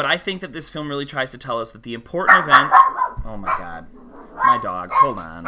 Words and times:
but 0.00 0.06
I 0.06 0.16
think 0.16 0.40
that 0.40 0.54
this 0.54 0.70
film 0.70 0.88
really 0.88 1.04
tries 1.04 1.30
to 1.32 1.36
tell 1.36 1.60
us 1.60 1.72
that 1.72 1.82
the 1.82 1.92
important 1.92 2.38
events. 2.38 2.74
Oh 3.26 3.36
my 3.36 3.54
god. 3.58 3.86
My 4.34 4.58
dog. 4.62 4.88
Hold 4.90 5.18
on. 5.18 5.46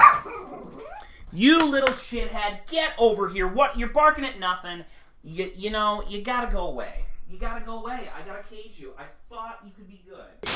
You 1.33 1.65
little 1.65 1.89
shithead, 1.89 2.59
get 2.71 2.93
over 2.99 3.31
here. 3.31 3.49
What? 3.49 3.79
You're 3.79 3.89
barking 3.89 4.27
at 4.27 4.39
nothing. 4.39 4.85
You, 5.25 5.51
you 5.55 5.71
know, 5.71 6.05
you 6.07 6.21
gotta 6.21 6.53
go 6.53 6.67
away. 6.67 7.07
You 7.31 7.39
gotta 7.39 7.65
go 7.65 7.79
away. 7.79 8.11
I 8.15 8.21
gotta 8.27 8.43
cage 8.43 8.75
you. 8.77 8.93
I 8.99 9.05
thought 9.31 9.61
you 9.65 9.71
could 9.75 9.89
be 9.89 10.03
good. 10.07 10.51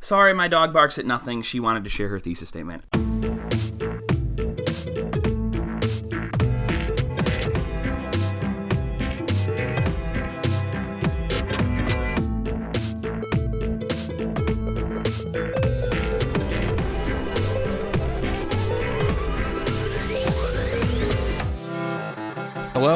Sorry, 0.00 0.32
my 0.32 0.48
dog 0.48 0.72
barks 0.72 0.98
at 0.98 1.04
nothing. 1.04 1.42
She 1.42 1.60
wanted 1.60 1.84
to 1.84 1.90
share 1.90 2.08
her 2.08 2.18
thesis 2.18 2.48
statement. 2.48 2.86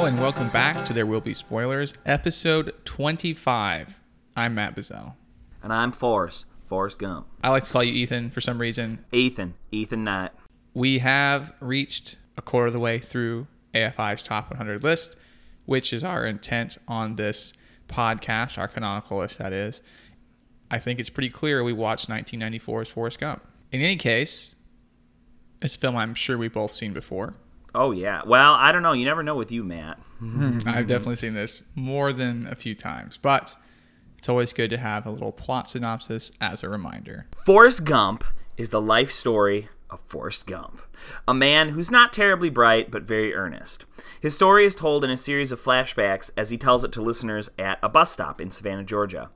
And 0.05 0.21
welcome 0.21 0.51
back 0.51 0.85
to 0.85 0.93
There 0.93 1.07
Will 1.07 1.23
Be 1.23 1.33
Spoilers, 1.33 1.95
episode 2.05 2.75
25. 2.85 3.99
I'm 4.37 4.55
Matt 4.55 4.77
Bazell. 4.77 5.15
And 5.63 5.73
I'm 5.73 5.93
Forrest. 5.93 6.45
Forrest 6.67 6.99
Gump. 6.99 7.27
I 7.43 7.49
like 7.49 7.65
to 7.65 7.71
call 7.71 7.83
you 7.83 7.95
Ethan 7.95 8.29
for 8.29 8.43
some 8.43 8.61
reason. 8.61 9.03
Ethan. 9.13 9.55
Ethan 9.73 10.05
Knight. 10.05 10.33
We 10.75 10.99
have 10.99 11.55
reached 11.59 12.17
a 12.37 12.43
quarter 12.43 12.67
of 12.67 12.75
the 12.75 12.81
way 12.81 12.99
through 12.99 13.47
AFI's 13.73 14.23
top 14.23 14.51
100 14.51 14.83
list, 14.83 15.17
which 15.65 15.91
is 15.91 16.05
our 16.05 16.27
intent 16.27 16.77
on 16.87 17.17
this 17.17 17.55
podcast, 17.89 18.59
our 18.59 18.69
canonical 18.69 19.21
list, 19.21 19.39
that 19.39 19.55
is. 19.55 19.81
I 20.71 20.81
think 20.81 21.01
it's 21.01 21.11
pretty 21.11 21.31
clear 21.31 21.65
we 21.65 21.73
watched 21.73 22.11
1994's 22.11 22.91
Forrest 22.91 23.21
Gump. 23.21 23.43
In 23.73 23.81
any 23.81 23.97
case, 23.97 24.57
it's 25.63 25.77
a 25.77 25.79
film 25.79 25.97
I'm 25.97 26.15
sure 26.15 26.37
we've 26.37 26.53
both 26.53 26.73
seen 26.73 26.93
before. 26.93 27.37
Oh 27.75 27.91
yeah. 27.91 28.23
Well, 28.25 28.55
I 28.55 28.73
don't 28.73 28.83
know. 28.83 28.93
You 28.93 29.05
never 29.05 29.23
know 29.23 29.35
with 29.35 29.51
you, 29.51 29.65
Matt. 29.65 29.99
I've 30.67 30.87
definitely 30.87 31.17
seen 31.17 31.35
this 31.35 31.63
more 31.75 32.13
than 32.13 32.47
a 32.47 32.55
few 32.55 32.75
times, 32.75 33.19
but 33.21 33.57
it's 34.19 34.29
always 34.29 34.53
good 34.53 34.71
to 34.71 34.79
have 34.79 35.07
a 35.07 35.11
little 35.11 35.33
plot 35.33 35.69
synopsis 35.69 36.31
as 36.41 36.63
a 36.63 36.69
reminder. 36.69 37.27
Forrest 37.45 37.85
Gump 37.85 38.25
is 38.57 38.71
the 38.71 38.81
life 38.81 39.11
story 39.11 39.69
of 39.91 40.01
Forrest 40.07 40.47
Gump, 40.47 40.81
a 41.29 41.35
man 41.35 41.71
who's 41.71 41.91
not 41.91 42.13
terribly 42.13 42.49
bright 42.49 42.91
but 42.91 43.03
very 43.03 43.35
earnest. 43.35 43.85
His 44.21 44.35
story 44.35 44.65
is 44.65 44.75
told 44.75 45.05
in 45.05 45.11
a 45.11 45.17
series 45.17 45.53
of 45.53 45.61
flashbacks 45.63 46.31
as 46.37 46.51
he 46.51 46.57
tells 46.59 46.85
it 46.85 46.93
to 46.93 47.03
listeners 47.03 47.51
at 47.59 47.79
a 47.83 47.89
bus 47.89 48.11
stop 48.11 48.41
in 48.41 48.51
Savannah, 48.51 48.85
Georgia. 48.85 49.31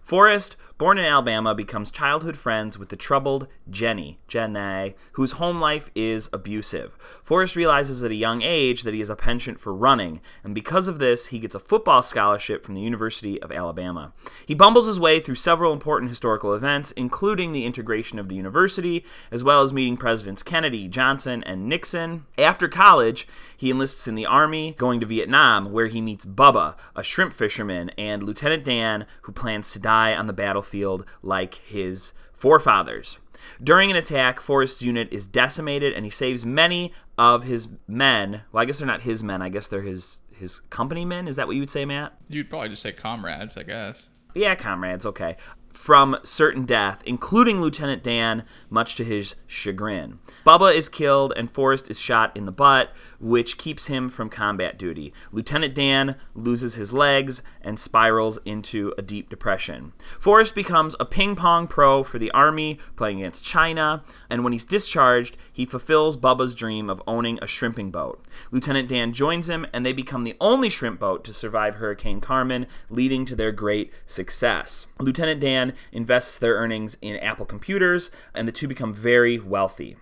Forrest, 0.00 0.56
born 0.76 0.98
in 0.98 1.04
Alabama, 1.04 1.54
becomes 1.54 1.90
childhood 1.90 2.36
friends 2.36 2.78
with 2.78 2.88
the 2.88 2.96
troubled 2.96 3.46
Jenny, 3.68 4.18
Jenny, 4.26 4.94
whose 5.12 5.32
home 5.32 5.60
life 5.60 5.90
is 5.94 6.28
abusive. 6.32 6.96
Forrest 7.22 7.54
realizes 7.54 8.02
at 8.02 8.10
a 8.10 8.16
young 8.16 8.42
age 8.42 8.82
that 8.82 8.94
he 8.94 9.00
has 9.00 9.10
a 9.10 9.14
penchant 9.14 9.60
for 9.60 9.74
running, 9.74 10.20
and 10.42 10.54
because 10.54 10.88
of 10.88 10.98
this, 10.98 11.26
he 11.26 11.38
gets 11.38 11.54
a 11.54 11.60
football 11.60 12.02
scholarship 12.02 12.64
from 12.64 12.74
the 12.74 12.80
University 12.80 13.40
of 13.42 13.52
Alabama. 13.52 14.12
He 14.46 14.54
bumbles 14.54 14.86
his 14.86 14.98
way 14.98 15.20
through 15.20 15.34
several 15.36 15.72
important 15.72 16.08
historical 16.08 16.54
events, 16.54 16.92
including 16.92 17.52
the 17.52 17.66
integration 17.66 18.18
of 18.18 18.28
the 18.28 18.36
university, 18.36 19.04
as 19.30 19.44
well 19.44 19.62
as 19.62 19.72
meeting 19.72 19.96
Presidents 19.96 20.42
Kennedy, 20.42 20.88
Johnson, 20.88 21.44
and 21.44 21.68
Nixon. 21.68 22.24
After 22.38 22.68
college, 22.68 23.28
he 23.56 23.70
enlists 23.70 24.08
in 24.08 24.14
the 24.14 24.26
Army, 24.26 24.74
going 24.78 24.98
to 25.00 25.06
Vietnam, 25.06 25.70
where 25.70 25.88
he 25.88 26.00
meets 26.00 26.24
Bubba, 26.24 26.74
a 26.96 27.04
shrimp 27.04 27.34
fisherman, 27.34 27.90
and 27.98 28.22
Lieutenant 28.22 28.64
Dan, 28.64 29.06
who 29.22 29.32
plans 29.32 29.70
to 29.72 29.78
die 29.78 29.89
on 29.90 30.26
the 30.26 30.32
battlefield 30.32 31.04
like 31.22 31.56
his 31.56 32.12
forefathers. 32.32 33.18
During 33.62 33.90
an 33.90 33.96
attack, 33.96 34.40
Forrest's 34.40 34.82
unit 34.82 35.08
is 35.10 35.26
decimated, 35.26 35.94
and 35.94 36.04
he 36.04 36.10
saves 36.10 36.44
many 36.44 36.92
of 37.18 37.44
his 37.44 37.68
men. 37.88 38.42
Well, 38.52 38.62
I 38.62 38.64
guess 38.64 38.78
they're 38.78 38.86
not 38.86 39.02
his 39.02 39.22
men. 39.22 39.42
I 39.42 39.48
guess 39.48 39.66
they're 39.66 39.82
his 39.82 40.20
his 40.34 40.60
company 40.70 41.04
men. 41.04 41.28
Is 41.28 41.36
that 41.36 41.46
what 41.46 41.56
you 41.56 41.60
would 41.62 41.70
say, 41.70 41.84
Matt? 41.84 42.14
You'd 42.28 42.48
probably 42.48 42.70
just 42.70 42.82
say 42.82 42.92
comrades, 42.92 43.56
I 43.56 43.62
guess. 43.62 44.10
Yeah, 44.34 44.54
comrades. 44.54 45.04
Okay. 45.06 45.36
From 45.72 46.18
certain 46.24 46.66
death, 46.66 47.00
including 47.06 47.60
Lieutenant 47.60 48.02
Dan, 48.02 48.44
much 48.68 48.96
to 48.96 49.04
his 49.04 49.36
chagrin. 49.46 50.18
Bubba 50.44 50.74
is 50.74 50.88
killed, 50.88 51.32
and 51.36 51.50
Forrest 51.50 51.88
is 51.88 51.98
shot 51.98 52.36
in 52.36 52.44
the 52.44 52.52
butt, 52.52 52.92
which 53.20 53.56
keeps 53.56 53.86
him 53.86 54.08
from 54.08 54.28
combat 54.28 54.78
duty. 54.78 55.14
Lieutenant 55.30 55.74
Dan 55.74 56.16
loses 56.34 56.74
his 56.74 56.92
legs 56.92 57.42
and 57.62 57.78
spirals 57.78 58.38
into 58.44 58.92
a 58.98 59.02
deep 59.02 59.30
depression. 59.30 59.92
Forrest 60.18 60.54
becomes 60.54 60.96
a 60.98 61.04
ping 61.04 61.36
pong 61.36 61.66
pro 61.66 62.02
for 62.02 62.18
the 62.18 62.30
Army, 62.32 62.78
playing 62.96 63.18
against 63.18 63.44
China, 63.44 64.02
and 64.28 64.42
when 64.42 64.52
he's 64.52 64.64
discharged, 64.64 65.36
he 65.52 65.64
fulfills 65.64 66.16
Bubba's 66.16 66.54
dream 66.54 66.90
of 66.90 67.02
owning 67.06 67.38
a 67.40 67.46
shrimping 67.46 67.90
boat. 67.90 68.24
Lieutenant 68.50 68.88
Dan 68.88 69.12
joins 69.12 69.48
him, 69.48 69.66
and 69.72 69.86
they 69.86 69.92
become 69.92 70.24
the 70.24 70.36
only 70.40 70.68
shrimp 70.68 70.98
boat 70.98 71.22
to 71.24 71.32
survive 71.32 71.76
Hurricane 71.76 72.20
Carmen, 72.20 72.66
leading 72.88 73.24
to 73.26 73.36
their 73.36 73.52
great 73.52 73.92
success. 74.04 74.86
Lieutenant 74.98 75.40
Dan 75.40 75.59
invests 75.92 76.38
their 76.38 76.54
earnings 76.54 76.96
in 77.00 77.16
Apple 77.16 77.46
computers, 77.46 78.10
and 78.34 78.46
the 78.46 78.52
two 78.52 78.68
become 78.68 78.94
very 78.94 79.38
wealthy. 79.38 79.96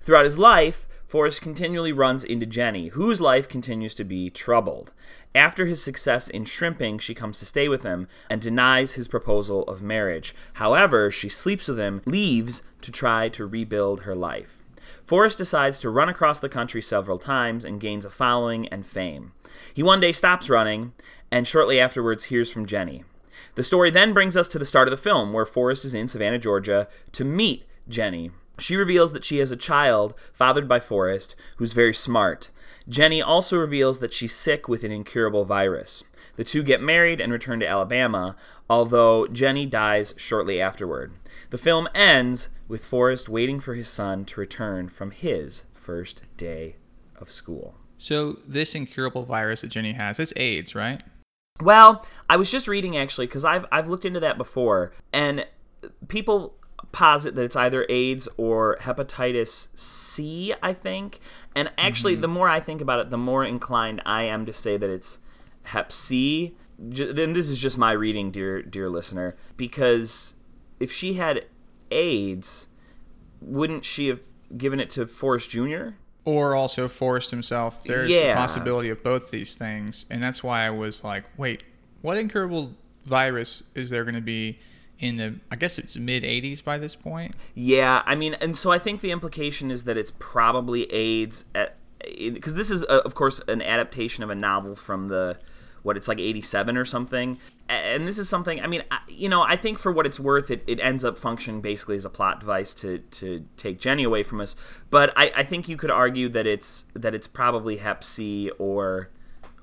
Throughout 0.00 0.24
his 0.24 0.38
life, 0.38 0.86
Forrest 1.06 1.42
continually 1.42 1.92
runs 1.92 2.24
into 2.24 2.46
Jenny, 2.46 2.88
whose 2.88 3.20
life 3.20 3.48
continues 3.48 3.94
to 3.94 4.04
be 4.04 4.30
troubled. 4.30 4.92
After 5.34 5.66
his 5.66 5.82
success 5.82 6.28
in 6.28 6.44
shrimping, 6.44 6.98
she 6.98 7.14
comes 7.14 7.38
to 7.38 7.46
stay 7.46 7.68
with 7.68 7.82
him 7.84 8.08
and 8.28 8.40
denies 8.40 8.94
his 8.94 9.08
proposal 9.08 9.62
of 9.64 9.82
marriage. 9.82 10.34
However, 10.54 11.10
she 11.10 11.28
sleeps 11.28 11.68
with 11.68 11.78
him, 11.78 12.02
leaves 12.04 12.62
to 12.82 12.90
try 12.90 13.28
to 13.28 13.46
rebuild 13.46 14.00
her 14.00 14.14
life. 14.14 14.58
Forrest 15.04 15.38
decides 15.38 15.78
to 15.80 15.90
run 15.90 16.08
across 16.08 16.40
the 16.40 16.48
country 16.48 16.82
several 16.82 17.18
times 17.18 17.64
and 17.64 17.80
gains 17.80 18.04
a 18.04 18.10
following 18.10 18.66
and 18.68 18.84
fame. 18.84 19.32
He 19.72 19.82
one 19.82 20.00
day 20.00 20.12
stops 20.12 20.50
running 20.50 20.94
and 21.30 21.46
shortly 21.46 21.78
afterwards 21.78 22.24
hears 22.24 22.50
from 22.50 22.66
Jenny. 22.66 23.04
The 23.54 23.62
story 23.62 23.90
then 23.90 24.12
brings 24.12 24.36
us 24.36 24.48
to 24.48 24.58
the 24.58 24.64
start 24.64 24.88
of 24.88 24.90
the 24.90 24.96
film, 24.96 25.32
where 25.32 25.46
Forrest 25.46 25.84
is 25.84 25.94
in 25.94 26.08
Savannah, 26.08 26.38
Georgia, 26.38 26.88
to 27.12 27.24
meet 27.24 27.64
Jenny. 27.88 28.30
She 28.58 28.76
reveals 28.76 29.12
that 29.12 29.24
she 29.24 29.38
has 29.38 29.52
a 29.52 29.56
child 29.56 30.14
fathered 30.32 30.68
by 30.68 30.80
Forrest 30.80 31.36
who's 31.56 31.72
very 31.72 31.94
smart. 31.94 32.50
Jenny 32.88 33.22
also 33.22 33.56
reveals 33.56 33.98
that 34.00 34.12
she's 34.12 34.34
sick 34.34 34.68
with 34.68 34.84
an 34.84 34.92
incurable 34.92 35.44
virus. 35.44 36.04
The 36.36 36.44
two 36.44 36.62
get 36.62 36.82
married 36.82 37.20
and 37.20 37.32
return 37.32 37.60
to 37.60 37.66
Alabama, 37.66 38.36
although 38.68 39.26
Jenny 39.28 39.66
dies 39.66 40.14
shortly 40.16 40.60
afterward. 40.60 41.12
The 41.50 41.58
film 41.58 41.88
ends 41.94 42.48
with 42.68 42.84
Forrest 42.84 43.28
waiting 43.28 43.60
for 43.60 43.74
his 43.74 43.88
son 43.88 44.24
to 44.26 44.40
return 44.40 44.88
from 44.88 45.10
his 45.12 45.64
first 45.72 46.22
day 46.36 46.76
of 47.16 47.30
school. 47.30 47.76
So, 47.96 48.38
this 48.46 48.74
incurable 48.74 49.24
virus 49.24 49.60
that 49.60 49.68
Jenny 49.68 49.92
has, 49.92 50.18
it's 50.18 50.32
AIDS, 50.36 50.74
right? 50.74 51.02
Well, 51.62 52.04
I 52.28 52.36
was 52.36 52.50
just 52.50 52.66
reading 52.66 52.96
actually 52.96 53.26
because 53.26 53.44
I've 53.44 53.64
I've 53.70 53.88
looked 53.88 54.04
into 54.04 54.18
that 54.20 54.36
before, 54.36 54.92
and 55.12 55.46
people 56.08 56.56
posit 56.90 57.36
that 57.36 57.42
it's 57.42 57.54
either 57.54 57.86
AIDS 57.88 58.28
or 58.36 58.76
hepatitis 58.80 59.68
C, 59.78 60.52
I 60.62 60.72
think. 60.72 61.20
And 61.54 61.70
actually, 61.78 62.14
mm-hmm. 62.14 62.22
the 62.22 62.28
more 62.28 62.48
I 62.48 62.58
think 62.58 62.80
about 62.80 62.98
it, 62.98 63.10
the 63.10 63.18
more 63.18 63.44
inclined 63.44 64.02
I 64.04 64.24
am 64.24 64.46
to 64.46 64.52
say 64.52 64.76
that 64.76 64.90
it's 64.90 65.20
Hep 65.64 65.92
C. 65.92 66.56
Then 66.76 67.34
this 67.34 67.48
is 67.48 67.60
just 67.60 67.78
my 67.78 67.92
reading, 67.92 68.32
dear 68.32 68.60
dear 68.60 68.90
listener, 68.90 69.36
because 69.56 70.34
if 70.80 70.90
she 70.90 71.14
had 71.14 71.46
AIDS, 71.92 72.66
wouldn't 73.40 73.84
she 73.84 74.08
have 74.08 74.22
given 74.56 74.80
it 74.80 74.90
to 74.90 75.06
Forrest 75.06 75.50
Jr.? 75.50 75.90
Or 76.24 76.54
also 76.54 76.88
Forrest 76.88 77.30
himself. 77.30 77.82
There's 77.84 78.10
yeah. 78.10 78.32
a 78.32 78.36
possibility 78.36 78.90
of 78.90 79.02
both 79.02 79.30
these 79.30 79.54
things, 79.54 80.06
and 80.10 80.22
that's 80.22 80.42
why 80.42 80.66
I 80.66 80.70
was 80.70 81.04
like, 81.04 81.24
wait, 81.36 81.64
what 82.02 82.16
incurable 82.16 82.72
virus 83.04 83.64
is 83.74 83.90
there 83.90 84.04
going 84.04 84.14
to 84.14 84.20
be 84.20 84.58
in 84.98 85.16
the? 85.16 85.34
I 85.50 85.56
guess 85.56 85.78
it's 85.78 85.96
mid 85.96 86.22
'80s 86.22 86.62
by 86.62 86.78
this 86.78 86.94
point. 86.94 87.34
Yeah, 87.54 88.02
I 88.06 88.14
mean, 88.14 88.34
and 88.34 88.56
so 88.56 88.70
I 88.70 88.78
think 88.78 89.00
the 89.00 89.10
implication 89.10 89.70
is 89.70 89.84
that 89.84 89.96
it's 89.96 90.12
probably 90.18 90.90
AIDS 90.92 91.44
at 91.54 91.76
because 92.16 92.54
this 92.54 92.70
is, 92.70 92.84
uh, 92.84 93.00
of 93.04 93.14
course, 93.14 93.40
an 93.48 93.62
adaptation 93.62 94.24
of 94.24 94.30
a 94.30 94.34
novel 94.34 94.76
from 94.76 95.08
the 95.08 95.38
what 95.84 95.96
it's 95.98 96.08
like 96.08 96.18
87 96.18 96.76
or 96.76 96.84
something. 96.84 97.38
And 97.68 98.08
this 98.08 98.18
is 98.18 98.28
something 98.28 98.60
i 98.60 98.66
mean 98.66 98.82
you 99.08 99.28
know 99.28 99.42
i 99.42 99.56
think 99.56 99.78
for 99.78 99.90
what 99.90 100.04
it's 100.04 100.20
worth 100.20 100.50
it, 100.50 100.62
it 100.66 100.80
ends 100.80 101.02
up 101.02 101.16
functioning 101.16 101.62
basically 101.62 101.96
as 101.96 102.04
a 102.04 102.10
plot 102.10 102.40
device 102.40 102.74
to, 102.74 102.98
to 102.98 103.46
take 103.56 103.78
jenny 103.78 104.02
away 104.02 104.22
from 104.22 104.40
us. 104.40 104.56
But 104.90 105.12
I, 105.16 105.32
I 105.36 105.42
think 105.44 105.68
you 105.68 105.76
could 105.76 105.90
argue 105.90 106.28
that 106.30 106.46
it's 106.46 106.84
that 106.94 107.14
it's 107.14 107.28
probably 107.28 107.78
hep 107.78 108.04
c 108.04 108.50
or 108.58 109.10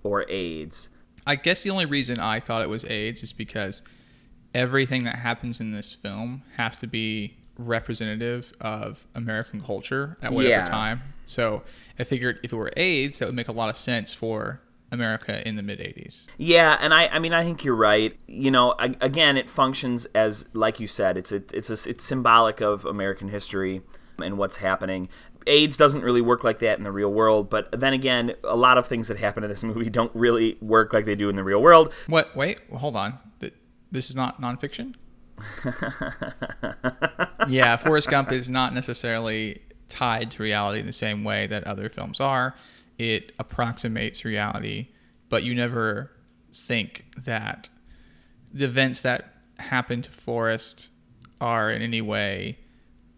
or 0.03 0.25
aids. 0.29 0.89
I 1.27 1.35
guess 1.35 1.61
the 1.63 1.69
only 1.69 1.85
reason 1.85 2.19
i 2.19 2.39
thought 2.39 2.63
it 2.63 2.69
was 2.69 2.85
aids 2.85 3.21
is 3.21 3.33
because 3.33 3.83
everything 4.55 5.03
that 5.03 5.17
happens 5.17 5.59
in 5.59 5.71
this 5.71 5.93
film 5.93 6.41
has 6.57 6.77
to 6.77 6.87
be 6.87 7.37
representative 7.57 8.51
of 8.59 9.05
american 9.13 9.61
culture 9.61 10.17
at 10.23 10.31
whatever 10.31 10.49
yeah. 10.49 10.65
time. 10.65 11.01
So 11.25 11.61
i 11.99 12.03
figured 12.03 12.39
if 12.43 12.51
it 12.51 12.55
were 12.55 12.73
aids 12.75 13.19
that 13.19 13.27
would 13.27 13.35
make 13.35 13.47
a 13.47 13.53
lot 13.53 13.69
of 13.69 13.77
sense 13.77 14.13
for 14.13 14.61
America 14.91 15.47
in 15.47 15.55
the 15.55 15.63
mid 15.63 15.79
80s. 15.79 16.27
Yeah, 16.37 16.77
and 16.79 16.93
I, 16.93 17.07
I 17.07 17.19
mean, 17.19 17.33
I 17.33 17.43
think 17.43 17.63
you're 17.63 17.75
right. 17.75 18.17
You 18.27 18.51
know, 18.51 18.75
I, 18.77 18.95
again, 19.01 19.37
it 19.37 19.49
functions 19.49 20.05
as, 20.07 20.47
like 20.53 20.79
you 20.79 20.87
said, 20.87 21.17
it's 21.17 21.31
a, 21.31 21.41
it's 21.53 21.69
a, 21.69 21.89
it's 21.89 22.03
symbolic 22.03 22.61
of 22.61 22.85
American 22.85 23.29
history 23.29 23.81
and 24.21 24.37
what's 24.37 24.57
happening. 24.57 25.09
AIDS 25.47 25.75
doesn't 25.77 26.01
really 26.01 26.21
work 26.21 26.43
like 26.43 26.59
that 26.59 26.77
in 26.77 26.83
the 26.83 26.91
real 26.91 27.11
world, 27.11 27.49
but 27.49 27.71
then 27.79 27.93
again, 27.93 28.33
a 28.43 28.55
lot 28.55 28.77
of 28.77 28.85
things 28.85 29.07
that 29.07 29.17
happen 29.17 29.43
in 29.43 29.49
this 29.49 29.63
movie 29.63 29.89
don't 29.89 30.13
really 30.13 30.57
work 30.61 30.93
like 30.93 31.05
they 31.05 31.15
do 31.15 31.29
in 31.29 31.35
the 31.35 31.43
real 31.43 31.61
world. 31.61 31.93
What? 32.07 32.35
Wait, 32.35 32.59
hold 32.71 32.95
on. 32.95 33.17
This 33.91 34.09
is 34.09 34.15
not 34.15 34.39
nonfiction. 34.39 34.95
yeah, 37.49 37.75
Forrest 37.75 38.09
Gump 38.09 38.31
is 38.31 38.49
not 38.49 38.73
necessarily 38.73 39.57
tied 39.89 40.31
to 40.31 40.43
reality 40.43 40.79
in 40.79 40.85
the 40.85 40.93
same 40.93 41.25
way 41.25 41.47
that 41.47 41.65
other 41.65 41.89
films 41.89 42.19
are. 42.21 42.55
It 43.01 43.31
approximates 43.39 44.23
reality, 44.23 44.89
but 45.27 45.41
you 45.41 45.55
never 45.55 46.11
think 46.53 47.05
that 47.17 47.67
the 48.53 48.65
events 48.65 49.01
that 49.01 49.33
happen 49.57 50.03
to 50.03 50.11
Forrest 50.11 50.91
are 51.39 51.71
in 51.71 51.81
any 51.81 52.01
way 52.01 52.59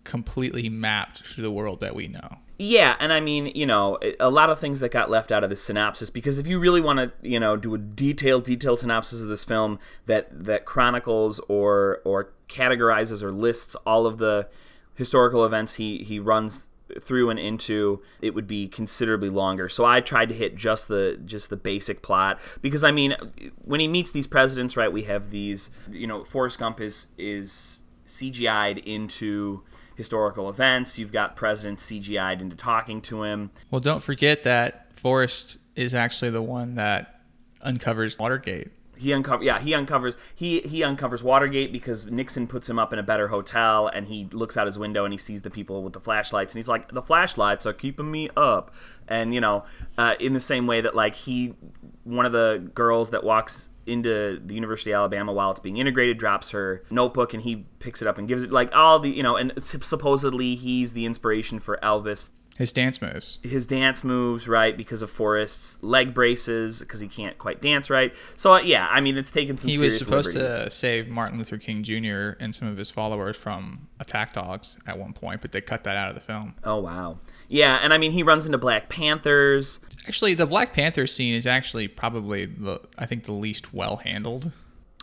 completely 0.06 0.70
mapped 0.70 1.34
to 1.34 1.42
the 1.42 1.52
world 1.52 1.82
that 1.82 1.96
we 1.96 2.08
know. 2.08 2.38
Yeah, 2.58 2.96
and 3.02 3.12
I 3.12 3.20
mean, 3.20 3.48
you 3.48 3.66
know, 3.66 4.00
a 4.22 4.30
lot 4.30 4.50
of 4.50 4.58
things 4.58 4.80
that 4.80 4.90
got 4.90 5.10
left 5.10 5.34
out 5.34 5.44
of 5.44 5.50
the 5.50 5.58
synopsis 5.58 6.10
because 6.10 6.38
if 6.38 6.48
you 6.48 6.60
really 6.60 6.80
want 6.80 7.00
to, 7.00 7.12
you 7.22 7.42
know, 7.42 7.58
do 7.58 7.76
a 7.76 7.78
detailed, 7.78 8.46
detailed 8.46 8.80
synopsis 8.80 9.22
of 9.22 9.28
this 9.28 9.44
film 9.44 9.80
that 10.06 10.46
that 10.46 10.64
chronicles 10.64 11.42
or 11.50 12.00
or 12.06 12.32
categorizes 12.48 13.22
or 13.22 13.34
lists 13.34 13.76
all 13.86 14.08
of 14.08 14.18
the 14.18 14.48
historical 14.96 15.44
events 15.44 15.74
he 15.74 16.06
he 16.06 16.20
runs 16.20 16.70
through 17.02 17.30
and 17.30 17.40
into 17.40 18.02
it 18.22 18.34
would 18.34 18.48
be 18.48 18.68
considerably 18.68 19.30
longer 19.30 19.70
so 19.70 19.86
i 19.86 20.00
tried 20.00 20.30
to 20.30 20.36
hit 20.36 20.56
just 20.56 20.88
the 20.88 21.20
just 21.26 21.50
the 21.50 21.58
basic 21.58 22.02
plot 22.02 22.40
because 22.62 22.84
i 22.84 22.92
mean 22.92 23.16
when 23.64 23.80
he 23.80 23.88
meets 23.88 24.12
these 24.12 24.28
presidents 24.28 24.78
right 24.78 24.92
we 24.92 25.04
have 25.04 25.30
these 25.30 25.72
you 25.90 26.08
know 26.08 26.24
forrest 26.24 26.60
gump 26.60 26.80
is 26.80 27.08
is 27.18 27.84
cgi'd 28.06 28.78
into 28.80 29.64
historical 29.96 30.50
events. 30.50 30.98
You've 30.98 31.12
got 31.12 31.36
presidents 31.36 31.90
CGI'd 31.90 32.42
into 32.42 32.56
talking 32.56 33.02
to 33.04 33.24
him. 33.24 33.52
Well, 33.72 33.82
don't 33.82 34.02
forget 34.02 34.44
that 34.44 34.88
Forrest 34.96 35.58
is 35.76 35.94
actually 35.94 36.32
the 36.32 36.42
one 36.42 36.76
that 36.76 37.22
uncovers 37.62 38.18
Watergate. 38.18 38.70
He 38.96 39.12
uncover 39.12 39.44
yeah, 39.44 39.60
he 39.60 39.74
uncovers 39.74 40.16
he 40.36 40.62
he 40.62 40.84
uncovers 40.84 41.24
Watergate 41.24 41.72
because 41.72 42.10
Nixon 42.10 42.48
puts 42.48 42.70
him 42.70 42.78
up 42.78 42.94
in 42.94 43.00
a 43.00 43.04
better 43.04 43.28
hotel 43.28 43.88
and 43.88 44.08
he 44.08 44.28
looks 44.32 44.56
out 44.56 44.68
his 44.68 44.78
window 44.78 45.04
and 45.04 45.14
he 45.14 45.18
sees 45.18 45.42
the 45.42 45.50
people 45.50 45.84
with 45.84 45.94
the 45.94 46.00
flashlights 46.00 46.54
and 46.54 46.60
he's 46.60 46.70
like 46.70 46.92
the 46.92 47.02
flashlights 47.02 47.66
are 47.66 47.74
keeping 47.74 48.12
me 48.12 48.30
up. 48.38 48.74
And 49.08 49.34
you 49.34 49.42
know, 49.42 49.66
uh, 49.98 50.16
in 50.20 50.34
the 50.34 50.40
same 50.40 50.68
way 50.68 50.82
that 50.82 50.96
like 50.96 51.16
he 51.16 51.56
one 52.04 52.26
of 52.26 52.32
the 52.32 52.70
girls 52.74 53.10
that 53.12 53.24
walks 53.24 53.70
into 53.86 54.40
the 54.46 54.56
University 54.56 54.92
of 54.92 54.98
Alabama 54.98 55.34
while 55.34 55.52
it's 55.52 55.60
being 55.60 55.78
integrated, 55.78 56.18
drops 56.18 56.52
her 56.52 56.84
notebook, 56.90 57.34
and 57.34 57.44
he 57.44 57.66
picks 57.80 58.02
it 58.02 58.08
up 58.08 58.18
and 58.18 58.28
gives 58.28 58.44
it 58.44 58.52
like 58.52 58.74
all 58.76 59.00
the 59.00 59.10
you 59.10 59.24
know, 59.24 59.36
and 59.36 59.54
supposedly 59.58 60.56
he's 60.56 60.94
the 60.94 61.06
inspiration 61.06 61.60
for 61.60 61.78
Elvis. 61.84 62.32
His 62.58 62.72
dance 62.72 63.02
moves. 63.02 63.40
His 63.42 63.66
dance 63.66 64.04
moves, 64.04 64.48
right? 64.48 64.78
Because 64.78 65.02
of 65.02 65.10
Forrest's 65.10 65.82
leg 65.82 66.14
braces, 66.14 66.82
because 66.82 67.00
he 67.00 67.08
can't 67.08 67.38
quite 67.38 67.62
dance 67.62 67.90
right. 67.90 68.14
So 68.36 68.54
uh, 68.54 68.60
yeah, 68.60 68.88
I 68.92 69.02
mean, 69.02 69.18
it's 69.18 69.32
taken 69.32 69.58
some. 69.58 69.72
He 69.72 69.80
was 69.80 69.98
supposed 69.98 70.34
liberties. 70.36 70.60
to 70.60 70.72
save 70.72 71.10
Martin 71.10 71.40
Luther 71.40 71.58
King 71.58 71.84
Jr. 71.84 72.38
and 72.40 72.54
some 72.54 72.68
of 72.68 72.78
his 72.78 72.92
followers 72.92 73.36
from 73.36 73.88
attack 74.00 74.34
dogs 74.34 74.78
at 74.86 75.00
one 75.00 75.14
point, 75.14 75.42
but 75.42 75.52
they 75.52 75.62
cut 75.62 75.84
that 75.86 75.98
out 75.98 76.10
of 76.10 76.16
the 76.16 76.22
film. 76.22 76.54
Oh 76.64 76.80
wow, 76.80 77.18
yeah, 77.48 77.80
and 77.82 77.92
I 77.92 77.98
mean, 77.98 78.12
he 78.12 78.22
runs 78.22 78.46
into 78.46 78.60
Black 78.60 78.88
Panthers. 78.88 79.80
Actually, 80.08 80.36
the 80.36 80.46
Black 80.46 80.74
Panther 80.74 81.08
scene 81.08 81.34
is 81.34 81.48
actually 81.48 81.88
probably 81.88 82.46
the 82.46 82.80
I 83.00 83.08
think 83.08 83.24
the 83.24 83.32
least 83.32 83.74
well 83.74 83.98
handled. 83.98 84.52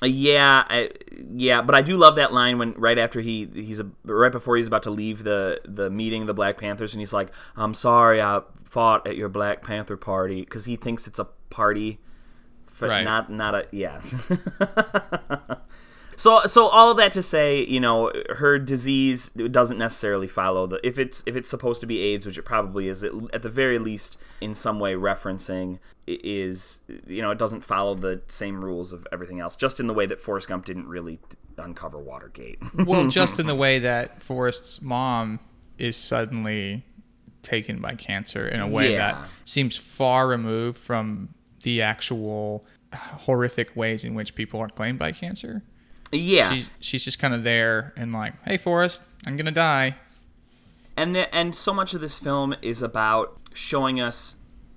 Yeah, 0.02 0.64
I, 0.68 0.90
yeah, 1.34 1.62
but 1.62 1.74
I 1.74 1.82
do 1.82 1.96
love 1.96 2.16
that 2.16 2.32
line 2.32 2.58
when 2.58 2.72
right 2.74 2.98
after 2.98 3.20
he 3.20 3.48
he's 3.52 3.80
a, 3.80 3.90
right 4.04 4.32
before 4.32 4.56
he's 4.56 4.66
about 4.66 4.84
to 4.84 4.90
leave 4.90 5.24
the 5.24 5.60
the 5.64 5.90
meeting 5.90 6.26
the 6.26 6.34
Black 6.34 6.56
Panthers 6.56 6.94
and 6.94 7.00
he's 7.00 7.12
like, 7.12 7.32
"I'm 7.56 7.74
sorry, 7.74 8.22
I 8.22 8.40
fought 8.64 9.06
at 9.06 9.16
your 9.16 9.28
Black 9.28 9.62
Panther 9.62 9.96
party" 9.96 10.40
because 10.40 10.64
he 10.64 10.76
thinks 10.76 11.06
it's 11.06 11.18
a 11.18 11.26
party, 11.50 12.00
for, 12.66 12.88
right. 12.88 13.04
not 13.04 13.30
not 13.30 13.54
a 13.54 13.66
yeah. 13.72 14.00
So 16.20 16.42
so 16.42 16.68
all 16.68 16.90
of 16.90 16.98
that 16.98 17.12
to 17.12 17.22
say, 17.22 17.64
you 17.64 17.80
know, 17.80 18.12
her 18.28 18.58
disease 18.58 19.30
doesn't 19.30 19.78
necessarily 19.78 20.28
follow 20.28 20.66
the 20.66 20.78
if 20.86 20.98
it's 20.98 21.24
if 21.26 21.34
it's 21.34 21.48
supposed 21.48 21.80
to 21.80 21.86
be 21.86 22.00
AIDS, 22.00 22.26
which 22.26 22.36
it 22.36 22.42
probably 22.42 22.88
is, 22.88 23.02
it, 23.02 23.10
at 23.32 23.40
the 23.40 23.48
very 23.48 23.78
least 23.78 24.18
in 24.38 24.54
some 24.54 24.78
way 24.78 24.92
referencing 24.92 25.78
is 26.06 26.82
you 27.06 27.22
know 27.22 27.30
it 27.30 27.38
doesn't 27.38 27.62
follow 27.62 27.94
the 27.94 28.20
same 28.26 28.62
rules 28.62 28.92
of 28.92 29.06
everything 29.10 29.40
else, 29.40 29.56
just 29.56 29.80
in 29.80 29.86
the 29.86 29.94
way 29.94 30.04
that 30.04 30.20
Forrest 30.20 30.48
Gump 30.48 30.66
didn't 30.66 30.88
really 30.88 31.18
uncover 31.56 31.98
Watergate. 31.98 32.58
well, 32.74 33.06
just 33.06 33.38
in 33.38 33.46
the 33.46 33.54
way 33.54 33.78
that 33.78 34.22
Forrest's 34.22 34.82
mom 34.82 35.40
is 35.78 35.96
suddenly 35.96 36.84
taken 37.42 37.80
by 37.80 37.94
cancer 37.94 38.46
in 38.46 38.60
a 38.60 38.68
way 38.68 38.92
yeah. 38.92 39.12
that 39.12 39.28
seems 39.46 39.78
far 39.78 40.28
removed 40.28 40.78
from 40.78 41.32
the 41.62 41.80
actual 41.80 42.66
horrific 42.92 43.74
ways 43.74 44.04
in 44.04 44.12
which 44.12 44.34
people 44.34 44.60
are 44.60 44.68
claimed 44.68 44.98
by 44.98 45.12
cancer. 45.12 45.62
Yeah, 46.12 46.52
she's, 46.52 46.70
she's 46.80 47.04
just 47.04 47.18
kind 47.18 47.34
of 47.34 47.44
there 47.44 47.92
and 47.96 48.12
like, 48.12 48.34
hey, 48.44 48.56
Forrest, 48.56 49.00
I'm 49.26 49.36
gonna 49.36 49.50
die. 49.50 49.96
And 50.96 51.14
the, 51.14 51.34
and 51.34 51.54
so 51.54 51.72
much 51.72 51.94
of 51.94 52.00
this 52.00 52.18
film 52.18 52.54
is 52.62 52.82
about 52.82 53.38
showing 53.54 54.00
us 54.00 54.36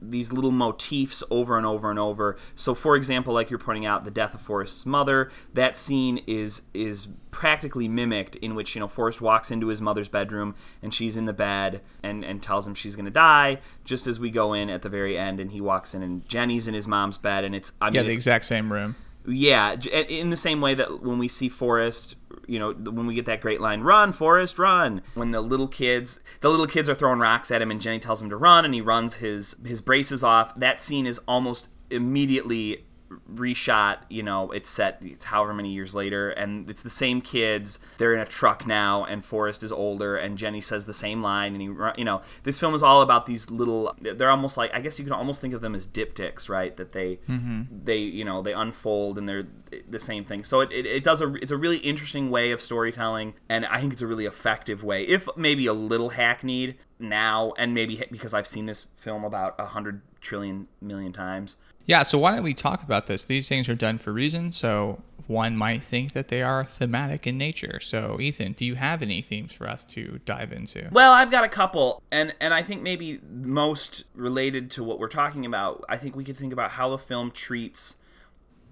these 0.09 0.31
little 0.31 0.51
motifs 0.51 1.23
over 1.29 1.57
and 1.57 1.65
over 1.65 1.89
and 1.89 1.97
over. 1.99 2.37
So, 2.55 2.75
for 2.75 2.95
example, 2.95 3.33
like 3.33 3.49
you're 3.49 3.59
pointing 3.59 3.85
out, 3.85 4.03
the 4.03 4.11
death 4.11 4.33
of 4.33 4.41
Forrest's 4.41 4.85
mother, 4.85 5.31
that 5.53 5.77
scene 5.77 6.21
is 6.27 6.63
is 6.73 7.07
practically 7.31 7.87
mimicked 7.87 8.35
in 8.37 8.53
which 8.53 8.75
you 8.75 8.79
know 8.79 8.87
Forrest 8.87 9.21
walks 9.21 9.49
into 9.49 9.67
his 9.67 9.81
mother's 9.81 10.07
bedroom 10.07 10.55
and 10.81 10.93
she's 10.93 11.17
in 11.17 11.25
the 11.25 11.33
bed 11.33 11.81
and 12.03 12.23
and 12.23 12.43
tells 12.43 12.67
him 12.67 12.75
she's 12.75 12.95
going 12.95 13.05
to 13.05 13.11
die. 13.11 13.59
Just 13.85 14.07
as 14.07 14.19
we 14.19 14.29
go 14.29 14.53
in 14.53 14.69
at 14.69 14.81
the 14.81 14.89
very 14.89 15.17
end, 15.17 15.39
and 15.39 15.51
he 15.51 15.61
walks 15.61 15.93
in 15.93 16.03
and 16.03 16.27
Jenny's 16.27 16.67
in 16.67 16.73
his 16.73 16.87
mom's 16.87 17.17
bed, 17.17 17.43
and 17.43 17.55
it's 17.55 17.71
I 17.81 17.85
mean, 17.85 17.95
yeah, 17.95 18.03
the 18.03 18.11
exact 18.11 18.45
same 18.45 18.71
room. 18.71 18.95
Yeah, 19.25 19.73
in 19.73 20.29
the 20.29 20.37
same 20.37 20.59
way 20.59 20.73
that 20.73 21.01
when 21.01 21.17
we 21.17 21.27
see 21.27 21.49
Forrest, 21.49 22.15
you 22.45 22.59
know, 22.59 22.73
when 22.73 23.07
we 23.07 23.13
get 23.13 23.25
that 23.25 23.41
great 23.41 23.61
line, 23.61 23.81
"Run, 23.81 24.11
Forrest, 24.11 24.59
run!" 24.59 25.01
When 25.13 25.31
the 25.31 25.39
little 25.41 25.67
kids, 25.67 26.19
the 26.41 26.49
little 26.49 26.67
kids 26.67 26.89
are 26.89 26.95
throwing 26.95 27.19
rocks 27.19 27.49
at 27.49 27.61
him, 27.61 27.71
and 27.71 27.79
Jenny 27.79 27.99
tells 27.99 28.21
him 28.21 28.29
to 28.29 28.35
run, 28.35 28.65
and 28.65 28.73
he 28.73 28.81
runs 28.81 29.15
his 29.15 29.55
his 29.65 29.81
braces 29.81 30.23
off. 30.23 30.53
That 30.59 30.81
scene 30.81 31.07
is 31.07 31.19
almost 31.27 31.69
immediately 31.89 32.85
reshot 33.33 33.99
you 34.09 34.23
know 34.23 34.51
it's 34.51 34.69
set 34.69 34.97
it's 35.01 35.25
however 35.25 35.53
many 35.53 35.71
years 35.71 35.95
later 35.95 36.29
and 36.31 36.69
it's 36.69 36.81
the 36.81 36.89
same 36.89 37.21
kids 37.21 37.79
they're 37.97 38.13
in 38.13 38.19
a 38.19 38.25
truck 38.25 38.65
now 38.67 39.03
and 39.05 39.23
forrest 39.25 39.63
is 39.63 39.71
older 39.71 40.15
and 40.15 40.37
jenny 40.37 40.61
says 40.61 40.85
the 40.85 40.93
same 40.93 41.21
line 41.21 41.53
and 41.53 41.61
he 41.61 41.67
you 41.97 42.05
know 42.05 42.21
this 42.43 42.59
film 42.59 42.73
is 42.73 42.83
all 42.83 43.01
about 43.01 43.25
these 43.25 43.49
little 43.49 43.95
they're 44.01 44.29
almost 44.29 44.57
like 44.57 44.73
i 44.73 44.81
guess 44.81 44.99
you 44.99 45.05
can 45.05 45.13
almost 45.13 45.41
think 45.41 45.53
of 45.53 45.61
them 45.61 45.75
as 45.75 45.87
diptychs 45.87 46.49
right 46.49 46.77
that 46.77 46.91
they 46.91 47.15
mm-hmm. 47.27 47.63
they 47.71 47.97
you 47.97 48.25
know 48.25 48.41
they 48.41 48.53
unfold 48.53 49.17
and 49.17 49.27
they're 49.27 49.47
the 49.89 49.99
same 49.99 50.23
thing 50.23 50.43
so 50.43 50.61
it, 50.61 50.71
it, 50.71 50.85
it 50.85 51.03
does 51.03 51.21
a 51.21 51.33
it's 51.35 51.51
a 51.51 51.57
really 51.57 51.77
interesting 51.77 52.29
way 52.29 52.51
of 52.51 52.61
storytelling 52.61 53.33
and 53.49 53.65
i 53.67 53.79
think 53.79 53.93
it's 53.93 54.01
a 54.01 54.07
really 54.07 54.25
effective 54.25 54.83
way 54.83 55.03
if 55.03 55.27
maybe 55.35 55.65
a 55.65 55.73
little 55.73 56.09
hackneyed 56.09 56.75
now 56.99 57.53
and 57.57 57.73
maybe 57.73 58.03
because 58.11 58.33
i've 58.33 58.47
seen 58.47 58.65
this 58.65 58.87
film 58.95 59.23
about 59.23 59.55
a 59.59 59.65
hundred 59.65 60.01
trillion 60.21 60.67
million 60.81 61.11
times 61.11 61.57
yeah, 61.85 62.03
so 62.03 62.17
why 62.17 62.33
don't 62.33 62.43
we 62.43 62.53
talk 62.53 62.83
about 62.83 63.07
this? 63.07 63.23
These 63.23 63.49
things 63.49 63.67
are 63.67 63.75
done 63.75 63.97
for 63.97 64.13
reason, 64.13 64.51
so 64.51 65.01
one 65.27 65.55
might 65.55 65.83
think 65.83 66.13
that 66.13 66.27
they 66.27 66.41
are 66.41 66.65
thematic 66.65 67.25
in 67.27 67.37
nature. 67.37 67.79
So, 67.81 68.17
Ethan, 68.19 68.53
do 68.53 68.65
you 68.65 68.75
have 68.75 69.01
any 69.01 69.21
themes 69.21 69.51
for 69.53 69.67
us 69.67 69.83
to 69.85 70.19
dive 70.25 70.51
into? 70.51 70.89
Well, 70.91 71.11
I've 71.11 71.31
got 71.31 71.43
a 71.43 71.49
couple, 71.49 72.01
and 72.11 72.33
and 72.39 72.53
I 72.53 72.61
think 72.61 72.81
maybe 72.81 73.19
most 73.29 74.05
related 74.13 74.71
to 74.71 74.83
what 74.83 74.99
we're 74.99 75.07
talking 75.09 75.45
about. 75.45 75.83
I 75.89 75.97
think 75.97 76.15
we 76.15 76.23
could 76.23 76.37
think 76.37 76.53
about 76.53 76.71
how 76.71 76.89
the 76.89 76.97
film 76.97 77.31
treats 77.31 77.97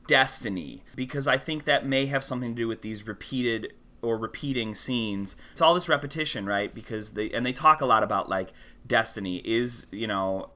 destiny, 0.07 0.83
because 0.95 1.27
I 1.27 1.37
think 1.37 1.65
that 1.65 1.85
may 1.85 2.05
have 2.07 2.23
something 2.23 2.55
to 2.55 2.61
do 2.61 2.67
with 2.67 2.81
these 2.81 3.05
repeated 3.07 3.73
or 4.01 4.17
repeating 4.17 4.73
scenes. 4.75 5.35
It's 5.51 5.61
all 5.61 5.73
this 5.73 5.87
repetition, 5.87 6.45
right? 6.45 6.73
Because 6.73 7.11
they 7.11 7.29
and 7.31 7.45
they 7.45 7.53
talk 7.53 7.81
a 7.81 7.85
lot 7.85 8.03
about 8.03 8.29
like 8.29 8.51
destiny 8.85 9.41
is, 9.45 9.87
you 9.91 10.07
know, 10.07 10.49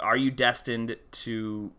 are 0.00 0.16
you 0.16 0.30
destined 0.30 0.96
to 1.10 1.72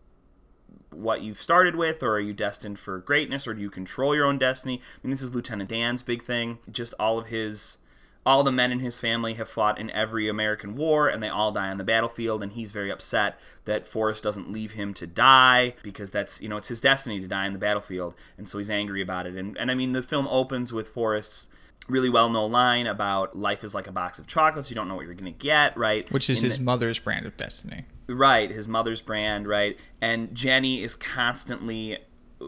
what 0.90 1.22
you've 1.22 1.42
started 1.42 1.76
with, 1.76 2.02
or 2.02 2.12
are 2.12 2.20
you 2.20 2.32
destined 2.32 2.78
for 2.78 2.98
greatness, 2.98 3.46
or 3.46 3.54
do 3.54 3.60
you 3.60 3.70
control 3.70 4.14
your 4.14 4.26
own 4.26 4.38
destiny? 4.38 4.80
I 4.82 5.06
mean, 5.06 5.10
this 5.10 5.22
is 5.22 5.34
Lieutenant 5.34 5.70
Dan's 5.70 6.02
big 6.02 6.22
thing. 6.22 6.58
Just 6.70 6.94
all 6.98 7.18
of 7.18 7.26
his, 7.28 7.78
all 8.24 8.42
the 8.42 8.52
men 8.52 8.72
in 8.72 8.80
his 8.80 8.98
family 8.98 9.34
have 9.34 9.48
fought 9.48 9.78
in 9.78 9.90
every 9.90 10.28
American 10.28 10.76
war, 10.76 11.08
and 11.08 11.22
they 11.22 11.28
all 11.28 11.52
die 11.52 11.68
on 11.68 11.76
the 11.76 11.84
battlefield, 11.84 12.42
and 12.42 12.52
he's 12.52 12.72
very 12.72 12.90
upset 12.90 13.38
that 13.64 13.86
Forrest 13.86 14.24
doesn't 14.24 14.52
leave 14.52 14.72
him 14.72 14.94
to 14.94 15.06
die 15.06 15.74
because 15.82 16.10
that's, 16.10 16.40
you 16.40 16.48
know, 16.48 16.56
it's 16.56 16.68
his 16.68 16.80
destiny 16.80 17.20
to 17.20 17.28
die 17.28 17.46
in 17.46 17.52
the 17.52 17.58
battlefield, 17.58 18.14
and 18.36 18.48
so 18.48 18.58
he's 18.58 18.70
angry 18.70 19.02
about 19.02 19.26
it. 19.26 19.34
And, 19.34 19.56
and 19.58 19.70
I 19.70 19.74
mean, 19.74 19.92
the 19.92 20.02
film 20.02 20.26
opens 20.28 20.72
with 20.72 20.88
Forrest's 20.88 21.48
really 21.88 22.10
well 22.10 22.30
known 22.30 22.52
line 22.52 22.86
about 22.86 23.36
life 23.36 23.64
is 23.64 23.74
like 23.74 23.86
a 23.86 23.92
box 23.92 24.18
of 24.18 24.26
chocolates. 24.26 24.70
You 24.70 24.76
don't 24.76 24.88
know 24.88 24.96
what 24.96 25.06
you're 25.06 25.14
going 25.14 25.32
to 25.32 25.38
get, 25.38 25.76
right? 25.76 26.10
Which 26.12 26.28
is 26.28 26.42
In 26.42 26.50
his 26.50 26.58
mother's 26.58 26.98
brand 26.98 27.26
of 27.26 27.36
destiny. 27.36 27.84
Right, 28.06 28.50
his 28.50 28.68
mother's 28.68 29.00
brand, 29.00 29.46
right? 29.46 29.78
And 30.00 30.34
Jenny 30.34 30.82
is 30.82 30.94
constantly, 30.94 31.98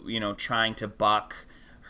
you 0.06 0.20
know, 0.20 0.34
trying 0.34 0.74
to 0.76 0.88
buck 0.88 1.34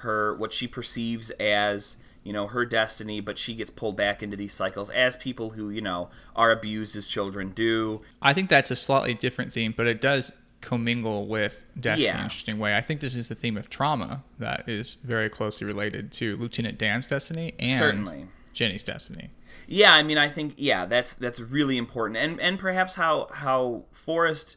her 0.00 0.34
what 0.36 0.52
she 0.52 0.66
perceives 0.66 1.30
as, 1.30 1.96
you 2.24 2.32
know, 2.32 2.48
her 2.48 2.64
destiny, 2.64 3.20
but 3.20 3.38
she 3.38 3.54
gets 3.54 3.70
pulled 3.70 3.96
back 3.96 4.22
into 4.22 4.36
these 4.36 4.52
cycles 4.52 4.90
as 4.90 5.16
people 5.16 5.50
who, 5.50 5.70
you 5.70 5.80
know, 5.80 6.10
are 6.34 6.50
abused 6.50 6.96
as 6.96 7.06
children 7.06 7.50
do. 7.50 8.00
I 8.20 8.32
think 8.32 8.48
that's 8.48 8.70
a 8.70 8.76
slightly 8.76 9.14
different 9.14 9.52
theme, 9.52 9.74
but 9.76 9.86
it 9.86 10.00
does 10.00 10.32
commingle 10.60 11.26
with 11.26 11.64
destiny 11.78 12.08
in 12.08 12.16
an 12.16 12.24
interesting 12.24 12.58
way. 12.58 12.76
I 12.76 12.80
think 12.80 13.00
this 13.00 13.16
is 13.16 13.28
the 13.28 13.34
theme 13.34 13.56
of 13.56 13.70
trauma 13.70 14.24
that 14.38 14.68
is 14.68 14.94
very 15.02 15.28
closely 15.28 15.66
related 15.66 16.12
to 16.12 16.36
Lieutenant 16.36 16.78
Dan's 16.78 17.06
destiny 17.06 17.54
and 17.58 17.78
Certainly. 17.78 18.26
Jenny's 18.52 18.82
destiny. 18.82 19.30
Yeah, 19.66 19.94
I 19.94 20.02
mean, 20.02 20.18
I 20.18 20.28
think 20.28 20.54
yeah, 20.56 20.86
that's 20.86 21.14
that's 21.14 21.40
really 21.40 21.78
important, 21.78 22.16
and 22.16 22.40
and 22.40 22.58
perhaps 22.58 22.96
how 22.96 23.28
how 23.32 23.84
Forrest 23.92 24.56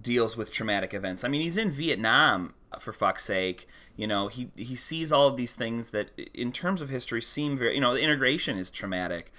deals 0.00 0.36
with 0.36 0.50
traumatic 0.50 0.94
events. 0.94 1.24
I 1.24 1.28
mean, 1.28 1.42
he's 1.42 1.56
in 1.56 1.70
Vietnam 1.70 2.54
for 2.78 2.92
fuck's 2.92 3.24
sake. 3.24 3.66
You 3.96 4.06
know, 4.06 4.28
he 4.28 4.50
he 4.56 4.76
sees 4.76 5.12
all 5.12 5.28
of 5.28 5.36
these 5.36 5.54
things 5.54 5.90
that, 5.90 6.10
in 6.34 6.52
terms 6.52 6.82
of 6.82 6.88
history, 6.88 7.22
seem 7.22 7.56
very. 7.56 7.74
You 7.74 7.80
know, 7.80 7.94
the 7.94 8.00
integration 8.00 8.58
is 8.58 8.70
traumatic. 8.70 9.32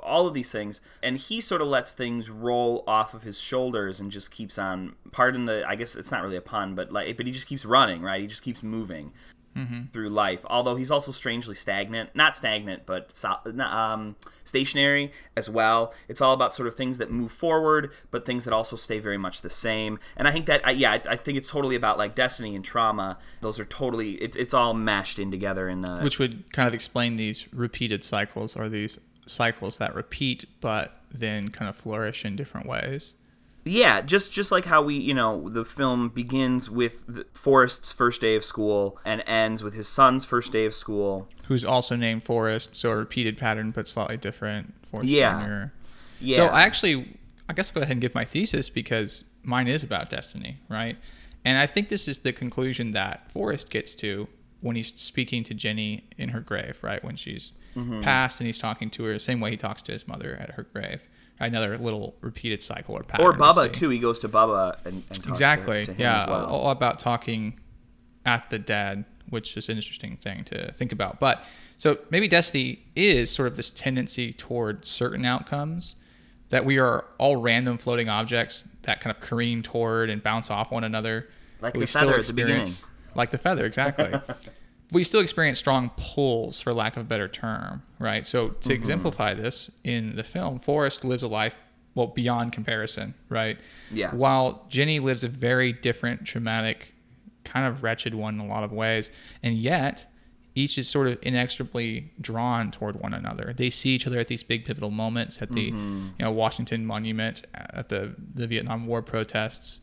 All 0.00 0.26
of 0.26 0.34
these 0.34 0.50
things, 0.52 0.80
and 1.02 1.16
he 1.16 1.40
sort 1.40 1.60
of 1.60 1.68
lets 1.68 1.92
things 1.92 2.28
roll 2.30 2.84
off 2.86 3.14
of 3.14 3.22
his 3.22 3.40
shoulders 3.40 4.00
and 4.00 4.10
just 4.10 4.30
keeps 4.30 4.58
on. 4.58 4.94
Pardon 5.10 5.46
the, 5.46 5.64
I 5.66 5.74
guess 5.74 5.94
it's 5.96 6.10
not 6.10 6.22
really 6.22 6.36
a 6.36 6.40
pun, 6.40 6.74
but 6.74 6.92
like, 6.92 7.16
but 7.16 7.26
he 7.26 7.32
just 7.32 7.46
keeps 7.46 7.64
running, 7.64 8.02
right? 8.02 8.20
He 8.20 8.26
just 8.26 8.42
keeps 8.42 8.62
moving 8.62 9.12
through 9.92 10.08
life. 10.08 10.44
Although 10.50 10.74
he's 10.74 10.90
also 10.90 11.12
strangely 11.12 11.54
stagnant, 11.54 12.10
not 12.12 12.34
stagnant, 12.36 12.86
but 12.86 13.16
so- 13.16 13.38
um, 13.60 14.16
stationary 14.42 15.12
as 15.36 15.48
well. 15.48 15.94
It's 16.08 16.20
all 16.20 16.32
about 16.32 16.52
sort 16.52 16.66
of 16.66 16.74
things 16.74 16.98
that 16.98 17.08
move 17.08 17.30
forward, 17.30 17.92
but 18.10 18.26
things 18.26 18.44
that 18.46 18.52
also 18.52 18.74
stay 18.74 18.98
very 18.98 19.16
much 19.16 19.42
the 19.42 19.48
same. 19.50 20.00
And 20.16 20.26
I 20.26 20.32
think 20.32 20.46
that, 20.46 20.66
I, 20.66 20.72
yeah, 20.72 20.90
I, 20.94 21.02
I 21.10 21.16
think 21.16 21.38
it's 21.38 21.48
totally 21.48 21.76
about 21.76 21.98
like 21.98 22.16
destiny 22.16 22.56
and 22.56 22.64
trauma. 22.64 23.16
Those 23.42 23.60
are 23.60 23.64
totally, 23.64 24.14
it, 24.14 24.34
it's 24.34 24.54
all 24.54 24.74
mashed 24.74 25.20
in 25.20 25.30
together 25.30 25.68
in 25.68 25.82
the. 25.82 26.00
Which 26.00 26.18
would 26.18 26.52
kind 26.52 26.66
of 26.66 26.74
explain 26.74 27.14
these 27.14 27.46
repeated 27.54 28.02
cycles 28.02 28.56
or 28.56 28.68
these 28.68 28.98
cycles 29.26 29.78
that 29.78 29.94
repeat 29.94 30.44
but 30.60 31.00
then 31.10 31.48
kind 31.50 31.68
of 31.68 31.76
flourish 31.76 32.24
in 32.24 32.36
different 32.36 32.66
ways. 32.66 33.14
Yeah, 33.66 34.02
just 34.02 34.32
just 34.32 34.52
like 34.52 34.66
how 34.66 34.82
we, 34.82 34.96
you 34.96 35.14
know, 35.14 35.48
the 35.48 35.64
film 35.64 36.10
begins 36.10 36.68
with 36.68 37.24
Forrest's 37.32 37.92
first 37.92 38.20
day 38.20 38.36
of 38.36 38.44
school 38.44 38.98
and 39.06 39.22
ends 39.26 39.62
with 39.62 39.72
his 39.72 39.88
son's 39.88 40.26
first 40.26 40.52
day 40.52 40.66
of 40.66 40.74
school. 40.74 41.28
Who's 41.48 41.64
also 41.64 41.96
named 41.96 42.24
Forrest, 42.24 42.76
so 42.76 42.90
a 42.90 42.96
repeated 42.96 43.38
pattern 43.38 43.70
but 43.70 43.88
slightly 43.88 44.18
different. 44.18 44.74
Forrest 44.90 45.08
Yeah. 45.08 45.46
Jr. 45.70 45.72
Yeah. 46.20 46.36
So 46.36 46.46
I 46.46 46.62
actually, 46.62 47.16
I 47.48 47.54
guess 47.54 47.70
I'll 47.70 47.76
go 47.76 47.80
ahead 47.80 47.92
and 47.92 48.00
give 48.02 48.14
my 48.14 48.24
thesis 48.24 48.68
because 48.68 49.24
mine 49.42 49.66
is 49.66 49.82
about 49.82 50.10
destiny, 50.10 50.58
right? 50.68 50.98
And 51.44 51.56
I 51.58 51.66
think 51.66 51.88
this 51.88 52.06
is 52.06 52.18
the 52.18 52.32
conclusion 52.32 52.90
that 52.92 53.30
Forrest 53.30 53.70
gets 53.70 53.94
to 53.96 54.28
when 54.60 54.76
he's 54.76 54.94
speaking 54.94 55.42
to 55.44 55.54
Jenny 55.54 56.04
in 56.18 56.30
her 56.30 56.40
grave, 56.40 56.78
right? 56.82 57.02
When 57.02 57.16
she's 57.16 57.52
Mm-hmm. 57.74 58.02
passed 58.02 58.40
and 58.40 58.46
he's 58.46 58.58
talking 58.58 58.90
to 58.90 59.04
her, 59.04 59.12
the 59.12 59.18
same 59.20 59.40
way 59.40 59.50
he 59.50 59.56
talks 59.56 59.82
to 59.82 59.92
his 59.92 60.06
mother 60.06 60.36
at 60.40 60.50
her 60.52 60.62
grave. 60.72 61.00
Another 61.40 61.76
little 61.76 62.14
repeated 62.20 62.62
cycle 62.62 62.94
or 62.96 63.02
pattern. 63.02 63.26
or 63.26 63.32
Bubba 63.32 63.72
too. 63.72 63.88
He 63.90 63.98
goes 63.98 64.20
to 64.20 64.28
Bubba 64.28 64.76
and, 64.86 65.02
and 65.08 65.14
talks 65.14 65.26
Exactly. 65.28 65.80
to, 65.80 65.86
to 65.86 65.92
him 65.92 66.00
yeah. 66.00 66.22
as 66.22 66.28
well. 66.28 66.46
All 66.46 66.70
about 66.70 67.00
talking 67.00 67.58
at 68.24 68.48
the 68.50 68.58
dead, 68.58 69.04
which 69.30 69.56
is 69.56 69.68
an 69.68 69.76
interesting 69.76 70.16
thing 70.16 70.44
to 70.44 70.72
think 70.72 70.92
about. 70.92 71.18
But 71.18 71.42
so 71.76 71.98
maybe 72.10 72.28
destiny 72.28 72.84
is 72.94 73.30
sort 73.30 73.48
of 73.48 73.56
this 73.56 73.70
tendency 73.72 74.32
toward 74.32 74.86
certain 74.86 75.24
outcomes 75.24 75.96
that 76.50 76.64
we 76.64 76.78
are 76.78 77.04
all 77.18 77.36
random 77.36 77.78
floating 77.78 78.08
objects 78.08 78.64
that 78.82 79.00
kind 79.00 79.14
of 79.14 79.20
careen 79.20 79.62
toward 79.62 80.10
and 80.10 80.22
bounce 80.22 80.50
off 80.50 80.70
one 80.70 80.84
another. 80.84 81.28
Like 81.60 81.74
the 81.74 81.86
feather 81.86 82.14
at 82.14 82.26
the 82.26 82.32
beginning. 82.32 82.68
Like 83.16 83.32
the 83.32 83.38
feather, 83.38 83.64
exactly. 83.64 84.12
we 84.92 85.02
still 85.04 85.20
experience 85.20 85.58
strong 85.58 85.90
pulls, 85.96 86.60
for 86.60 86.72
lack 86.72 86.96
of 86.96 87.02
a 87.02 87.04
better 87.04 87.28
term, 87.28 87.82
right? 87.98 88.26
So 88.26 88.48
to 88.48 88.54
Mm-hmm. 88.54 88.70
exemplify 88.72 89.34
this 89.34 89.70
in 89.82 90.16
the 90.16 90.24
film, 90.24 90.58
Forrest 90.58 91.04
lives 91.04 91.22
a 91.22 91.28
life 91.28 91.56
well 91.94 92.08
beyond 92.08 92.52
comparison, 92.52 93.14
right? 93.28 93.56
Yeah. 93.90 94.14
While 94.14 94.66
Jenny 94.68 94.98
lives 95.00 95.24
a 95.24 95.28
very 95.28 95.72
different, 95.72 96.24
traumatic, 96.26 96.92
kind 97.44 97.66
of 97.66 97.82
wretched 97.82 98.14
one 98.14 98.34
in 98.34 98.40
a 98.40 98.46
lot 98.46 98.64
of 98.64 98.72
ways, 98.72 99.10
and 99.42 99.56
yet 99.56 100.10
each 100.56 100.78
is 100.78 100.88
sort 100.88 101.08
of 101.08 101.18
inextricably 101.22 102.12
drawn 102.20 102.70
toward 102.70 103.00
one 103.00 103.12
another. 103.12 103.52
They 103.56 103.70
see 103.70 103.90
each 103.90 104.06
other 104.06 104.18
at 104.20 104.28
these 104.28 104.42
big 104.44 104.64
pivotal 104.64 104.90
moments 104.90 105.42
at 105.42 105.50
the 105.52 105.70
Mm-hmm. 105.72 106.06
you 106.18 106.24
know 106.24 106.30
Washington 106.30 106.86
Monument, 106.86 107.46
at 107.54 107.88
the 107.88 108.14
the 108.34 108.46
Vietnam 108.46 108.86
War 108.86 109.02
protests, 109.02 109.80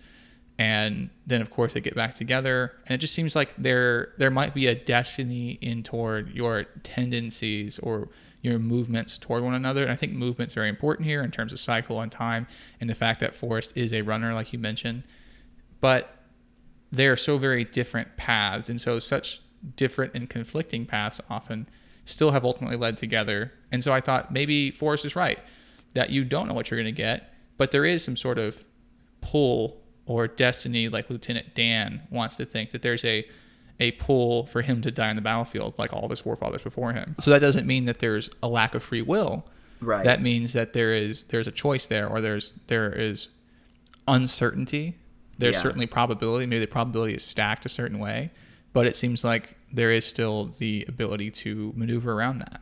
and 0.61 1.09
then 1.25 1.41
of 1.41 1.49
course 1.49 1.73
they 1.73 1.81
get 1.81 1.95
back 1.95 2.13
together. 2.13 2.73
And 2.85 2.93
it 2.93 2.99
just 2.99 3.15
seems 3.15 3.35
like 3.35 3.55
there 3.55 4.13
there 4.19 4.29
might 4.29 4.53
be 4.53 4.67
a 4.67 4.75
destiny 4.75 5.53
in 5.53 5.81
toward 5.81 6.35
your 6.35 6.65
tendencies 6.83 7.79
or 7.79 8.09
your 8.43 8.59
movements 8.59 9.17
toward 9.17 9.41
one 9.41 9.55
another. 9.55 9.81
And 9.81 9.91
I 9.91 9.95
think 9.95 10.13
movement's 10.13 10.53
very 10.53 10.69
important 10.69 11.07
here 11.07 11.23
in 11.23 11.31
terms 11.31 11.51
of 11.51 11.59
cycle 11.59 11.99
and 11.99 12.11
time, 12.11 12.45
and 12.79 12.87
the 12.87 12.93
fact 12.93 13.21
that 13.21 13.33
Forrest 13.33 13.73
is 13.75 13.91
a 13.91 14.03
runner, 14.03 14.35
like 14.35 14.53
you 14.53 14.59
mentioned, 14.59 15.01
but 15.79 16.19
they're 16.91 17.17
so 17.17 17.39
very 17.39 17.63
different 17.63 18.15
paths 18.15 18.69
and 18.69 18.79
so 18.79 18.99
such 18.99 19.41
different 19.75 20.13
and 20.13 20.29
conflicting 20.29 20.85
paths 20.85 21.19
often 21.27 21.67
still 22.05 22.31
have 22.31 22.45
ultimately 22.45 22.77
led 22.77 22.97
together 22.97 23.53
and 23.71 23.83
so 23.83 23.93
i 23.93 24.01
thought 24.01 24.33
maybe 24.33 24.71
forrest 24.71 25.05
is 25.05 25.15
right 25.15 25.37
that 25.93 26.09
you 26.09 26.25
don't 26.25 26.47
know 26.47 26.53
what 26.53 26.69
you're 26.71 26.79
going 26.79 26.83
to 26.83 27.01
get 27.01 27.31
but 27.57 27.69
there 27.69 27.85
is 27.85 28.03
some 28.03 28.17
sort 28.17 28.39
of 28.39 28.65
pull 29.21 29.80
or 30.11 30.27
destiny 30.27 30.89
like 30.89 31.09
lieutenant 31.09 31.53
dan 31.55 32.01
wants 32.09 32.35
to 32.37 32.45
think 32.45 32.71
that 32.71 32.81
there's 32.81 33.03
a 33.05 33.25
a 33.79 33.91
pull 33.93 34.45
for 34.45 34.61
him 34.61 34.81
to 34.81 34.91
die 34.91 35.09
on 35.09 35.15
the 35.15 35.21
battlefield 35.21 35.73
like 35.79 35.91
all 35.93 36.03
of 36.03 36.09
his 36.11 36.19
forefathers 36.19 36.61
before 36.61 36.93
him. 36.93 37.15
So 37.19 37.31
that 37.31 37.39
doesn't 37.39 37.65
mean 37.65 37.85
that 37.85 37.99
there's 37.99 38.29
a 38.43 38.47
lack 38.47 38.75
of 38.75 38.83
free 38.83 39.01
will. 39.01 39.45
Right. 39.79 40.03
that 40.03 40.21
means 40.21 40.53
that 40.53 40.73
there 40.73 40.93
is 40.93 41.23
there's 41.23 41.47
a 41.47 41.51
choice 41.51 41.87
there 41.87 42.07
or 42.07 42.21
there's 42.21 42.53
there 42.67 42.91
is 42.93 43.29
uncertainty. 44.07 44.97
There's 45.37 45.55
Yeah. 45.55 45.61
certainly 45.61 45.87
probability. 45.87 46.45
Maybe 46.45 46.59
the 46.59 46.67
probability 46.67 47.15
is 47.15 47.23
stacked 47.23 47.65
a 47.65 47.69
certain 47.69 47.97
way 47.99 48.31
but 48.73 48.87
it 48.87 48.95
seems 48.95 49.23
like 49.23 49.57
there 49.71 49.91
is 49.91 50.05
still 50.05 50.45
the 50.45 50.85
ability 50.87 51.29
to 51.29 51.73
maneuver 51.75 52.13
around 52.13 52.37
that. 52.39 52.61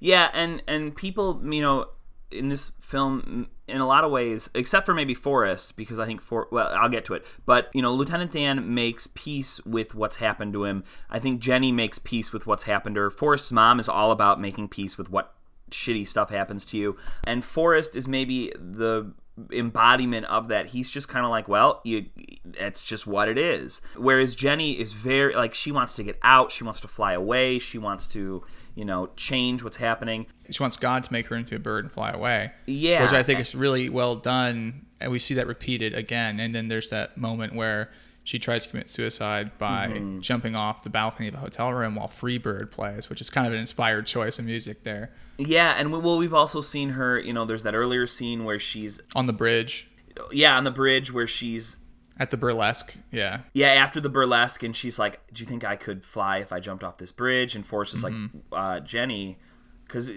Yeah, 0.00 0.28
and 0.34 0.62
and 0.66 0.94
people, 0.94 1.40
you 1.50 1.62
know, 1.62 1.86
in 2.30 2.48
this 2.48 2.72
film, 2.78 3.48
in 3.68 3.80
a 3.80 3.86
lot 3.86 4.04
of 4.04 4.10
ways, 4.10 4.48
except 4.54 4.86
for 4.86 4.94
maybe 4.94 5.14
Forrest, 5.14 5.76
because 5.76 5.98
I 5.98 6.06
think 6.06 6.20
for 6.20 6.48
well, 6.50 6.72
I'll 6.78 6.88
get 6.88 7.04
to 7.06 7.14
it. 7.14 7.26
But 7.44 7.70
you 7.74 7.82
know, 7.82 7.92
Lieutenant 7.92 8.32
Dan 8.32 8.74
makes 8.74 9.06
peace 9.08 9.60
with 9.64 9.94
what's 9.94 10.16
happened 10.16 10.52
to 10.52 10.64
him. 10.64 10.84
I 11.10 11.18
think 11.18 11.40
Jenny 11.40 11.72
makes 11.72 11.98
peace 11.98 12.32
with 12.32 12.46
what's 12.46 12.64
happened 12.64 12.94
to 12.96 13.02
her. 13.02 13.10
Forrest's 13.10 13.52
mom 13.52 13.80
is 13.80 13.88
all 13.88 14.10
about 14.10 14.40
making 14.40 14.68
peace 14.68 14.96
with 14.96 15.10
what 15.10 15.34
shitty 15.70 16.06
stuff 16.06 16.30
happens 16.30 16.64
to 16.66 16.76
you, 16.76 16.96
and 17.24 17.44
Forrest 17.44 17.96
is 17.96 18.06
maybe 18.06 18.52
the 18.56 19.12
embodiment 19.52 20.24
of 20.26 20.48
that 20.48 20.66
he's 20.66 20.90
just 20.90 21.08
kind 21.08 21.24
of 21.26 21.30
like 21.30 21.46
well 21.46 21.82
you 21.84 22.06
it's 22.54 22.82
just 22.82 23.06
what 23.06 23.28
it 23.28 23.36
is. 23.36 23.82
Whereas 23.96 24.34
jenny 24.34 24.78
is 24.78 24.92
very 24.92 25.34
like 25.34 25.54
she 25.54 25.72
wants 25.72 25.94
to 25.96 26.02
get 26.02 26.18
out 26.22 26.50
she 26.50 26.64
wants 26.64 26.80
to 26.80 26.88
fly 26.88 27.12
away 27.12 27.58
she 27.58 27.76
wants 27.76 28.06
to 28.08 28.42
you 28.74 28.84
know 28.84 29.10
change 29.16 29.62
what's 29.62 29.76
happening. 29.76 30.26
She 30.50 30.62
wants 30.62 30.76
god 30.76 31.04
to 31.04 31.12
make 31.12 31.26
her 31.26 31.36
into 31.36 31.56
a 31.56 31.58
bird 31.58 31.84
and 31.84 31.92
fly 31.92 32.10
away. 32.10 32.52
Yeah. 32.66 33.02
which 33.02 33.12
i 33.12 33.22
think 33.22 33.40
is 33.40 33.54
really 33.54 33.88
well 33.88 34.16
done 34.16 34.86
and 35.00 35.12
we 35.12 35.18
see 35.18 35.34
that 35.34 35.46
repeated 35.46 35.94
again. 35.94 36.40
And 36.40 36.54
then 36.54 36.68
there's 36.68 36.90
that 36.90 37.16
moment 37.16 37.54
where 37.54 37.90
she 38.26 38.38
tries 38.40 38.64
to 38.64 38.70
commit 38.70 38.90
suicide 38.90 39.56
by 39.56 39.86
Mm-hmm. 39.88 40.20
jumping 40.20 40.54
off 40.56 40.82
the 40.82 40.90
balcony 40.90 41.28
of 41.28 41.34
a 41.34 41.38
hotel 41.38 41.72
room 41.72 41.94
while 41.94 42.08
freebird 42.08 42.70
plays 42.70 43.08
which 43.08 43.20
is 43.20 43.30
kind 43.30 43.46
of 43.46 43.52
an 43.52 43.58
inspired 43.60 44.06
choice 44.06 44.38
of 44.38 44.44
music 44.44 44.82
there 44.82 45.12
yeah 45.38 45.74
and 45.78 45.92
we, 45.92 45.98
well 45.98 46.18
we've 46.18 46.34
also 46.34 46.60
seen 46.60 46.90
her 46.90 47.18
you 47.18 47.32
know 47.32 47.44
there's 47.44 47.62
that 47.62 47.74
earlier 47.74 48.06
scene 48.06 48.44
where 48.44 48.58
she's 48.58 49.00
on 49.14 49.26
the 49.26 49.32
bridge 49.32 49.88
yeah 50.32 50.56
on 50.56 50.64
the 50.64 50.70
bridge 50.70 51.12
where 51.12 51.26
she's 51.26 51.78
at 52.18 52.30
the 52.30 52.36
burlesque 52.36 52.96
yeah 53.12 53.40
yeah 53.52 53.68
after 53.68 54.00
the 54.00 54.08
burlesque 54.08 54.62
and 54.62 54.74
she's 54.74 54.98
like 54.98 55.20
do 55.32 55.40
you 55.42 55.46
think 55.46 55.62
i 55.64 55.76
could 55.76 56.04
fly 56.04 56.38
if 56.38 56.52
i 56.52 56.58
jumped 56.58 56.82
off 56.82 56.96
this 56.96 57.12
bridge 57.12 57.54
and 57.54 57.64
forrest 57.66 57.94
is 57.94 58.02
Mm-hmm. 58.02 58.38
like 58.50 58.60
uh, 58.60 58.80
jenny 58.80 59.38
because 59.86 60.10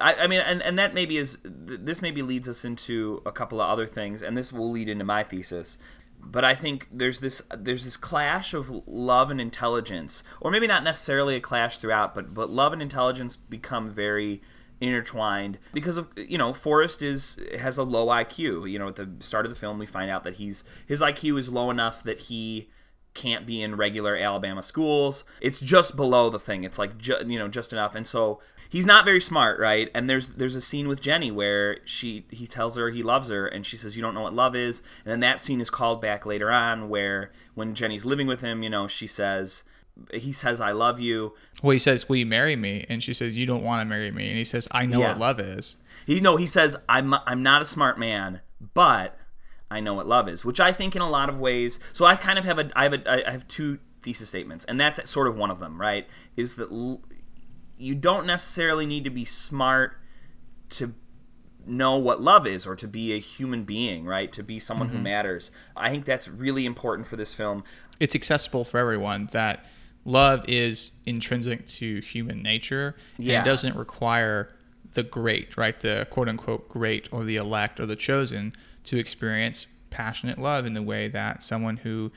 I, 0.00 0.14
I 0.16 0.26
mean 0.26 0.40
and, 0.40 0.60
and 0.60 0.78
that 0.78 0.92
maybe 0.92 1.16
is 1.16 1.38
this 1.44 2.02
maybe 2.02 2.20
leads 2.20 2.46
us 2.48 2.62
into 2.64 3.22
a 3.24 3.32
couple 3.32 3.60
of 3.60 3.70
other 3.70 3.86
things 3.86 4.20
and 4.22 4.36
this 4.36 4.52
will 4.52 4.70
lead 4.70 4.88
into 4.88 5.04
my 5.04 5.22
thesis 5.24 5.78
but 6.26 6.44
i 6.44 6.54
think 6.54 6.88
there's 6.90 7.20
this 7.20 7.42
there's 7.56 7.84
this 7.84 7.96
clash 7.96 8.54
of 8.54 8.70
love 8.86 9.30
and 9.30 9.40
intelligence 9.40 10.24
or 10.40 10.50
maybe 10.50 10.66
not 10.66 10.82
necessarily 10.82 11.36
a 11.36 11.40
clash 11.40 11.78
throughout 11.78 12.14
but 12.14 12.34
but 12.34 12.50
love 12.50 12.72
and 12.72 12.82
intelligence 12.82 13.36
become 13.36 13.90
very 13.90 14.40
intertwined 14.80 15.58
because 15.72 15.96
of 15.96 16.08
you 16.16 16.38
know 16.38 16.52
Forrest 16.52 17.02
is 17.02 17.40
has 17.58 17.78
a 17.78 17.82
low 17.82 18.06
IQ. 18.06 18.70
You 18.70 18.78
know, 18.78 18.88
at 18.88 18.96
the 18.96 19.10
start 19.20 19.46
of 19.46 19.50
the 19.50 19.58
film, 19.58 19.78
we 19.78 19.86
find 19.86 20.10
out 20.10 20.24
that 20.24 20.34
he's 20.34 20.64
his 20.86 21.00
IQ 21.00 21.38
is 21.38 21.48
low 21.48 21.70
enough 21.70 22.02
that 22.02 22.20
he 22.20 22.70
can't 23.14 23.46
be 23.46 23.62
in 23.62 23.76
regular 23.76 24.16
Alabama 24.16 24.62
schools. 24.62 25.24
It's 25.40 25.60
just 25.60 25.96
below 25.96 26.30
the 26.30 26.40
thing. 26.40 26.64
It's 26.64 26.78
like 26.78 26.98
ju- 26.98 27.22
you 27.26 27.38
know 27.38 27.48
just 27.48 27.72
enough. 27.72 27.94
And 27.94 28.06
so 28.06 28.40
he's 28.74 28.86
not 28.86 29.04
very 29.04 29.20
smart, 29.20 29.60
right? 29.60 29.88
And 29.94 30.10
there's 30.10 30.28
there's 30.28 30.56
a 30.56 30.60
scene 30.60 30.88
with 30.88 31.00
Jenny 31.00 31.30
where 31.30 31.78
she 31.84 32.26
he 32.30 32.46
tells 32.46 32.76
her 32.76 32.90
he 32.90 33.02
loves 33.04 33.28
her, 33.28 33.46
and 33.46 33.64
she 33.64 33.76
says 33.76 33.96
you 33.96 34.02
don't 34.02 34.14
know 34.14 34.22
what 34.22 34.34
love 34.34 34.56
is. 34.56 34.82
And 35.04 35.12
then 35.12 35.20
that 35.20 35.40
scene 35.40 35.60
is 35.60 35.70
called 35.70 36.02
back 36.02 36.26
later 36.26 36.50
on, 36.50 36.88
where 36.88 37.30
when 37.54 37.74
Jenny's 37.74 38.04
living 38.04 38.26
with 38.26 38.40
him, 38.40 38.62
you 38.64 38.70
know, 38.70 38.88
she 38.88 39.06
says 39.06 39.62
he 40.12 40.32
says 40.32 40.60
I 40.60 40.72
love 40.72 40.98
you. 40.98 41.34
Well, 41.62 41.70
he 41.70 41.78
says, 41.78 42.08
"Will 42.08 42.16
you 42.16 42.26
marry 42.26 42.56
me?" 42.56 42.84
And 42.88 43.00
she 43.00 43.14
says, 43.14 43.38
"You 43.38 43.46
don't 43.46 43.62
want 43.62 43.80
to 43.80 43.84
marry 43.84 44.10
me." 44.10 44.28
And 44.28 44.36
he 44.36 44.44
says, 44.44 44.66
"I 44.72 44.86
know 44.86 44.98
Yeah. 45.00 45.10
what 45.10 45.18
love 45.20 45.40
is." 45.40 45.76
He 46.04 46.20
no, 46.20 46.36
he 46.36 46.46
says 46.46 46.76
I'm 46.88 47.14
I'm 47.14 47.42
not 47.44 47.62
a 47.62 47.64
smart 47.64 47.96
man, 47.98 48.40
but 48.74 49.16
I 49.70 49.78
know 49.80 49.94
what 49.94 50.06
love 50.06 50.28
is, 50.28 50.44
which 50.44 50.58
I 50.60 50.72
think 50.72 50.96
in 50.96 51.00
a 51.02 51.08
lot 51.08 51.28
of 51.28 51.38
ways. 51.38 51.78
So 51.92 52.04
I 52.04 52.16
kind 52.16 52.38
of 52.40 52.44
have 52.44 52.58
a 52.58 52.70
I 52.74 52.82
have 52.82 52.92
a 52.94 53.28
I 53.28 53.30
have 53.30 53.46
two 53.46 53.78
thesis 54.02 54.28
statements, 54.28 54.64
and 54.66 54.78
that's 54.80 55.08
sort 55.08 55.28
of 55.28 55.36
one 55.36 55.50
of 55.52 55.60
them, 55.60 55.80
right? 55.80 56.06
Is 56.36 56.56
that 56.56 56.68
you 57.76 57.94
don't 57.94 58.26
necessarily 58.26 58.86
need 58.86 59.04
to 59.04 59.10
be 59.10 59.24
smart 59.24 59.98
to 60.70 60.94
know 61.66 61.96
what 61.96 62.20
love 62.20 62.46
is 62.46 62.66
or 62.66 62.76
to 62.76 62.86
be 62.86 63.12
a 63.12 63.18
human 63.18 63.64
being, 63.64 64.04
right? 64.04 64.32
To 64.32 64.42
be 64.42 64.58
someone 64.58 64.88
who 64.88 64.96
mm-hmm. 64.96 65.04
matters. 65.04 65.50
I 65.76 65.90
think 65.90 66.04
that's 66.04 66.28
really 66.28 66.66
important 66.66 67.08
for 67.08 67.16
this 67.16 67.34
film. 67.34 67.64
It's 68.00 68.14
accessible 68.14 68.64
for 68.64 68.78
everyone. 68.78 69.28
That 69.32 69.64
love 70.04 70.44
is 70.46 70.92
intrinsic 71.06 71.66
to 71.66 72.00
human 72.00 72.42
nature. 72.42 72.96
And 73.16 73.26
Yeah. 73.26 73.44
doesn't 73.44 73.76
require 73.76 74.50
the 74.92 75.02
great, 75.02 75.56
right? 75.56 75.78
The 75.78 76.06
quote 76.10 76.28
unquote 76.28 76.68
great 76.68 77.08
or 77.10 77.24
the 77.24 77.36
elect 77.36 77.80
or 77.80 77.86
the 77.86 77.96
chosen 77.96 78.54
to 78.84 78.98
experience 78.98 79.66
passionate 79.90 80.38
love 80.38 80.66
in 80.66 80.74
the 80.74 80.82
way 80.82 81.08
that 81.08 81.42
someone 81.42 81.78
who 81.78 82.12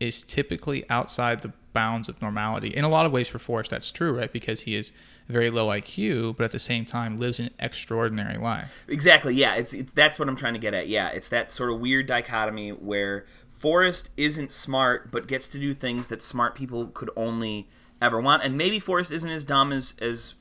is 0.00 0.22
typically 0.22 0.88
outside 0.90 1.42
the 1.42 1.52
bounds 1.74 2.08
of 2.08 2.22
normality. 2.22 2.68
In 2.68 2.84
a 2.84 2.88
lot 2.88 3.04
of 3.04 3.12
ways, 3.12 3.28
for 3.28 3.38
Forrest, 3.38 3.70
that's 3.70 3.92
true, 3.92 4.16
right? 4.16 4.32
Because 4.32 4.62
he 4.62 4.74
is 4.74 4.92
very 5.28 5.50
low 5.50 5.66
IQ, 5.68 6.36
but 6.36 6.44
at 6.44 6.52
the 6.52 6.58
same 6.58 6.86
time 6.86 7.18
lives 7.18 7.38
an 7.38 7.50
extraordinary 7.58 8.38
life. 8.38 8.84
Exactly. 8.88 9.34
Yeah, 9.34 9.56
it's, 9.56 9.74
it's 9.74 9.92
that's 9.92 10.18
what 10.18 10.28
I'm 10.28 10.36
trying 10.36 10.54
to 10.54 10.58
get 10.58 10.72
at. 10.72 10.88
Yeah, 10.88 11.08
it's 11.08 11.28
that 11.28 11.50
sort 11.50 11.70
of 11.70 11.80
weird 11.80 12.06
dichotomy 12.06 12.70
where 12.70 13.26
Forrest 13.50 14.10
isn't 14.16 14.52
smart 14.52 15.10
but 15.10 15.26
gets 15.26 15.48
to 15.48 15.58
do 15.58 15.74
things 15.74 16.06
that 16.06 16.22
smart 16.22 16.54
people 16.54 16.86
could 16.86 17.10
only 17.16 17.68
ever 18.00 18.20
want, 18.20 18.42
and 18.42 18.56
maybe 18.56 18.78
Forrest 18.78 19.12
isn't 19.12 19.30
as 19.30 19.44
dumb 19.44 19.72
as 19.72 19.94
as 20.00 20.34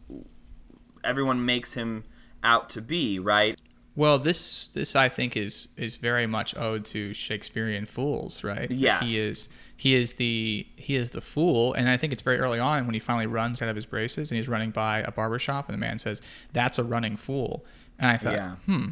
everyone 1.03 1.45
makes 1.45 1.73
him 1.73 2.03
out 2.43 2.69
to 2.71 2.81
be. 2.81 3.19
Right? 3.19 3.59
Well, 3.95 4.17
this 4.17 4.67
this 4.69 4.95
I 4.95 5.07
think 5.09 5.37
is 5.37 5.67
is 5.77 5.97
very 5.97 6.25
much 6.25 6.55
owed 6.57 6.83
to 6.85 7.13
Shakespearean 7.13 7.85
fools, 7.85 8.43
right? 8.43 8.69
Yes. 8.71 9.03
he 9.09 9.17
is 9.17 9.49
he 9.77 9.93
is 9.93 10.13
the 10.13 10.65
he 10.75 10.95
is 10.95 11.11
the 11.11 11.21
fool, 11.21 11.73
and 11.73 11.87
I 11.87 11.97
think 11.97 12.11
it's 12.13 12.21
very 12.23 12.39
early 12.39 12.59
on 12.59 12.85
when 12.85 12.93
he 12.95 12.99
finally 12.99 13.27
runs 13.27 13.61
out 13.61 13.69
of 13.69 13.75
his 13.75 13.85
braces 13.85 14.31
and 14.31 14.37
he's 14.37 14.47
running 14.47 14.71
by 14.71 14.99
a 15.01 15.11
barber 15.11 15.37
shop, 15.39 15.67
and 15.69 15.73
the 15.75 15.79
man 15.79 15.99
says, 15.99 16.21
"That's 16.53 16.79
a 16.79 16.83
running 16.83 17.17
fool," 17.17 17.65
and 17.99 18.09
I 18.09 18.15
thought, 18.17 18.33
Yeah. 18.33 18.55
hmm, 18.65 18.85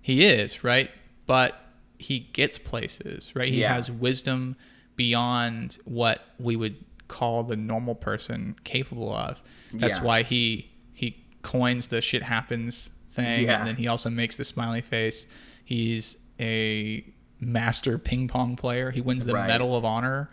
he 0.00 0.24
is 0.24 0.62
right, 0.62 0.90
but 1.26 1.60
he 1.98 2.20
gets 2.20 2.58
places, 2.58 3.32
right? 3.34 3.48
He 3.48 3.60
Yeah. 3.62 3.74
has 3.74 3.90
wisdom 3.90 4.54
beyond 4.94 5.78
what 5.84 6.24
we 6.38 6.54
would 6.56 6.76
call 7.08 7.42
the 7.44 7.56
normal 7.56 7.94
person 7.94 8.54
capable 8.64 9.12
of. 9.12 9.40
That's 9.72 9.98
Yeah. 9.98 10.04
why 10.04 10.22
he 10.22 10.70
he 10.92 11.16
coins 11.42 11.88
the 11.88 12.00
shit 12.00 12.22
happens 12.22 12.90
thing, 13.16 13.44
Yeah. 13.46 13.58
and 13.58 13.68
then 13.68 13.76
he 13.76 13.88
also 13.88 14.08
makes 14.10 14.36
the 14.36 14.44
smiley 14.44 14.80
face. 14.82 15.26
He's 15.64 16.16
a 16.40 17.04
master 17.40 17.98
ping 17.98 18.28
pong 18.28 18.56
player. 18.56 18.90
He 18.92 19.00
wins 19.00 19.24
the 19.24 19.34
Right. 19.34 19.48
Medal 19.48 19.76
of 19.76 19.84
Honor. 19.84 20.30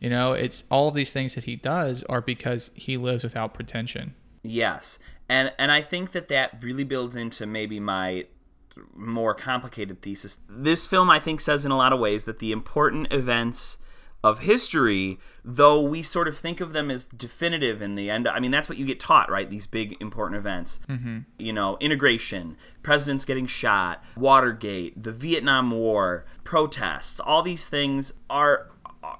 You 0.00 0.10
know, 0.10 0.32
it's 0.32 0.62
all 0.70 0.88
of 0.88 0.94
these 0.94 1.12
things 1.12 1.34
that 1.34 1.44
he 1.44 1.56
does 1.56 2.04
are 2.04 2.20
because 2.20 2.70
he 2.74 2.96
lives 2.96 3.24
without 3.24 3.54
pretension. 3.54 4.14
Yes, 4.42 4.98
and 5.28 5.52
and 5.58 5.72
I 5.72 5.80
think 5.80 6.12
that 6.12 6.28
that 6.28 6.58
really 6.62 6.84
builds 6.84 7.16
into 7.16 7.46
maybe 7.46 7.80
my 7.80 8.26
more 8.94 9.34
complicated 9.34 10.02
thesis. 10.02 10.38
This 10.48 10.86
film, 10.86 11.08
I 11.10 11.18
think, 11.18 11.40
says 11.40 11.64
in 11.64 11.72
a 11.72 11.76
lot 11.78 11.92
of 11.94 11.98
ways 11.98 12.24
that 12.24 12.38
the 12.40 12.52
important 12.52 13.10
events 13.12 13.78
of 14.26 14.40
history, 14.40 15.20
though 15.44 15.80
we 15.80 16.02
sort 16.02 16.26
of 16.26 16.36
think 16.36 16.60
of 16.60 16.72
them 16.72 16.90
as 16.90 17.04
definitive 17.04 17.80
in 17.80 17.94
the 17.94 18.10
end, 18.10 18.26
I 18.26 18.40
mean, 18.40 18.50
that's 18.50 18.68
what 18.68 18.76
you 18.76 18.84
get 18.84 18.98
taught, 18.98 19.30
right? 19.30 19.48
These 19.48 19.68
big 19.68 19.96
important 20.00 20.36
events. 20.36 20.80
Mm-hmm. 20.88 21.18
You 21.38 21.52
know, 21.52 21.76
integration, 21.78 22.56
presidents 22.82 23.24
getting 23.24 23.46
shot, 23.46 24.02
Watergate, 24.16 25.00
the 25.00 25.12
Vietnam 25.12 25.70
War, 25.70 26.24
protests, 26.42 27.20
all 27.20 27.42
these 27.42 27.68
things 27.68 28.12
are, 28.28 28.68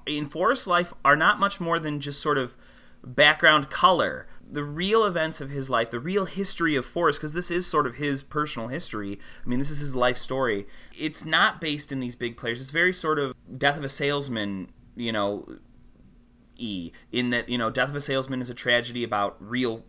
in 0.05 0.25
Forrest 0.25 0.67
life, 0.67 0.93
are 1.05 1.15
not 1.15 1.39
much 1.39 1.61
more 1.61 1.79
than 1.79 2.01
just 2.01 2.19
sort 2.19 2.37
of 2.37 2.57
background 3.01 3.69
color. 3.69 4.27
The 4.49 4.63
real 4.63 5.05
events 5.05 5.39
of 5.39 5.49
his 5.49 5.69
life, 5.69 5.91
the 5.91 5.99
real 5.99 6.25
history 6.25 6.75
of 6.75 6.85
Forrest, 6.85 7.19
because 7.19 7.33
this 7.33 7.51
is 7.51 7.65
sort 7.65 7.87
of 7.87 7.95
his 7.95 8.23
personal 8.23 8.67
history. 8.67 9.19
I 9.45 9.47
mean, 9.47 9.59
this 9.59 9.71
is 9.71 9.79
his 9.79 9.95
life 9.95 10.17
story. 10.17 10.67
It's 10.97 11.23
not 11.23 11.61
based 11.61 11.91
in 11.93 12.01
these 12.01 12.15
big 12.17 12.35
players. 12.35 12.59
It's 12.59 12.71
very 12.71 12.93
sort 12.93 13.19
of 13.19 13.33
Death 13.57 13.77
of 13.77 13.83
a 13.85 13.89
Salesman, 13.89 14.71
you 14.97 15.11
know, 15.11 15.45
E, 16.57 16.91
in 17.11 17.29
that, 17.29 17.49
you 17.49 17.57
know, 17.57 17.69
Death 17.69 17.89
of 17.89 17.95
a 17.95 18.01
Salesman 18.01 18.41
is 18.41 18.49
a 18.49 18.53
tragedy 18.53 19.03
about 19.03 19.37
real 19.39 19.83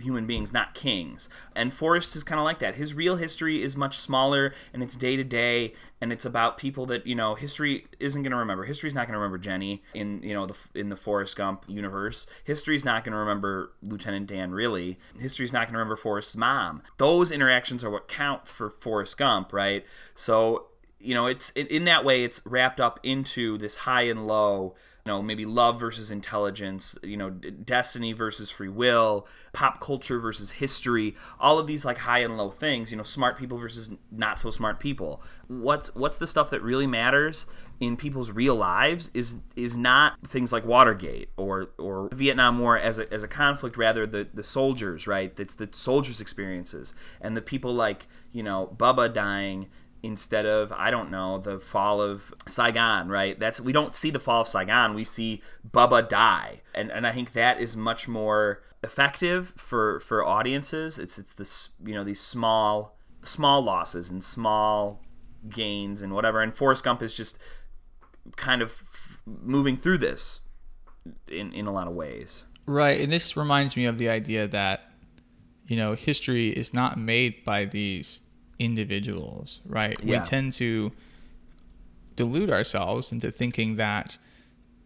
human 0.00 0.26
beings, 0.26 0.52
not 0.52 0.74
kings. 0.74 1.28
And 1.54 1.72
Forrest 1.72 2.14
is 2.14 2.24
kind 2.24 2.38
of 2.38 2.44
like 2.44 2.60
that. 2.60 2.76
His 2.76 2.94
real 2.94 3.16
history 3.16 3.62
is 3.62 3.76
much 3.76 3.98
smaller 3.98 4.54
and 4.72 4.82
it's 4.82 4.96
day 4.96 5.16
to 5.16 5.24
day 5.24 5.72
and 6.00 6.12
it's 6.12 6.24
about 6.24 6.56
people 6.56 6.86
that, 6.86 7.06
you 7.06 7.14
know, 7.14 7.34
history 7.34 7.86
isn't 7.98 8.22
going 8.22 8.30
to 8.30 8.36
remember. 8.36 8.64
History's 8.64 8.94
not 8.94 9.06
going 9.06 9.14
to 9.14 9.18
remember 9.18 9.38
Jenny 9.38 9.82
in, 9.94 10.22
you 10.22 10.34
know, 10.34 10.46
the 10.46 10.56
in 10.74 10.88
the 10.88 10.96
Forrest 10.96 11.36
Gump 11.36 11.64
universe. 11.66 12.26
History's 12.44 12.84
not 12.84 13.04
going 13.04 13.12
to 13.12 13.18
remember 13.18 13.72
Lieutenant 13.82 14.26
Dan 14.26 14.52
really. 14.52 14.98
History's 15.18 15.52
not 15.52 15.66
going 15.66 15.72
to 15.72 15.78
remember 15.78 15.96
Forrest's 15.96 16.36
mom. 16.36 16.82
Those 16.98 17.32
interactions 17.32 17.82
are 17.82 17.90
what 17.90 18.08
count 18.08 18.46
for 18.46 18.70
Forrest 18.70 19.18
Gump, 19.18 19.52
right? 19.52 19.84
So, 20.14 20.68
you 21.00 21.14
know, 21.14 21.26
it's 21.26 21.52
it, 21.54 21.70
in 21.70 21.84
that 21.84 22.04
way 22.04 22.24
it's 22.24 22.42
wrapped 22.44 22.80
up 22.80 23.00
into 23.02 23.58
this 23.58 23.76
high 23.76 24.02
and 24.02 24.26
low 24.26 24.74
you 25.04 25.14
know 25.14 25.22
maybe 25.22 25.46
love 25.46 25.80
versus 25.80 26.10
intelligence 26.10 26.98
you 27.02 27.16
know 27.16 27.30
d- 27.30 27.50
destiny 27.50 28.12
versus 28.12 28.50
free 28.50 28.68
will 28.68 29.26
pop 29.54 29.80
culture 29.80 30.18
versus 30.18 30.50
history 30.50 31.14
all 31.40 31.58
of 31.58 31.66
these 31.66 31.84
like 31.84 31.98
high 31.98 32.18
and 32.18 32.36
low 32.36 32.50
things 32.50 32.90
you 32.90 32.96
know 32.96 33.02
smart 33.02 33.38
people 33.38 33.56
versus 33.56 33.90
not 34.10 34.38
so 34.38 34.50
smart 34.50 34.78
people. 34.78 35.22
What's 35.46 35.94
what's 35.94 36.18
the 36.18 36.26
stuff 36.26 36.50
that 36.50 36.62
really 36.62 36.86
matters 36.86 37.46
in 37.80 37.96
people's 37.96 38.30
real 38.30 38.56
lives 38.56 39.10
is 39.14 39.36
is 39.56 39.76
not 39.76 40.18
things 40.26 40.52
like 40.52 40.66
Watergate 40.66 41.30
or 41.36 41.70
or 41.78 42.08
Vietnam 42.12 42.58
War 42.58 42.76
as 42.76 42.98
a, 42.98 43.12
as 43.12 43.22
a 43.22 43.28
conflict 43.28 43.76
rather 43.76 44.06
the 44.06 44.28
the 44.32 44.42
soldiers 44.42 45.06
right? 45.06 45.32
It's 45.38 45.54
the 45.54 45.68
soldiers 45.72 46.20
experiences 46.20 46.94
and 47.20 47.36
the 47.36 47.42
people 47.42 47.72
like 47.72 48.06
you 48.32 48.42
know 48.42 48.74
Bubba 48.76 49.12
dying 49.12 49.68
instead 50.02 50.46
of 50.46 50.72
I 50.72 50.90
don't 50.90 51.10
know 51.10 51.38
the 51.38 51.58
fall 51.58 52.00
of 52.00 52.34
Saigon, 52.46 53.08
right? 53.08 53.38
That's 53.38 53.60
we 53.60 53.72
don't 53.72 53.94
see 53.94 54.10
the 54.10 54.20
fall 54.20 54.42
of 54.42 54.48
Saigon, 54.48 54.94
we 54.94 55.04
see 55.04 55.42
Bubba 55.68 56.08
die, 56.08 56.62
and 56.74 56.90
and 56.90 57.06
I 57.06 57.12
think 57.12 57.32
that 57.32 57.60
is 57.60 57.76
much 57.76 58.08
more 58.08 58.62
effective 58.82 59.52
for 59.56 60.00
for 60.00 60.24
audiences. 60.24 60.98
It's 60.98 61.18
it's 61.18 61.34
this 61.34 61.70
you 61.84 61.94
know 61.94 62.04
these 62.04 62.20
small 62.20 62.96
small 63.22 63.62
losses 63.62 64.10
and 64.10 64.22
small 64.22 65.02
gains 65.48 66.02
and 66.02 66.12
whatever. 66.14 66.40
And 66.40 66.54
Forrest 66.54 66.84
Gump 66.84 67.02
is 67.02 67.14
just 67.14 67.38
kind 68.36 68.62
of 68.62 68.70
f- 68.70 69.22
moving 69.26 69.76
through 69.76 69.98
this 69.98 70.42
in 71.26 71.52
in 71.52 71.66
a 71.66 71.72
lot 71.72 71.88
of 71.88 71.94
ways. 71.94 72.46
Right, 72.66 73.00
and 73.00 73.10
this 73.10 73.36
reminds 73.36 73.76
me 73.76 73.86
of 73.86 73.98
the 73.98 74.08
idea 74.08 74.46
that 74.48 74.92
you 75.66 75.76
know 75.76 75.94
history 75.94 76.50
is 76.50 76.72
not 76.72 76.98
made 76.98 77.44
by 77.44 77.64
these 77.64 78.20
individuals, 78.58 79.60
right? 79.66 79.98
Yeah. 80.02 80.22
We 80.22 80.26
tend 80.26 80.52
to 80.54 80.92
delude 82.16 82.50
ourselves 82.50 83.12
into 83.12 83.30
thinking 83.30 83.76
that 83.76 84.18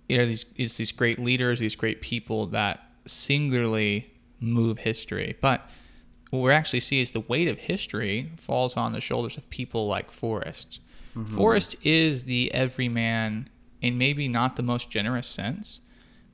you 0.09 0.19
know 0.19 0.27
these 0.27 0.45
it's 0.57 0.77
these 0.77 0.93
great 0.93 1.19
leaders, 1.19 1.59
these 1.59 1.77
great 1.77 2.01
people 2.01 2.47
that 2.49 2.81
singularly 3.07 4.13
move 4.41 4.79
history, 4.79 5.37
but 5.41 5.71
what 6.31 6.41
we 6.41 6.51
actually 6.51 6.81
see 6.81 7.01
is 7.01 7.11
the 7.11 7.21
weight 7.21 7.47
of 7.47 7.59
history 7.59 8.33
falls 8.39 8.75
on 8.75 8.95
the 8.95 9.03
shoulders 9.03 9.37
of 9.37 9.49
people 9.51 9.87
like 9.87 10.11
Forrest. 10.11 10.81
Mm-hmm. 11.15 11.35
Forrest 11.35 11.77
is 11.83 12.25
the 12.25 12.53
everyman 12.55 13.51
in 13.83 13.99
maybe 13.99 14.29
not 14.29 14.57
the 14.57 14.63
most 14.63 14.89
generous 14.89 15.27
sense 15.27 15.81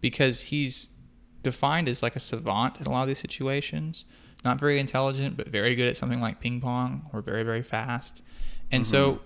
because 0.00 0.42
he's 0.42 0.88
defined 1.42 1.88
as 1.88 2.00
like 2.00 2.14
a 2.14 2.20
savant 2.20 2.78
in 2.78 2.86
a 2.86 2.90
lot 2.90 3.02
of 3.02 3.08
these 3.08 3.18
situations. 3.18 4.04
Not 4.44 4.60
very 4.60 4.78
intelligent, 4.78 5.36
but 5.36 5.48
very 5.48 5.74
good 5.74 5.88
at 5.88 5.96
something 5.96 6.20
like 6.20 6.40
ping 6.40 6.60
pong 6.60 7.08
or 7.12 7.20
very, 7.20 7.42
very 7.42 7.62
fast. 7.62 8.22
And 8.70 8.86
so 8.86 9.12
mm-hmm. 9.12 9.22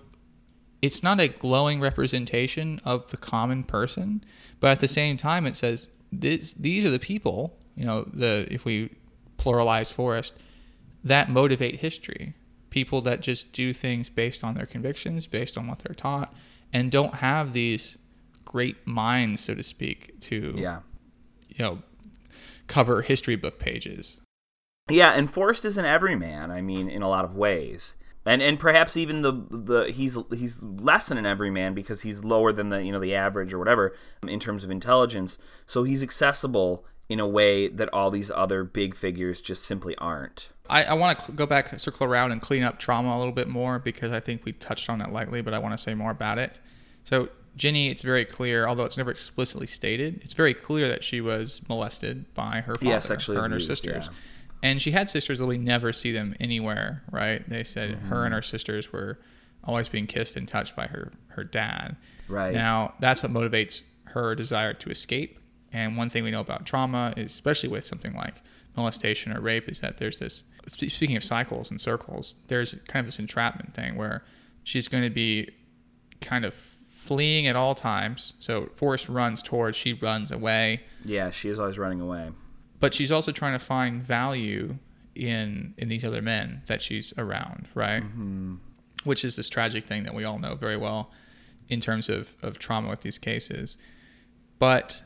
it's 0.81 1.03
not 1.03 1.19
a 1.19 1.27
glowing 1.27 1.79
representation 1.79 2.81
of 2.83 3.11
the 3.11 3.17
common 3.17 3.63
person, 3.63 4.23
but 4.59 4.71
at 4.71 4.79
the 4.79 4.87
same 4.87 5.17
time, 5.17 5.45
it 5.45 5.55
says 5.55 5.89
this, 6.11 6.53
these 6.53 6.85
are 6.85 6.89
the 6.89 6.99
people, 6.99 7.57
you 7.75 7.85
know, 7.85 8.03
the 8.03 8.47
if 8.49 8.65
we 8.65 8.89
pluralize 9.37 9.91
Forrest, 9.91 10.33
that 11.03 11.29
motivate 11.29 11.79
history. 11.81 12.33
People 12.69 13.01
that 13.01 13.21
just 13.21 13.53
do 13.53 13.71
things 13.71 14.09
based 14.09 14.43
on 14.43 14.55
their 14.55 14.65
convictions, 14.65 15.27
based 15.27 15.57
on 15.59 15.67
what 15.67 15.79
they're 15.79 15.93
taught, 15.93 16.33
and 16.71 16.89
don't 16.89 17.15
have 17.15 17.53
these 17.53 17.99
great 18.45 18.87
minds, 18.87 19.41
so 19.41 19.53
to 19.53 19.63
speak, 19.63 20.19
to 20.21 20.55
Yeah. 20.57 20.79
you 21.49 21.63
know 21.63 21.83
cover 22.65 23.03
history 23.03 23.35
book 23.35 23.59
pages. 23.59 24.19
Yeah, 24.89 25.11
and 25.11 25.29
Forrest 25.29 25.63
is 25.65 25.77
an 25.77 25.85
everyman. 25.85 26.51
I 26.51 26.61
mean, 26.61 26.89
in 26.89 27.01
a 27.01 27.07
lot 27.07 27.23
of 27.23 27.35
ways, 27.35 27.95
and 28.25 28.41
and 28.41 28.59
perhaps 28.59 28.97
even 28.97 29.21
the 29.21 29.31
the 29.49 29.91
he's 29.91 30.17
he's 30.31 30.61
less 30.61 31.07
than 31.07 31.17
an 31.17 31.25
everyman 31.25 31.73
because 31.73 32.01
he's 32.01 32.23
lower 32.23 32.51
than 32.51 32.69
the 32.69 32.83
you 32.83 32.91
know 32.91 32.99
the 32.99 33.15
average 33.15 33.53
or 33.53 33.59
whatever 33.59 33.93
um, 34.21 34.29
in 34.29 34.39
terms 34.39 34.63
of 34.63 34.71
intelligence. 34.71 35.37
So 35.65 35.83
he's 35.83 36.03
accessible 36.03 36.85
in 37.07 37.19
a 37.19 37.27
way 37.27 37.67
that 37.67 37.93
all 37.93 38.09
these 38.09 38.31
other 38.31 38.63
big 38.63 38.95
figures 38.95 39.41
just 39.41 39.63
simply 39.65 39.95
aren't. 39.97 40.49
I, 40.69 40.83
I 40.83 40.93
want 40.93 41.17
to 41.19 41.25
cl- 41.25 41.35
go 41.35 41.45
back, 41.45 41.77
circle 41.79 42.07
around, 42.07 42.31
and 42.31 42.41
clean 42.41 42.63
up 42.63 42.79
trauma 42.79 43.15
a 43.15 43.17
little 43.17 43.33
bit 43.33 43.49
more 43.49 43.79
because 43.79 44.11
I 44.11 44.19
think 44.21 44.45
we 44.45 44.53
touched 44.53 44.89
on 44.89 45.01
it 45.01 45.11
lightly, 45.11 45.41
but 45.41 45.53
I 45.53 45.59
want 45.59 45.73
to 45.73 45.77
say 45.77 45.93
more 45.93 46.11
about 46.11 46.37
it. 46.37 46.59
So 47.03 47.29
Jenny, 47.55 47.89
it's 47.89 48.01
very 48.01 48.25
clear, 48.25 48.65
although 48.65 48.85
it's 48.85 48.97
never 48.97 49.11
explicitly 49.11 49.67
stated, 49.67 50.21
it's 50.23 50.33
very 50.33 50.53
clear 50.53 50.87
that 50.87 51.03
she 51.03 51.21
was 51.21 51.61
molested 51.69 52.33
by 52.33 52.61
her 52.61 52.75
father, 52.75 53.01
sexually 53.01 53.37
her 53.37 53.43
and 53.45 53.53
her 53.53 53.59
sisters. 53.59 54.07
yeah. 54.09 54.17
And 54.63 54.81
she 54.81 54.91
had 54.91 55.09
sisters, 55.09 55.39
but 55.39 55.47
we 55.47 55.57
never 55.59 55.93
see 55.93 56.11
them 56.11 56.33
anywhere, 56.39 57.03
right? 57.11 57.47
They 57.47 57.63
said 57.63 57.91
Mm-hmm. 57.91 58.07
her 58.07 58.25
and 58.25 58.33
her 58.33 58.41
sisters 58.41 58.91
were 58.91 59.19
always 59.63 59.87
being 59.89 60.07
kissed 60.07 60.35
and 60.35 60.47
touched 60.47 60.75
by 60.75 60.87
her 60.87 61.11
her 61.27 61.43
dad. 61.43 61.95
Right. 62.27 62.53
Now, 62.53 62.93
that's 62.99 63.21
what 63.21 63.31
motivates 63.31 63.83
her 64.05 64.33
desire 64.35 64.73
to 64.73 64.89
escape. 64.89 65.37
And 65.71 65.97
one 65.97 66.09
thing 66.09 66.23
we 66.23 66.31
know 66.31 66.41
about 66.41 66.65
trauma, 66.65 67.13
is, 67.17 67.31
especially 67.31 67.69
with 67.69 67.85
something 67.85 68.13
like 68.13 68.35
molestation 68.77 69.31
or 69.35 69.41
rape, 69.41 69.67
is 69.69 69.81
that 69.81 69.97
there's 69.97 70.19
this. 70.19 70.43
Speaking 70.67 71.17
of 71.17 71.23
cycles 71.23 71.69
and 71.71 71.81
circles, 71.81 72.35
there's 72.47 72.73
kind 72.87 73.01
of 73.01 73.07
this 73.07 73.19
entrapment 73.19 73.73
thing 73.73 73.95
where 73.95 74.23
she's 74.63 74.87
going 74.87 75.03
to 75.03 75.09
be 75.09 75.49
kind 76.21 76.45
of 76.45 76.53
fleeing 76.53 77.47
at 77.47 77.55
all 77.55 77.75
times. 77.75 78.33
So 78.39 78.69
Forrest 78.77 79.09
runs 79.09 79.41
towards, 79.43 79.75
she 79.75 79.91
runs 79.93 80.31
away, 80.31 80.83
Yeah, 81.03 81.31
she 81.31 81.49
is 81.49 81.59
always 81.59 81.77
running 81.77 81.99
away. 81.99 82.31
But 82.83 82.93
she's 82.93 83.13
also 83.13 83.31
trying 83.31 83.53
to 83.53 83.63
find 83.63 84.03
value 84.03 84.75
in 85.15 85.73
in 85.77 85.87
these 85.87 86.03
other 86.03 86.21
men 86.21 86.63
that 86.65 86.81
she's 86.81 87.13
around, 87.17 87.69
right? 87.73 88.03
Mm-hmm. 88.03 88.55
Which 89.05 89.23
is 89.23 89.37
this 89.37 89.49
tragic 89.49 89.87
thing 89.87 90.03
that 90.03 90.13
we 90.13 90.25
all 90.25 90.37
know 90.37 90.55
very 90.55 90.75
well 90.75 91.09
in 91.69 91.79
terms 91.79 92.09
of 92.09 92.35
of 92.43 92.59
trauma 92.59 92.89
with 92.89 92.99
these 92.99 93.17
cases. 93.17 93.77
But 94.59 95.01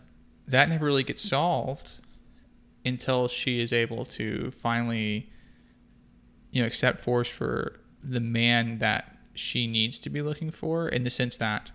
that 0.47 0.69
never 0.69 0.87
really 0.87 1.03
gets 1.03 1.21
solved 1.21 1.99
until 2.83 3.27
she 3.27 3.59
is 3.59 3.71
able 3.71 4.05
to 4.05 4.49
finally 4.49 5.29
you 6.49 6.61
know 6.61 6.65
accept 6.65 7.01
Forrest 7.01 7.31
for 7.31 7.79
the 8.03 8.19
man 8.19 8.79
that 8.79 9.19
she 9.35 9.67
needs 9.67 9.99
to 9.99 10.09
be 10.09 10.23
looking 10.23 10.49
for 10.49 10.89
in 10.89 11.03
the 11.03 11.11
sense 11.11 11.37
that 11.37 11.69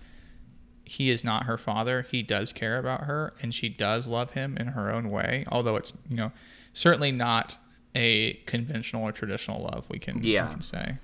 he 0.85 1.11
is 1.11 1.23
not 1.25 1.45
her 1.45 1.57
father. 1.59 2.03
He 2.11 2.23
does 2.23 2.53
care 2.53 2.79
about 2.79 3.03
her 3.03 3.33
and 3.40 3.55
she 3.55 3.68
does 3.68 4.09
love 4.09 4.33
him 4.33 4.57
in 4.57 4.68
her 4.68 4.90
own 4.90 5.11
way, 5.11 5.45
although 5.51 5.77
it's, 5.77 5.95
you 6.09 6.16
know, 6.16 6.33
certainly 6.73 7.12
not 7.12 7.57
a 7.95 8.35
conventional 8.47 9.05
or 9.05 9.12
traditional 9.12 9.62
love 9.62 9.88
we 9.90 9.99
can, 9.99 10.21
we 10.21 10.33
can 10.35 10.61
say. 10.61 10.97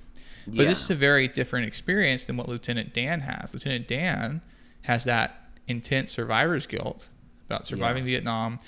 But 0.47 0.55
Yeah. 0.55 0.65
this 0.69 0.83
is 0.83 0.91
a 0.91 0.95
very 0.95 1.29
different 1.29 1.67
experience 1.67 2.25
than 2.25 2.37
what 2.37 2.49
Lieutenant 2.49 2.95
Dan 2.95 3.21
has. 3.21 3.53
Lieutenant 3.53 3.87
Dan 3.87 4.41
has 4.83 5.05
that 5.05 5.51
intense 5.67 6.13
survivor's 6.13 6.67
guilt 6.67 7.09
about 7.47 7.67
surviving 7.67 8.05
Vietnam 8.05 8.59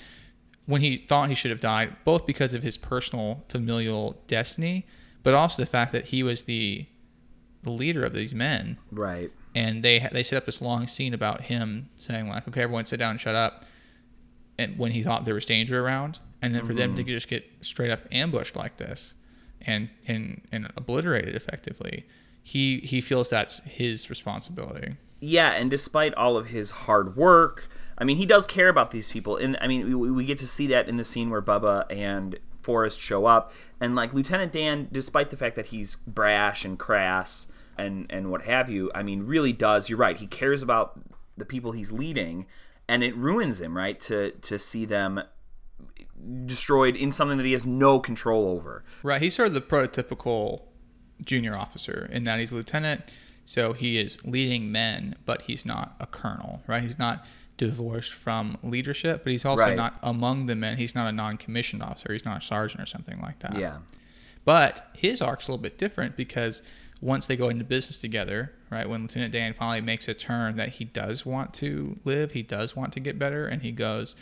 when 0.67 0.81
he 0.81 0.97
thought 0.97 1.29
he 1.29 1.35
should 1.35 1.49
have 1.51 1.59
died, 1.59 1.95
both 2.05 2.25
because 2.27 2.53
of 2.53 2.61
his 2.63 2.77
personal 2.77 3.43
familial 3.49 4.21
destiny, 4.27 4.85
but 5.23 5.33
also 5.33 5.61
the 5.61 5.65
fact 5.65 5.91
that 5.91 6.05
he 6.07 6.21
was 6.23 6.43
the 6.43 6.85
the 7.63 7.69
leader 7.71 8.03
of 8.03 8.13
these 8.13 8.33
men 8.33 8.77
Right. 8.91 9.31
And 9.55 9.83
they 9.83 10.07
they 10.11 10.23
set 10.23 10.37
up 10.37 10.45
this 10.45 10.61
long 10.61 10.87
scene 10.87 11.13
about 11.13 11.41
him 11.41 11.89
saying 11.95 12.27
like, 12.27 12.47
"Okay, 12.47 12.61
everyone, 12.61 12.85
sit 12.85 12.97
down 12.97 13.11
and 13.11 13.21
shut 13.21 13.35
up," 13.35 13.65
and 14.57 14.77
when 14.77 14.91
he 14.91 15.03
thought 15.03 15.25
there 15.25 15.35
was 15.35 15.45
danger 15.45 15.85
around, 15.85 16.19
and 16.41 16.55
then 16.55 16.65
for 16.65 16.73
them 16.73 16.95
to 16.95 17.03
mm-hmm. 17.03 17.09
just 17.09 17.27
get 17.27 17.49
straight 17.61 17.91
up 17.91 18.01
ambushed 18.11 18.55
like 18.55 18.77
this, 18.77 19.13
and 19.61 19.89
and 20.07 20.41
and 20.51 20.71
obliterated 20.75 21.35
effectively, 21.35 22.05
he 22.43 22.79
he 22.79 23.01
feels 23.01 23.29
that's 23.29 23.59
his 23.59 24.09
responsibility. 24.09 24.95
Yeah, 25.19 25.51
and 25.51 25.69
despite 25.69 26.13
all 26.15 26.35
of 26.35 26.47
his 26.47 26.71
hard 26.71 27.15
work, 27.15 27.69
I 27.97 28.03
mean, 28.03 28.17
he 28.17 28.25
does 28.25 28.47
care 28.47 28.69
about 28.69 28.89
these 28.89 29.11
people. 29.11 29.37
And 29.37 29.55
I 29.61 29.67
mean, 29.67 29.99
we, 29.99 30.09
we 30.09 30.25
get 30.25 30.39
to 30.39 30.47
see 30.47 30.65
that 30.67 30.89
in 30.89 30.95
the 30.95 31.03
scene 31.03 31.29
where 31.29 31.41
Bubba 31.41 31.85
and 31.91 32.39
Forrest 32.63 32.99
show 32.99 33.27
up. 33.27 33.53
And 33.79 33.95
like 33.95 34.13
Lieutenant 34.13 34.51
Dan, 34.51 34.87
despite 34.91 35.29
the 35.29 35.37
fact 35.37 35.55
that 35.55 35.67
he's 35.67 35.95
brash 35.95 36.65
and 36.65 36.79
crass 36.79 37.47
and, 37.77 38.07
and 38.09 38.29
what 38.29 38.43
have 38.43 38.69
you, 38.69 38.91
I 38.93 39.03
mean, 39.03 39.23
really 39.23 39.53
does, 39.53 39.89
you're 39.89 39.97
right, 39.97 40.17
he 40.17 40.27
cares 40.27 40.61
about 40.61 40.99
the 41.37 41.45
people 41.45 41.71
he's 41.71 41.91
leading. 41.91 42.45
And 42.87 43.03
it 43.03 43.15
ruins 43.15 43.61
him, 43.61 43.77
right, 43.77 43.99
to, 44.01 44.31
to 44.31 44.59
see 44.59 44.83
them 44.83 45.21
destroyed 46.45 46.95
in 46.95 47.11
something 47.11 47.37
that 47.37 47.45
he 47.45 47.53
has 47.53 47.65
no 47.65 47.99
control 47.99 48.47
over. 48.47 48.83
Right. 49.01 49.21
He's 49.21 49.35
sort 49.35 49.47
of 49.47 49.53
the 49.53 49.61
prototypical 49.61 50.63
junior 51.23 51.55
officer 51.55 52.09
in 52.11 52.25
that 52.25 52.39
he's 52.39 52.51
a 52.51 52.55
lieutenant, 52.55 53.03
so 53.45 53.73
he 53.73 53.97
is 53.99 54.23
leading 54.25 54.71
men, 54.71 55.15
but 55.25 55.43
he's 55.43 55.65
not 55.65 55.95
a 55.99 56.05
colonel, 56.05 56.61
right? 56.67 56.81
He's 56.81 56.99
not 56.99 57.25
divorced 57.57 58.13
from 58.13 58.57
leadership, 58.63 59.23
but 59.23 59.31
he's 59.31 59.45
also 59.45 59.63
Right. 59.63 59.77
not 59.77 59.97
among 60.03 60.47
the 60.47 60.55
men. 60.55 60.77
He's 60.77 60.95
not 60.95 61.07
a 61.07 61.11
non-commissioned 61.11 61.81
officer. 61.81 62.11
He's 62.11 62.25
not 62.25 62.43
a 62.43 62.45
sergeant 62.45 62.81
or 62.81 62.85
something 62.85 63.21
like 63.21 63.39
that. 63.39 63.57
Yeah. 63.57 63.77
But 64.43 64.89
his 64.95 65.21
arc's 65.21 65.47
a 65.47 65.51
little 65.51 65.61
bit 65.61 65.77
different 65.77 66.17
because 66.17 66.61
once 67.01 67.25
they 67.27 67.35
go 67.35 67.49
into 67.49 67.63
business 67.65 67.99
together, 67.99 68.53
right, 68.69 68.87
when 68.87 69.01
Lieutenant 69.01 69.33
Dan 69.33 69.53
finally 69.53 69.81
makes 69.81 70.07
a 70.07 70.13
turn 70.13 70.55
that 70.57 70.69
he 70.69 70.85
does 70.85 71.25
want 71.25 71.53
to 71.55 71.97
live, 72.05 72.31
he 72.33 72.43
does 72.43 72.75
want 72.75 72.93
to 72.93 72.99
get 72.99 73.17
better, 73.19 73.47
and 73.47 73.63
he 73.63 73.71
goes 73.71 74.15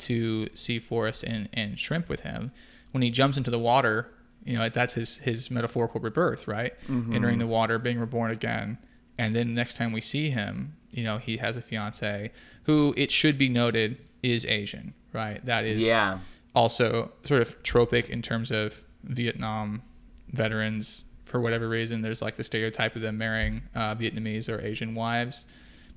to 0.00 0.46
see 0.54 0.78
Forrest 0.78 1.22
and, 1.24 1.48
and 1.54 1.78
shrimp 1.80 2.08
with 2.08 2.20
him. 2.20 2.52
When 2.92 3.02
he 3.02 3.10
jumps 3.10 3.38
into 3.38 3.50
the 3.50 3.58
water, 3.58 4.10
you 4.44 4.56
know, 4.58 4.68
that's 4.68 4.94
his, 4.94 5.16
his 5.18 5.50
metaphorical 5.50 6.00
rebirth, 6.00 6.46
right? 6.46 6.74
Mm-hmm. 6.88 7.14
Entering 7.14 7.38
the 7.38 7.46
water, 7.46 7.78
being 7.78 7.98
reborn 7.98 8.30
again. 8.30 8.78
And 9.18 9.34
then 9.34 9.54
next 9.54 9.74
time 9.78 9.92
we 9.92 10.02
see 10.02 10.28
him, 10.30 10.76
you 10.92 11.02
know, 11.02 11.16
he 11.18 11.38
has 11.38 11.56
a 11.56 11.62
fiance 11.62 12.30
who, 12.64 12.92
it 12.98 13.10
should 13.10 13.38
be 13.38 13.48
noted, 13.48 13.96
is 14.22 14.44
Asian, 14.44 14.92
right? 15.14 15.44
That 15.44 15.64
is 15.64 15.82
Yeah. 15.82 16.18
also 16.54 17.12
sort 17.24 17.40
of 17.42 17.62
tropic 17.62 18.10
in 18.10 18.20
terms 18.22 18.50
of 18.50 18.84
Vietnam 19.02 19.82
veterans. 20.28 21.04
For 21.26 21.40
whatever 21.40 21.68
reason, 21.68 22.00
there's 22.02 22.22
like 22.22 22.36
the 22.36 22.44
stereotype 22.44 22.96
of 22.96 23.02
them 23.02 23.18
marrying 23.18 23.62
uh, 23.74 23.94
Vietnamese 23.94 24.48
or 24.48 24.60
Asian 24.64 24.94
wives, 24.94 25.44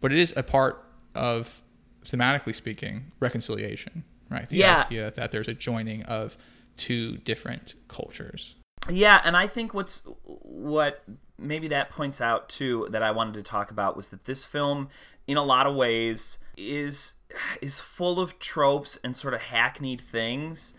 but 0.02 0.12
it 0.12 0.18
is 0.20 0.34
a 0.36 0.44
part 0.44 0.84
of, 1.16 1.62
thematically 2.04 2.54
speaking, 2.54 3.12
reconciliation, 3.20 4.04
right? 4.30 4.50
The 4.50 4.58
Yeah. 4.58 4.84
idea 4.86 5.12
that 5.12 5.32
there's 5.32 5.48
a 5.48 5.54
joining 5.54 6.04
of 6.04 6.36
two 6.78 7.18
different 7.18 7.76
cultures. 7.88 8.56
Yeah, 8.90 9.22
and 9.24 9.38
I 9.38 9.46
think 9.48 9.74
what's 9.74 10.02
what 10.24 11.04
maybe 11.38 11.68
that 11.70 11.90
points 11.90 12.20
out 12.22 12.50
too 12.50 12.88
that 12.92 13.04
I 13.04 13.12
wanted 13.12 13.34
to 13.36 13.44
talk 13.44 13.72
about 13.72 13.96
was 13.96 14.10
that 14.10 14.26
this 14.26 14.46
film, 14.46 14.90
in 15.28 15.38
a 15.38 15.44
lot 15.44 15.68
of 15.68 15.76
ways, 15.76 16.40
is 16.58 17.16
is 17.62 17.80
full 17.80 18.20
of 18.20 18.40
tropes 18.40 18.98
and 19.04 19.16
sort 19.16 19.34
of 19.36 19.42
hackneyed 19.42 20.02
things. 20.02 20.74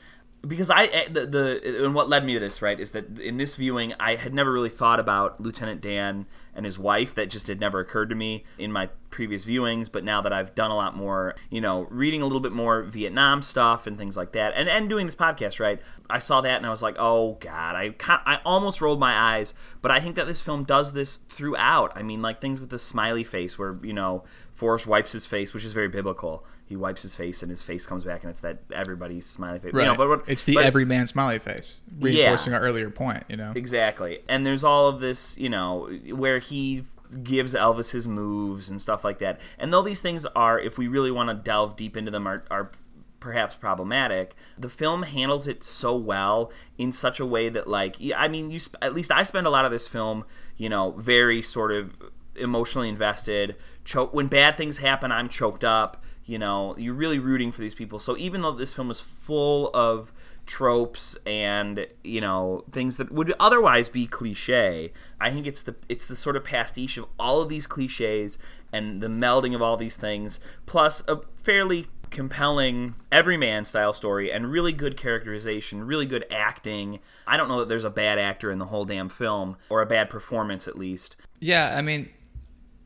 Because 0.47 0.71
I 0.71 0.85
eh, 0.85 1.09
the, 1.11 1.27
the 1.27 1.85
and 1.85 1.95
what 1.95 2.09
led 2.09 2.25
me 2.25 2.33
to 2.35 2.41
this 2.41 2.63
right 2.63 2.81
is 2.81 2.93
that 2.93 3.19
in 3.19 3.37
this 3.37 3.57
viewing 3.57 3.93
I 4.01 4.15
had 4.15 4.33
never 4.33 4.51
really 4.51 4.71
thought 4.71 4.99
about 4.99 5.41
Lieutenant 5.41 5.83
Dan 5.83 6.27
and 6.55 6.65
his 6.65 6.79
wife. 6.79 7.15
That 7.15 7.29
just 7.29 7.47
had 7.47 7.61
never 7.61 7.79
occurred 7.81 8.09
to 8.09 8.15
me 8.15 8.45
in 8.57 8.73
my 8.73 8.89
previous 9.11 9.45
viewings. 9.45 9.93
But 9.93 10.03
now 10.03 10.23
that 10.23 10.33
I've 10.33 10.55
done 10.55 10.71
a 10.71 10.77
lot 10.77 10.97
more 10.97 11.35
you 11.51 11.61
know 11.61 11.87
reading 11.91 12.23
a 12.23 12.25
little 12.25 12.41
bit 12.41 12.53
more 12.53 12.85
Vietnam 12.85 13.43
stuff 13.43 13.87
and 13.87 13.99
things 13.99 14.17
like 14.17 14.33
that 14.33 14.55
and 14.57 14.69
and 14.69 14.89
doing 14.89 15.05
this 15.05 15.17
podcast 15.17 15.61
right 15.61 15.81
I 16.09 16.19
saw 16.21 16.41
that 16.41 16.57
and 16.57 16.67
I 16.67 16.71
was 16.71 16.83
like 16.83 16.97
oh 16.99 17.35
god 17.41 17.77
I 17.77 17.95
I 18.09 18.41
almost 18.45 18.81
rolled 18.81 19.01
my 19.01 19.15
eyes. 19.15 19.53
But 19.83 19.91
I 19.91 20.01
think 20.01 20.17
that 20.17 20.27
this 20.27 20.41
film 20.41 20.65
does 20.65 20.93
this 20.95 21.17
throughout. 21.17 21.93
I 21.97 22.03
mean 22.03 22.23
like 22.23 22.41
things 22.41 22.61
with 22.61 22.71
the 22.71 22.79
smiley 22.79 23.25
face 23.25 23.59
where 23.59 23.79
you 23.83 23.93
know 23.93 24.25
Forrest 24.55 24.87
wipes 24.87 25.13
his 25.13 25.27
face 25.27 25.53
which 25.53 25.65
is 25.67 25.75
very 25.75 25.89
biblical 25.89 26.47
he 26.71 26.77
wipes 26.77 27.03
his 27.03 27.17
face 27.17 27.43
and 27.43 27.51
his 27.51 27.65
face 27.65 27.85
comes 27.85 28.05
back 28.05 28.23
and 28.23 28.31
it's 28.31 28.41
that 28.41 28.59
everybody's 28.73 29.27
smiley 29.27 29.59
face 29.59 29.73
you 29.75 29.83
know, 29.83 29.97
but 29.97 30.09
what, 30.09 30.23
it's 30.29 30.45
the 30.45 30.55
but- 30.55 30.65
everyman 30.65 31.05
smiley 31.09 31.41
face, 31.41 31.83
reinforcing 31.99 32.55
our 32.55 32.61
earlier 32.61 32.89
point. 32.91 33.25
You 33.29 33.37
know, 33.37 33.53
Exactly. 33.57 34.21
And 34.29 34.47
there's 34.47 34.63
all 34.63 34.89
of 34.89 35.01
this, 35.01 35.37
you 35.37 35.51
know, 35.51 35.91
where 36.15 36.39
he 36.39 36.85
gives 37.25 37.55
Elvis 37.55 37.91
his 37.91 38.07
moves 38.07 38.71
and 38.71 38.81
stuff 38.81 39.03
like 39.05 39.19
that. 39.19 39.41
And 39.59 39.73
though 39.73 39.83
these 39.83 40.01
things 40.01 40.25
are, 40.37 40.61
if 40.61 40.79
we 40.79 40.87
really 40.87 41.11
want 41.11 41.29
to 41.29 41.35
delve 41.35 41.75
deep 41.75 41.97
into 41.97 42.13
them, 42.13 42.25
are, 42.29 42.45
are 42.53 42.71
perhaps 43.19 43.57
problematic, 43.57 44.37
the 44.57 44.69
film 44.69 45.03
handles 45.03 45.49
it 45.49 45.65
so 45.65 45.97
well 45.97 46.53
in 46.79 46.93
such 46.93 47.19
a 47.19 47.27
way 47.27 47.49
that, 47.49 47.67
like, 47.67 47.97
I 48.17 48.29
mean, 48.29 48.53
you 48.53 48.61
sp- 48.63 48.79
at 48.81 48.95
least 48.95 49.11
I 49.11 49.25
spend 49.25 49.49
a 49.49 49.51
lot 49.51 49.65
of 49.65 49.73
this 49.73 49.89
film, 49.89 50.25
you 50.57 50.69
know, 50.69 50.93
very 50.93 51.43
sort 51.43 51.73
of 51.73 51.93
emotionally 52.37 52.89
invested. 52.89 53.57
Choke 53.85 54.15
when 54.15 54.29
bad 54.29 54.57
things 54.57 54.79
happen, 54.79 55.11
I'm 55.11 55.29
choked 55.29 55.65
up. 55.65 56.05
You 56.25 56.39
know, 56.39 56.77
you're 56.77 56.95
really 56.95 57.19
rooting 57.19 57.51
for 57.51 57.61
these 57.61 57.75
people. 57.75 57.99
So 57.99 58.17
even 58.17 58.43
though 58.43 58.53
this 58.53 58.73
film 58.73 58.91
is 58.91 59.01
full 59.01 59.71
of 59.75 60.13
tropes 60.47 61.17
and 61.27 61.87
you 62.03 62.21
know 62.21 62.65
things 62.73 62.97
that 62.97 63.13
would 63.13 63.33
otherwise 63.39 63.89
be 63.89 64.05
cliche 64.05 64.93
i 65.21 65.31
think 65.31 65.47
it's 65.47 65.63
the 65.63 65.77
it's 65.89 66.09
the 66.09 66.17
sort 66.17 66.35
of 66.35 66.43
pastiche 66.43 66.97
of 66.97 67.05
all 67.21 67.41
of 67.41 67.49
these 67.49 67.69
cliches 67.69 68.37
and 68.73 69.01
the 69.01 69.07
melding 69.07 69.55
of 69.55 69.63
all 69.63 69.77
these 69.77 69.97
things 69.97 70.41
plus 70.67 71.07
a 71.07 71.21
fairly 71.37 71.87
compelling 72.11 72.95
everyman 73.11 73.65
style 73.65 73.93
story 73.93 74.33
and 74.33 74.51
really 74.51 74.73
good 74.73 74.97
characterization, 74.97 75.85
really 75.85 76.07
good 76.07 76.27
acting. 76.31 76.99
I 77.27 77.37
don't 77.37 77.49
know 77.49 77.61
that 77.61 77.69
there's 77.69 77.85
a 77.85 77.91
bad 77.91 78.19
actor 78.19 78.51
in 78.51 78.59
the 78.59 78.67
whole 78.67 78.85
damn 78.85 79.09
film 79.09 79.57
or 79.69 79.81
a 79.81 79.87
bad 79.87 80.11
performance 80.11 80.69
at 80.69 80.77
least. 80.77 81.17
Yeah, 81.39 81.75
I 81.77 81.83
mean, 81.83 82.09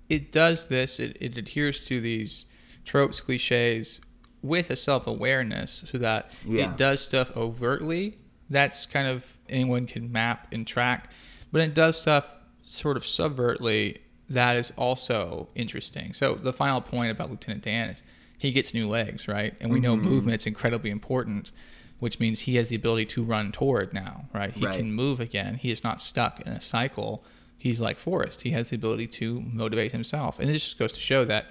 it 0.09 0.31
does 0.31 0.69
this. 0.69 1.01
It, 1.01 1.17
it 1.21 1.37
adheres 1.37 1.81
to 1.87 2.01
these 2.01 2.47
tropes, 2.85 3.21
cliches 3.21 4.01
with 4.43 4.71
a 4.71 4.77
self 4.77 5.07
awareness, 5.07 5.85
so 5.87 5.99
that 5.99 6.31
Yeah. 6.45 6.73
it 6.73 6.77
does 6.79 7.01
stuff 7.01 7.35
overtly. 7.37 8.19
That's 8.51 8.85
kind 8.87 9.09
of 9.09 9.25
anyone 9.49 9.87
can 9.87 10.13
map 10.13 10.49
and 10.53 10.67
track, 10.67 11.11
but 11.51 11.61
it 11.63 11.75
does 11.75 12.01
stuff 12.01 12.29
sort 12.63 12.97
of 12.97 13.05
subvertly 13.05 13.99
that 14.29 14.57
is 14.57 14.73
also 14.77 15.49
interesting. 15.55 16.13
So 16.15 16.35
the 16.35 16.53
final 16.53 16.81
point 16.81 17.11
about 17.11 17.31
Lieutenant 17.31 17.63
Dan 17.63 17.91
is 17.91 18.03
he 18.39 18.53
gets 18.53 18.73
new 18.73 18.89
legs, 18.89 19.29
right? 19.29 19.55
And 19.61 19.71
we 19.71 19.81
know 19.81 19.95
Mm-hmm. 19.97 20.05
movement's 20.09 20.47
incredibly 20.47 20.91
important, 20.91 21.53
which 21.99 22.19
means 22.21 22.41
he 22.41 22.57
has 22.57 22.71
the 22.71 22.77
ability 22.77 23.05
to 23.07 23.23
run 23.23 23.53
toward 23.53 23.93
now, 23.93 24.27
right? 24.33 24.51
He 24.53 24.65
Right. 24.65 24.77
can 24.77 24.93
move 24.93 25.21
again. 25.21 25.57
He 25.57 25.71
is 25.71 25.85
not 25.85 26.01
stuck 26.01 26.41
in 26.41 26.49
a 26.53 26.61
cycle. 26.61 27.23
He's 27.59 27.81
like 27.83 27.99
Forrest. 27.99 28.43
He 28.43 28.51
has 28.51 28.71
the 28.71 28.77
ability 28.77 29.07
to 29.09 29.41
motivate 29.43 29.93
himself. 29.93 30.39
And 30.39 30.49
this 30.49 30.65
just 30.65 30.79
goes 30.79 30.93
to 30.95 31.01
show 31.01 31.25
that 31.27 31.47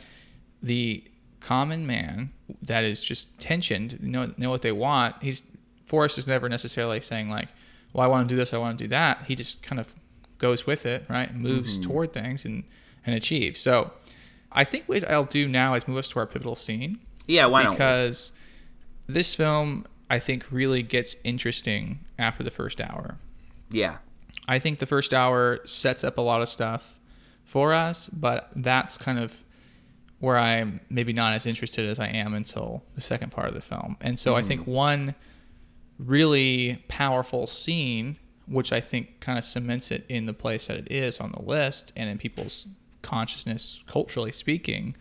the 0.61 1.03
common 1.43 1.85
man 1.85 2.31
that 2.61 2.83
is 2.83 3.03
just 3.03 3.37
tensioned, 3.39 4.01
know, 4.01 4.31
know 4.37 4.49
what 4.49 4.61
they 4.61 4.71
want. 4.71 5.21
He's 5.21 5.43
Forrest 5.85 6.17
is 6.17 6.27
never 6.27 6.49
necessarily 6.49 6.99
saying 7.01 7.29
like, 7.29 7.49
"Well, 7.91 8.03
I 8.03 8.07
want 8.07 8.27
to 8.27 8.33
do 8.33 8.37
this, 8.37 8.53
I 8.53 8.57
want 8.57 8.77
to 8.77 8.83
do 8.83 8.87
that." 8.87 9.23
He 9.23 9.35
just 9.35 9.61
kind 9.61 9.79
of 9.79 9.93
goes 10.37 10.65
with 10.65 10.85
it, 10.85 11.05
right? 11.09 11.33
Moves 11.35 11.77
mm-hmm. 11.77 11.91
toward 11.91 12.13
things 12.13 12.45
and 12.45 12.63
and 13.05 13.15
achieves. 13.15 13.59
So, 13.59 13.91
I 14.51 14.63
think 14.63 14.85
what 14.87 15.07
I'll 15.09 15.25
do 15.25 15.47
now 15.47 15.73
is 15.73 15.87
move 15.87 15.97
us 15.97 16.09
to 16.09 16.19
our 16.19 16.25
pivotal 16.25 16.55
scene 16.55 16.99
Yeah, 17.27 17.45
why 17.45 17.69
because 17.69 18.31
this 19.07 19.35
film 19.35 19.85
I 20.09 20.19
think 20.19 20.45
really 20.51 20.83
gets 20.83 21.15
interesting 21.23 21.99
after 22.17 22.43
the 22.43 22.51
first 22.51 22.79
hour. 22.79 23.17
Yeah. 23.69 23.97
I 24.47 24.59
think 24.59 24.79
the 24.79 24.85
first 24.85 25.13
hour 25.13 25.59
sets 25.65 26.03
up 26.03 26.17
a 26.17 26.21
lot 26.21 26.41
of 26.41 26.49
stuff 26.49 26.99
for 27.43 27.73
us, 27.73 28.09
but 28.09 28.49
that's 28.55 28.97
kind 28.97 29.17
of 29.17 29.43
where 30.23 30.37
I'm 30.37 30.79
maybe 30.89 31.11
not 31.11 31.33
as 31.33 31.45
interested 31.45 31.85
as 31.85 31.99
I 31.99 32.07
am 32.07 32.33
until 32.33 32.85
the 32.95 33.01
second 33.01 33.33
part 33.33 33.49
of 33.49 33.55
the 33.55 33.61
film. 33.61 33.97
And 33.99 34.17
so 34.17 34.35
I 34.35 34.41
think 34.41 34.65
one 34.65 35.15
really 35.99 36.81
powerful 36.87 37.45
scene, 37.45 38.15
which 38.47 38.71
I 38.71 38.79
think 38.79 39.19
kind 39.19 39.37
of 39.37 39.43
cements 39.43 39.91
it 39.91 40.05
in 40.07 40.25
the 40.25 40.33
place 40.33 40.67
that 40.67 40.77
it 40.77 40.89
is 40.89 41.19
on 41.19 41.33
the 41.33 41.43
list 41.43 41.91
and 41.97 42.09
in 42.09 42.17
people's 42.19 42.67
consciousness, 43.01 43.83
culturally 43.85 44.31
speaking, 44.31 44.95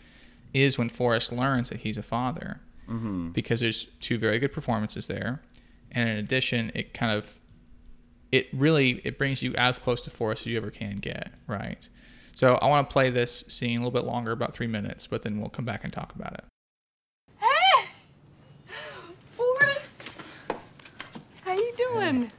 is 0.53 0.77
when 0.77 0.89
Forrest 0.89 1.31
learns 1.31 1.69
that 1.71 1.79
he's 1.79 1.97
a 1.97 2.03
father. 2.03 2.61
Mm-hmm. 2.89 3.29
Because 3.29 3.61
there's 3.61 3.87
two 4.01 4.19
very 4.19 4.41
good 4.41 4.53
performances 4.53 5.07
there. 5.07 5.41
And 5.93 6.09
in 6.09 6.17
addition, 6.17 6.73
it 6.75 6.95
kind 6.95 7.17
of 7.17 7.39
it 8.33 8.49
really 8.53 9.01
it 9.05 9.19
brings 9.19 9.41
you 9.41 9.55
as 9.55 9.79
close 9.79 10.03
to 10.03 10.11
Forrest 10.11 10.43
as 10.43 10.47
you 10.49 10.57
ever 10.57 10.73
can 10.73 10.97
get, 10.97 11.31
right? 11.47 11.89
So 12.35 12.59
I 12.62 12.68
want 12.68 12.88
to 12.88 12.92
play 12.92 13.11
this 13.11 13.45
scene 13.49 13.79
a 13.79 13.85
little 13.85 13.90
bit 13.90 14.05
longer, 14.07 14.33
about 14.33 14.55
three 14.55 14.66
minutes, 14.66 15.07
but 15.07 15.23
then 15.23 15.38
we'll 15.38 15.51
come 15.51 15.64
back 15.64 15.85
and 15.85 15.92
talk 15.92 16.14
about 16.14 16.35
it. 16.35 16.45
Hey! 17.38 17.88
Forrest! 19.33 19.97
How 21.45 21.53
you 21.53 21.73
doing? 21.77 22.33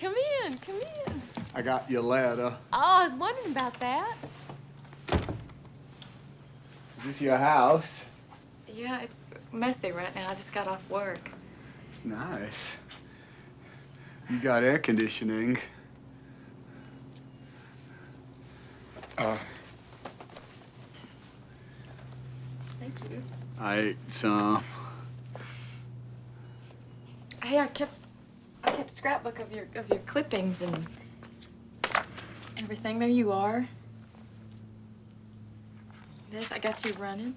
Come 0.00 0.14
in, 0.44 0.58
come 0.58 0.76
in. 0.76 1.22
I 1.54 1.62
got 1.62 1.88
your 1.88 2.02
letter. 2.02 2.52
Oh, 2.72 3.00
I 3.00 3.04
was 3.04 3.12
wondering 3.12 3.52
about 3.52 3.78
that. 3.78 4.16
Is 6.98 7.04
this 7.04 7.20
your 7.20 7.36
house? 7.36 8.04
Yeah, 8.66 9.00
it's 9.02 9.20
messy 9.52 9.92
right 9.92 10.12
now. 10.14 10.26
I 10.28 10.34
just 10.34 10.52
got 10.52 10.66
off 10.66 10.82
work. 10.90 11.30
It's 11.92 12.04
nice. 12.04 12.72
You 14.28 14.40
got 14.40 14.64
air 14.64 14.80
conditioning. 14.80 15.58
Uh, 19.16 19.36
Thank 22.80 22.94
you. 23.10 23.22
I 23.60 23.94
some. 24.08 24.64
Hey, 27.42 27.58
I 27.60 27.66
kept 27.68 27.96
I 28.64 28.70
kept 28.70 28.90
scrapbook 28.90 29.38
of 29.38 29.52
your 29.52 29.66
of 29.76 29.88
your 29.88 30.00
clippings 30.00 30.62
and 30.62 30.86
everything. 32.58 32.98
There 32.98 33.08
you 33.08 33.30
are. 33.30 33.68
This 36.30 36.50
I 36.50 36.58
got 36.58 36.84
you 36.84 36.92
running. 36.94 37.36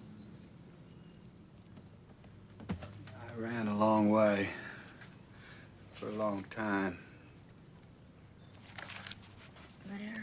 I 2.69 3.39
ran 3.39 3.67
a 3.67 3.77
long 3.77 4.09
way. 4.09 4.49
For 5.93 6.09
a 6.09 6.13
long 6.13 6.43
time. 6.49 6.97
There. 9.87 10.16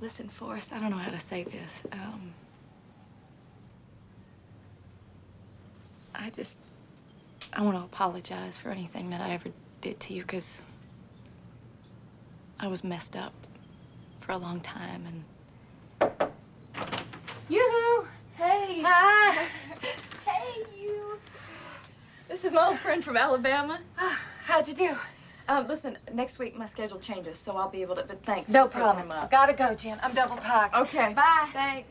Listen, 0.00 0.30
Forrest, 0.30 0.72
I 0.72 0.80
don't 0.80 0.90
know 0.90 0.96
how 0.96 1.10
to 1.10 1.20
say 1.20 1.44
this. 1.44 1.80
Um, 1.92 2.32
I 6.14 6.30
just, 6.30 6.58
I 7.52 7.60
want 7.60 7.76
to 7.76 7.82
apologize 7.84 8.56
for 8.56 8.70
anything 8.70 9.10
that 9.10 9.20
I 9.20 9.32
ever 9.32 9.50
did 9.82 10.00
to 10.00 10.14
you 10.14 10.22
because 10.22 10.62
I 12.58 12.68
was 12.68 12.82
messed 12.82 13.14
up 13.14 13.34
for 14.20 14.32
a 14.32 14.38
long 14.38 14.60
time 14.60 15.04
and. 15.06 15.24
Yoo-hoo! 17.50 18.06
Hey! 18.36 18.80
Hi! 18.82 19.48
hey, 20.26 20.62
you! 20.80 21.18
This 22.26 22.46
is 22.46 22.54
my 22.54 22.68
old 22.68 22.78
friend 22.78 23.04
from 23.04 23.18
Alabama. 23.18 23.80
How'd 24.44 24.66
you 24.66 24.74
do? 24.74 24.96
Um, 25.50 25.66
listen, 25.66 25.98
next 26.14 26.38
week 26.38 26.56
my 26.56 26.66
schedule 26.66 27.00
changes, 27.00 27.36
so 27.36 27.56
I'll 27.56 27.68
be 27.68 27.82
able 27.82 27.96
to. 27.96 28.04
But 28.04 28.24
thanks. 28.24 28.48
No 28.50 28.68
for 28.68 28.78
problem. 28.78 29.06
him 29.06 29.10
up. 29.10 29.32
Gotta 29.32 29.52
go, 29.52 29.74
Jen. 29.74 29.98
I'm 30.00 30.14
double 30.14 30.36
packed. 30.36 30.76
Okay. 30.76 31.12
Bye. 31.12 31.48
Thanks. 31.52 31.88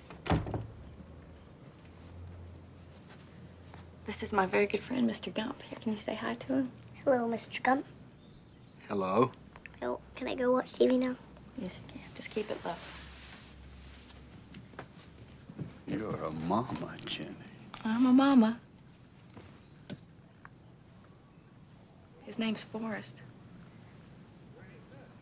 This 4.08 4.24
is 4.24 4.32
my 4.32 4.46
very 4.46 4.66
good 4.66 4.80
friend, 4.80 5.10
Mr. 5.10 5.34
Gump. 5.34 5.62
Here, 5.64 5.78
can 5.82 5.92
you 5.92 6.00
say 6.00 6.16
hi 6.16 6.36
to 6.36 6.48
him? 6.54 6.72
Hello, 7.04 7.28
Mr. 7.28 7.62
Gump. 7.62 7.86
Hello? 8.88 9.30
Oh, 9.82 10.00
can 10.16 10.30
I 10.30 10.36
go 10.36 10.54
watch 10.54 10.72
TV 10.72 10.98
now? 10.98 11.18
Yes, 11.58 11.82
you 11.84 12.00
can. 12.00 12.02
Just 12.16 12.30
keep 12.30 12.50
it 12.50 12.58
low. 12.64 12.76
You're 15.86 16.24
a 16.24 16.32
mama, 16.32 16.96
Jenny. 17.04 17.28
I'm 17.84 18.06
a 18.06 18.14
mama. 18.14 18.58
His 22.24 22.40
name's 22.40 22.64
Forrest. 22.64 23.22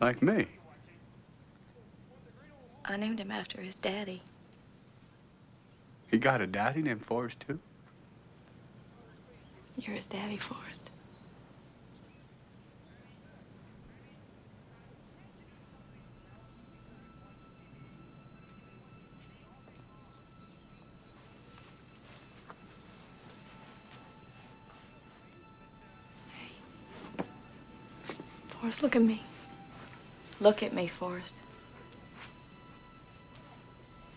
Like 0.00 0.22
me. 0.22 0.46
I 2.84 2.96
named 2.96 3.18
him 3.18 3.30
after 3.30 3.60
his 3.60 3.74
daddy. 3.74 4.22
He 6.06 6.18
got 6.18 6.40
a 6.40 6.46
daddy 6.46 6.82
named 6.82 7.04
Forrest, 7.04 7.44
too? 7.46 7.58
You're 9.76 9.96
his 9.96 10.06
daddy, 10.06 10.36
Forrest. 10.36 10.90
Hey. 26.32 27.24
Forrest, 28.48 28.82
look 28.82 28.96
at 28.96 29.02
me. 29.02 29.22
Look 30.40 30.62
at 30.62 30.72
me, 30.72 30.86
Forrest. 30.86 31.36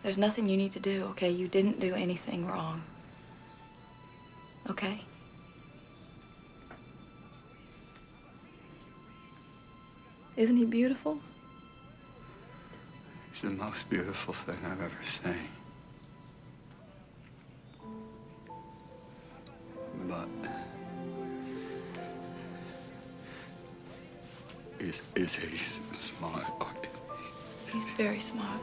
There's 0.03 0.17
nothing 0.17 0.47
you 0.49 0.57
need 0.57 0.71
to 0.73 0.79
do, 0.79 1.03
okay? 1.11 1.29
You 1.29 1.47
didn't 1.47 1.79
do 1.79 1.93
anything 1.93 2.45
wrong. 2.47 2.81
Okay? 4.69 5.01
Isn't 10.37 10.57
he 10.57 10.65
beautiful? 10.65 11.19
He's 13.31 13.41
the 13.41 13.49
most 13.49 13.89
beautiful 13.89 14.33
thing 14.33 14.57
I've 14.65 14.81
ever 14.81 15.05
seen. 15.05 15.60
Is 24.91 25.01
is 25.15 25.35
he 25.35 25.57
smart? 25.57 26.87
He's 27.71 27.85
very 27.93 28.19
smart. 28.19 28.61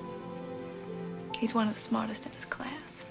He's 1.39 1.55
one 1.55 1.69
of 1.69 1.75
the 1.75 1.81
smartest 1.81 2.27
in 2.27 2.33
his 2.33 2.45
class. 2.45 3.05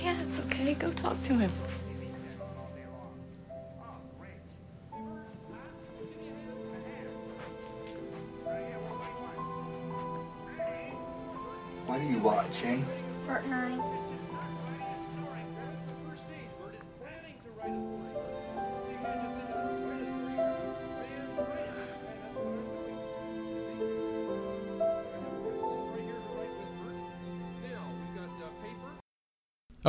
Yeah, 0.00 0.20
it's 0.22 0.38
okay. 0.40 0.74
Go 0.74 0.88
talk 0.90 1.20
to 1.24 1.34
him. 1.34 1.50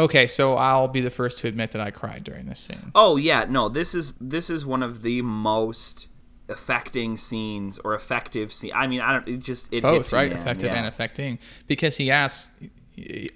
Okay, 0.03 0.27
so 0.27 0.55
I'll 0.55 0.87
be 0.89 0.99
the 1.01 1.09
first 1.09 1.39
to 1.39 1.47
admit 1.47 1.71
that 1.71 1.81
I 1.81 1.91
cried 1.91 2.23
during 2.23 2.45
this 2.47 2.59
scene. 2.59 2.91
Oh 2.93 3.15
yeah, 3.15 3.45
no, 3.47 3.69
this 3.69 3.95
is 3.95 4.13
this 4.19 4.49
is 4.49 4.65
one 4.65 4.83
of 4.83 5.01
the 5.01 5.21
most 5.21 6.07
affecting 6.49 7.15
scenes 7.15 7.79
or 7.79 7.95
effective 7.95 8.51
scene. 8.51 8.71
I 8.75 8.87
mean, 8.87 8.99
I 8.99 9.13
don't. 9.13 9.27
It 9.29 9.37
just 9.37 9.71
it 9.73 9.81
Both, 9.83 10.11
right? 10.11 10.29
man. 10.31 10.39
Effective 10.41 10.69
Yeah. 10.71 10.77
and 10.79 10.87
affecting. 10.87 11.39
Because 11.67 11.95
he 11.97 12.11
asks, 12.11 12.51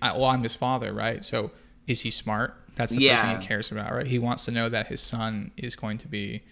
well, 0.02 0.26
I'm 0.26 0.44
his 0.44 0.56
father, 0.56 0.92
right? 0.94 1.24
So 1.24 1.52
is 1.88 2.02
he 2.02 2.10
smart? 2.12 2.56
That's 2.76 2.94
the 2.94 3.08
first 3.10 3.24
thing 3.24 3.40
he 3.42 3.48
cares 3.48 3.72
about, 3.72 3.92
right? 3.94 4.06
He 4.06 4.20
wants 4.20 4.44
to 4.46 4.52
know 4.52 4.68
that 4.70 4.88
his 4.88 5.00
son 5.02 5.52
is 5.58 5.76
going 5.76 5.98
to 6.00 6.08
be, 6.08 6.44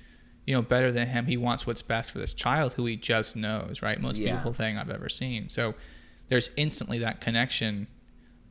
you 0.48 0.54
know, 0.54 0.62
better 0.62 0.92
than 0.92 1.08
him. 1.08 1.26
He 1.26 1.36
wants 1.38 1.68
what's 1.68 1.82
best 1.82 2.10
for 2.12 2.20
this 2.20 2.34
child 2.34 2.74
who 2.76 2.86
he 2.86 2.96
just 2.96 3.36
knows, 3.36 3.82
right? 3.84 4.00
Most 4.00 4.18
Yeah. 4.18 4.30
beautiful 4.30 4.54
thing 4.54 4.78
I've 4.78 4.90
ever 4.90 5.10
seen. 5.10 5.50
So 5.50 5.76
there's 6.30 6.50
instantly 6.58 6.98
that 7.00 7.20
connection. 7.22 7.88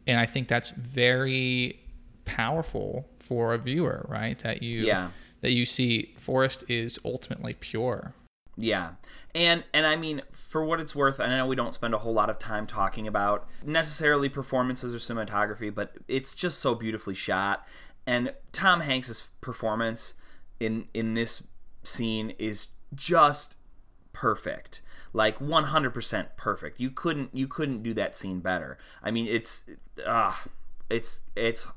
And 0.06 0.18
I 0.18 0.26
think 0.26 0.48
that's 0.48 0.70
very 0.70 1.80
powerful 2.24 3.08
for 3.18 3.54
a 3.54 3.58
viewer, 3.58 4.04
right? 4.08 4.38
That 4.40 4.62
you 4.62 4.80
Yeah. 4.80 5.10
that 5.40 5.52
you 5.52 5.66
see 5.66 6.14
Forrest 6.18 6.64
is 6.68 6.98
ultimately 7.04 7.54
pure. 7.54 8.14
Yeah. 8.56 8.92
And 9.34 9.64
and 9.72 9.86
I 9.86 9.96
mean, 9.96 10.22
for 10.32 10.64
what 10.64 10.80
it's 10.80 10.94
worth, 10.94 11.20
I 11.20 11.28
know 11.28 11.46
we 11.46 11.56
don't 11.56 11.74
spend 11.74 11.92
a 11.94 11.98
whole 11.98 12.12
lot 12.14 12.30
of 12.30 12.38
time 12.38 12.66
talking 12.66 13.06
about 13.06 13.48
necessarily 13.64 14.28
performances 14.28 14.94
or 14.94 14.98
cinematography, 14.98 15.74
but 15.74 15.96
it's 16.08 16.34
just 16.34 16.58
so 16.60 16.74
beautifully 16.74 17.14
shot. 17.14 17.66
And 18.06 18.32
Tom 18.52 18.80
Hanks's 18.80 19.28
performance 19.40 20.14
in 20.60 20.86
in 20.94 21.14
this 21.14 21.42
scene 21.82 22.30
is 22.38 22.68
just 22.94 23.56
perfect. 24.12 24.80
Like 25.14 25.38
100% 25.38 26.26
perfect. 26.36 26.80
You 26.80 26.90
couldn't 26.90 27.30
you 27.32 27.46
couldn't 27.46 27.82
do 27.82 27.94
that 27.94 28.16
scene 28.16 28.40
better. 28.40 28.76
I 29.02 29.10
mean, 29.12 29.28
it's 29.28 29.64
ah 30.06 30.42
it's 30.90 31.20
it's 31.36 31.68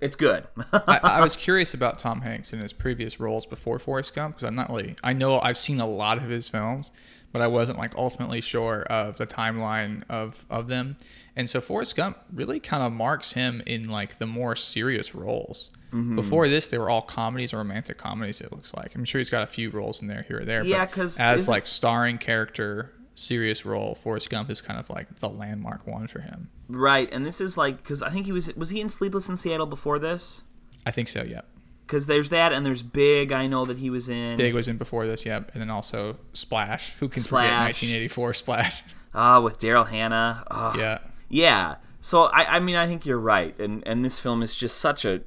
it's 0.00 0.16
good. 0.16 0.46
I, 0.72 1.00
I 1.02 1.20
was 1.22 1.36
curious 1.36 1.74
about 1.74 1.98
Tom 1.98 2.22
Hanks 2.22 2.52
in 2.52 2.60
his 2.60 2.72
previous 2.72 3.20
roles 3.20 3.44
before 3.46 3.78
Forrest 3.78 4.14
Gump 4.14 4.36
because 4.36 4.48
I'm 4.48 4.54
not 4.54 4.70
really. 4.70 4.94
I 5.02 5.12
know 5.12 5.40
I've 5.40 5.58
seen 5.58 5.80
a 5.80 5.86
lot 5.86 6.18
of 6.18 6.24
his 6.24 6.48
films, 6.48 6.92
but 7.32 7.42
I 7.42 7.46
wasn't 7.46 7.78
like 7.78 7.94
ultimately 7.96 8.40
sure 8.40 8.82
of 8.84 9.18
the 9.18 9.26
timeline 9.26 10.02
of 10.08 10.44
of 10.50 10.68
them. 10.68 10.96
And 11.36 11.48
so 11.48 11.60
Forrest 11.60 11.96
Gump 11.96 12.18
really 12.32 12.60
kind 12.60 12.82
of 12.82 12.92
marks 12.92 13.32
him 13.32 13.62
in 13.66 13.88
like 13.88 14.18
the 14.18 14.26
more 14.26 14.56
serious 14.56 15.14
roles. 15.14 15.70
Mm-hmm. 15.92 16.16
Before 16.16 16.48
this, 16.48 16.68
they 16.68 16.78
were 16.78 16.88
all 16.90 17.02
comedies 17.02 17.52
or 17.52 17.58
romantic 17.58 17.98
comedies. 17.98 18.40
It 18.40 18.52
looks 18.52 18.72
like 18.74 18.94
I'm 18.94 19.04
sure 19.04 19.18
he's 19.18 19.30
got 19.30 19.42
a 19.42 19.46
few 19.46 19.70
roles 19.70 20.02
in 20.02 20.08
there 20.08 20.22
here 20.22 20.40
or 20.40 20.44
there. 20.44 20.64
Yeah, 20.64 20.86
because 20.86 21.18
as 21.18 21.48
like 21.48 21.66
starring 21.66 22.18
character, 22.18 22.92
serious 23.14 23.64
role, 23.64 23.94
Forrest 23.94 24.30
Gump 24.30 24.50
is 24.50 24.60
kind 24.60 24.78
of 24.78 24.88
like 24.90 25.20
the 25.20 25.28
landmark 25.28 25.86
one 25.86 26.06
for 26.06 26.20
him. 26.20 26.48
right. 26.68 27.08
And 27.12 27.26
this 27.26 27.40
is 27.40 27.56
like 27.56 27.82
cuz 27.84 28.02
I 28.02 28.10
think 28.10 28.26
he 28.26 28.32
was 28.32 28.54
was 28.54 28.70
he 28.70 28.80
in 28.80 28.88
Sleepless 28.88 29.28
in 29.28 29.36
Seattle 29.36 29.66
before 29.66 29.98
this? 29.98 30.42
I 30.86 30.90
think 30.90 31.08
so. 31.08 31.22
Yeah. 31.22 31.42
Cuz 31.90 32.06
there's 32.06 32.28
that 32.28 32.52
and 32.52 32.64
there's 32.64 32.82
Big 32.82 33.32
I 33.32 33.48
know 33.48 33.64
that 33.64 33.78
he 33.78 33.90
was 33.90 34.08
in. 34.08 34.36
Big 34.36 34.54
was 34.54 34.68
in 34.68 34.76
before 34.76 35.06
this, 35.06 35.26
yep, 35.26 35.50
and 35.52 35.60
then 35.60 35.70
also 35.70 36.16
Splash. 36.32 36.94
Who 37.00 37.08
can 37.08 37.20
Splash. 37.20 37.48
forget 37.48 37.64
1984 37.64 38.34
Splash? 38.34 38.82
Ah, 39.12 39.40
with 39.40 39.58
Daryl 39.58 39.88
Hannah. 39.88 40.44
Ah. 40.50 40.78
yeah, 40.78 40.98
Yeah. 41.28 41.74
So 42.00 42.26
I, 42.26 42.56
I 42.56 42.60
mean 42.60 42.76
I 42.76 42.86
think 42.86 43.04
you're 43.04 43.18
right, 43.18 43.58
and 43.58 43.82
and 43.86 44.04
this 44.04 44.20
film 44.20 44.40
is 44.40 44.54
just 44.54 44.78
such 44.78 45.04
a 45.04 45.22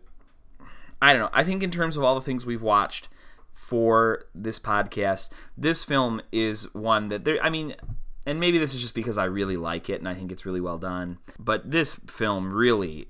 I 1.02 1.12
don't 1.12 1.22
know. 1.22 1.30
I 1.34 1.44
think 1.44 1.64
in 1.64 1.70
terms 1.70 1.98
of 1.98 2.04
all 2.04 2.16
the 2.16 2.22
things 2.22 2.46
we've 2.46 2.62
watched 2.62 3.10
for 3.52 4.24
this 4.34 4.58
podcast, 4.58 5.30
this 5.58 5.84
film 5.84 6.22
is 6.32 6.74
one 6.74 7.10
that 7.10 7.26
there. 7.26 7.44
I 7.44 7.50
mean, 7.50 7.76
and 8.26 8.40
maybe 8.40 8.58
this 8.58 8.74
is 8.74 8.82
just 8.82 8.96
because 8.96 9.18
I 9.18 9.26
really 9.26 9.58
like 9.58 9.90
it 9.90 10.00
and 10.00 10.08
I 10.08 10.14
think 10.14 10.32
it's 10.32 10.46
really 10.46 10.62
well 10.62 10.78
done. 10.78 11.18
But 11.38 11.70
this 11.70 11.96
film 12.08 12.54
really 12.54 13.10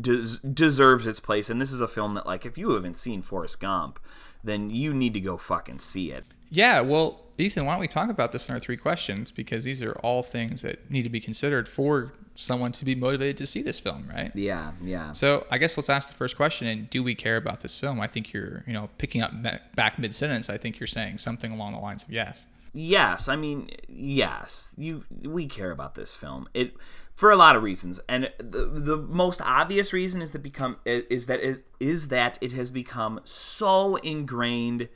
des- 0.00 0.38
deserves 0.52 1.06
its 1.06 1.20
place, 1.20 1.50
and 1.50 1.60
this 1.60 1.72
is 1.72 1.80
a 1.80 1.88
film 1.88 2.14
that 2.14 2.26
like 2.26 2.44
if 2.46 2.56
you 2.58 2.70
haven't 2.70 2.96
seen 2.96 3.22
Forrest 3.22 3.60
Gump, 3.60 3.98
then 4.42 4.70
you 4.70 4.92
need 4.94 5.14
to 5.14 5.20
go 5.20 5.36
fucking 5.36 5.78
see 5.78 6.10
it. 6.10 6.24
yeah. 6.50 6.80
Well, 6.80 7.20
Ethan, 7.36 7.66
why 7.66 7.72
don't 7.72 7.80
we 7.80 7.88
talk 7.88 8.10
about 8.10 8.30
this 8.30 8.48
in 8.48 8.54
our 8.54 8.60
three 8.60 8.76
questions 8.76 9.32
because 9.32 9.64
these 9.64 9.82
are 9.82 9.94
all 10.04 10.22
things 10.22 10.62
that 10.62 10.88
need 10.88 11.02
to 11.02 11.10
be 11.10 11.18
considered 11.18 11.68
for 11.68 12.12
someone 12.36 12.70
to 12.70 12.84
be 12.84 12.94
motivated 12.94 13.36
to 13.38 13.46
see 13.46 13.60
this 13.60 13.80
film, 13.80 14.08
right? 14.08 14.30
Yeah, 14.36 14.70
yeah. 14.80 15.10
So 15.12 15.44
I 15.50 15.58
guess 15.58 15.76
let's 15.76 15.90
ask 15.90 16.08
the 16.08 16.14
first 16.14 16.36
question: 16.36 16.68
And 16.68 16.88
do 16.90 17.02
we 17.02 17.16
care 17.16 17.36
about 17.36 17.60
this 17.60 17.80
film? 17.80 18.00
I 18.00 18.06
think 18.06 18.32
you're, 18.32 18.62
you 18.68 18.72
know, 18.72 18.88
picking 18.98 19.20
up 19.20 19.32
back 19.74 19.98
mid 19.98 20.14
sentence. 20.14 20.48
I 20.48 20.56
think 20.56 20.78
you're 20.78 20.86
saying 20.86 21.18
something 21.18 21.50
along 21.50 21.72
the 21.72 21.80
lines 21.80 22.04
of 22.04 22.10
yes. 22.10 22.46
yes 22.72 23.28
i 23.28 23.36
mean 23.36 23.70
yes 23.88 24.74
you 24.76 25.04
we 25.22 25.46
care 25.46 25.70
about 25.70 25.94
this 25.94 26.16
film 26.16 26.48
it 26.54 26.74
for 27.14 27.30
a 27.30 27.36
lot 27.36 27.56
of 27.56 27.62
reasons. 27.62 28.00
And 28.08 28.30
the, 28.38 28.66
the 28.66 28.96
most 28.96 29.40
obvious 29.42 29.92
reason 29.92 30.20
is 30.20 30.32
that 30.32 30.42
become 30.42 30.76
is 30.84 31.26
that 31.26 31.40
is, 31.40 31.62
is 31.80 32.08
that 32.08 32.38
it 32.40 32.52
has 32.52 32.70
become 32.70 33.20
so 33.24 33.96
ingrained 33.96 34.88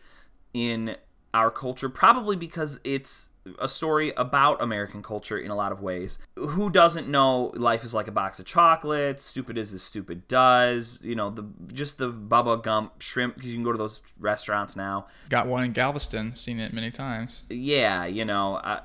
in 0.52 0.96
our 1.34 1.50
culture 1.50 1.88
probably 1.88 2.36
because 2.36 2.80
it's 2.84 3.30
a 3.58 3.68
story 3.68 4.12
about 4.16 4.60
American 4.60 5.02
culture 5.02 5.38
in 5.38 5.50
a 5.50 5.54
lot 5.54 5.72
of 5.72 5.80
ways. 5.80 6.18
Who 6.36 6.70
doesn't 6.70 7.08
know 7.08 7.52
life 7.54 7.84
is 7.84 7.94
like 7.94 8.08
a 8.08 8.12
box 8.12 8.38
of 8.38 8.46
chocolates? 8.46 9.24
Stupid 9.24 9.56
is 9.56 9.72
as 9.72 9.82
stupid 9.82 10.28
does. 10.28 11.02
You 11.02 11.14
know 11.14 11.30
the 11.30 11.46
just 11.72 11.98
the 11.98 12.12
Bubba 12.12 12.62
Gump 12.62 13.00
shrimp 13.00 13.36
because 13.36 13.50
you 13.50 13.56
can 13.56 13.64
go 13.64 13.72
to 13.72 13.78
those 13.78 14.00
restaurants 14.18 14.76
now. 14.76 15.06
Got 15.28 15.46
one 15.46 15.64
in 15.64 15.70
Galveston. 15.70 16.36
Seen 16.36 16.60
it 16.60 16.72
many 16.72 16.90
times. 16.90 17.44
Yeah, 17.48 18.04
you 18.06 18.24
know, 18.24 18.56
uh, 18.56 18.80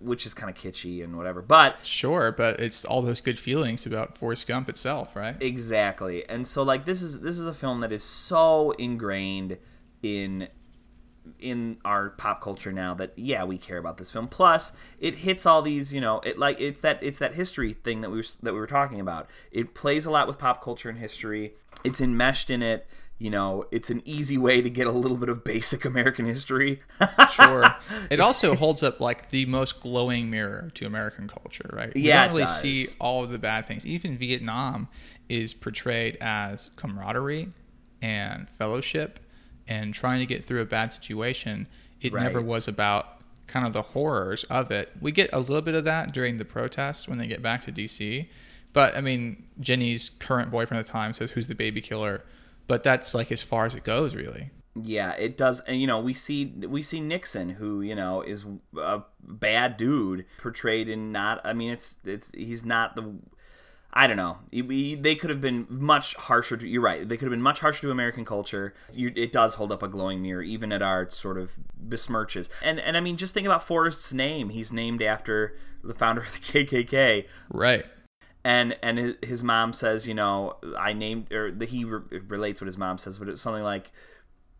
which 0.00 0.26
is 0.26 0.34
kind 0.34 0.50
of 0.50 0.56
kitschy 0.56 1.04
and 1.04 1.16
whatever. 1.16 1.42
But 1.42 1.76
Sure, 1.84 2.32
but 2.32 2.60
it's 2.60 2.84
all 2.84 3.02
those 3.02 3.20
good 3.20 3.38
feelings 3.38 3.86
about 3.86 4.18
Forrest 4.18 4.46
Gump 4.46 4.68
itself, 4.68 5.14
right? 5.14 5.36
exactly, 5.40 6.28
and 6.28 6.46
so 6.46 6.62
like 6.62 6.84
this 6.84 7.02
is 7.02 7.20
this 7.20 7.38
is 7.38 7.46
a 7.46 7.54
film 7.54 7.80
that 7.80 7.92
is 7.92 8.02
so 8.02 8.72
ingrained 8.72 9.58
in 10.02 10.48
in 11.38 11.78
our 11.84 12.10
pop 12.10 12.40
culture 12.40 12.72
now 12.72 12.94
that 12.94 13.12
yeah 13.16 13.44
we 13.44 13.58
care 13.58 13.78
about 13.78 13.96
this 13.96 14.10
film 14.10 14.28
plus 14.28 14.72
it 14.98 15.16
hits 15.16 15.46
all 15.46 15.62
these 15.62 15.92
you 15.92 16.00
know 16.00 16.20
it 16.20 16.38
like 16.38 16.60
it's 16.60 16.80
that 16.80 16.98
it's 17.02 17.18
that 17.18 17.34
history 17.34 17.72
thing 17.72 18.00
that 18.00 18.10
we 18.10 18.16
were 18.18 18.24
that 18.42 18.52
we 18.52 18.58
were 18.58 18.66
talking 18.66 19.00
about 19.00 19.28
it 19.52 19.74
plays 19.74 20.06
a 20.06 20.10
lot 20.10 20.26
with 20.26 20.38
pop 20.38 20.62
culture 20.62 20.88
and 20.88 20.98
history 20.98 21.54
it's 21.84 22.00
enmeshed 22.00 22.50
in 22.50 22.62
it 22.62 22.86
you 23.18 23.30
know 23.30 23.64
it's 23.70 23.90
an 23.90 24.00
easy 24.04 24.38
way 24.38 24.60
to 24.60 24.70
get 24.70 24.86
a 24.86 24.92
little 24.92 25.16
bit 25.16 25.28
of 25.28 25.44
basic 25.44 25.84
american 25.84 26.24
history 26.26 26.80
sure. 27.32 27.64
It 28.10 28.20
also 28.20 28.54
holds 28.54 28.82
up 28.82 29.00
like 29.00 29.30
the 29.30 29.46
most 29.46 29.80
glowing 29.80 30.30
mirror 30.30 30.70
to 30.74 30.86
American 30.86 31.28
culture, 31.28 31.68
right? 31.72 31.92
Yeah, 31.94 32.26
don't 32.26 32.36
really 32.36 32.48
see 32.48 32.86
all 33.00 33.24
of 33.24 33.30
the 33.30 33.38
bad 33.38 33.66
things. 33.66 33.86
Even 33.86 34.16
Vietnam 34.16 34.88
is 35.28 35.54
portrayed 35.54 36.16
as 36.20 36.70
camaraderie 36.76 37.52
and 38.02 38.48
fellowship 38.50 39.20
and 39.68 39.94
trying 39.94 40.20
to 40.20 40.26
get 40.26 40.44
through 40.44 40.60
a 40.60 40.66
bad 40.66 40.92
situation. 40.92 41.66
It 42.00 42.12
never 42.12 42.40
was 42.40 42.68
about 42.68 43.18
kind 43.46 43.66
of 43.66 43.72
the 43.72 43.82
horrors 43.82 44.44
of 44.44 44.70
it. 44.70 44.90
We 45.00 45.12
get 45.12 45.30
a 45.32 45.40
little 45.40 45.62
bit 45.62 45.74
of 45.74 45.84
that 45.84 46.12
during 46.12 46.36
the 46.36 46.44
protests 46.44 47.08
when 47.08 47.18
they 47.18 47.26
get 47.26 47.42
back 47.42 47.64
to 47.64 47.72
DC. 47.72 48.28
But 48.72 48.96
I 48.96 49.00
mean, 49.00 49.44
Jenny's 49.60 50.10
current 50.10 50.50
boyfriend 50.50 50.78
at 50.78 50.86
the 50.86 50.92
time 50.92 51.12
says, 51.12 51.32
Who's 51.32 51.48
the 51.48 51.54
baby 51.54 51.80
killer? 51.80 52.24
But 52.66 52.82
that's 52.82 53.14
like 53.14 53.32
as 53.32 53.42
far 53.42 53.66
as 53.66 53.74
it 53.74 53.82
goes, 53.84 54.14
really. 54.14 54.50
Yeah, 54.76 55.12
it 55.14 55.36
does, 55.36 55.60
and 55.60 55.80
you 55.80 55.86
know 55.86 55.98
we 55.98 56.14
see 56.14 56.46
we 56.46 56.82
see 56.82 57.00
Nixon, 57.00 57.50
who 57.50 57.80
you 57.80 57.94
know 57.94 58.22
is 58.22 58.44
a 58.76 59.02
bad 59.20 59.76
dude, 59.76 60.26
portrayed 60.38 60.88
in 60.88 61.10
not. 61.10 61.40
I 61.44 61.52
mean, 61.52 61.70
it's 61.70 61.98
it's 62.04 62.30
he's 62.32 62.64
not 62.64 62.94
the. 62.94 63.14
I 64.00 64.06
don't 64.06 64.16
know. 64.16 64.38
He- 64.52 64.62
he- 64.62 64.94
they 64.94 65.14
could 65.16 65.28
have 65.30 65.40
been 65.40 65.66
much 65.68 66.14
harsher. 66.14 66.56
To, 66.56 66.66
you're 66.68 66.80
right. 66.80 67.08
They 67.08 67.16
could 67.16 67.24
have 67.26 67.30
been 67.32 67.42
much 67.42 67.58
harsher 67.60 67.80
to 67.82 67.90
American 67.90 68.24
culture. 68.24 68.72
You, 68.92 69.12
it 69.16 69.32
does 69.32 69.56
hold 69.56 69.72
up 69.72 69.82
a 69.82 69.88
glowing 69.88 70.22
mirror, 70.22 70.42
even 70.42 70.72
at 70.72 70.82
our 70.82 71.10
sort 71.10 71.36
of 71.36 71.52
besmirches. 71.88 72.48
And 72.62 72.78
and 72.78 72.96
I 72.96 73.00
mean, 73.00 73.16
just 73.16 73.34
think 73.34 73.46
about 73.46 73.62
Forrest's 73.62 74.12
name. 74.14 74.50
He's 74.50 74.72
named 74.72 75.02
after 75.02 75.56
the 75.82 75.94
founder 75.94 76.20
of 76.22 76.32
the 76.32 76.38
KKK 76.38 77.26
Right. 77.50 77.86
and 78.44 78.76
and 78.82 78.98
his, 78.98 79.16
his 79.22 79.42
mom 79.44 79.72
says, 79.72 80.06
you 80.06 80.14
know, 80.14 80.56
I 80.78 80.92
named 80.92 81.32
or 81.32 81.50
the, 81.50 81.66
he 81.66 81.84
re- 81.84 82.20
relates 82.28 82.60
what 82.60 82.66
his 82.66 82.78
mom 82.78 82.98
says, 82.98 83.18
but 83.18 83.28
it's 83.28 83.40
something 83.40 83.64
like 83.64 83.90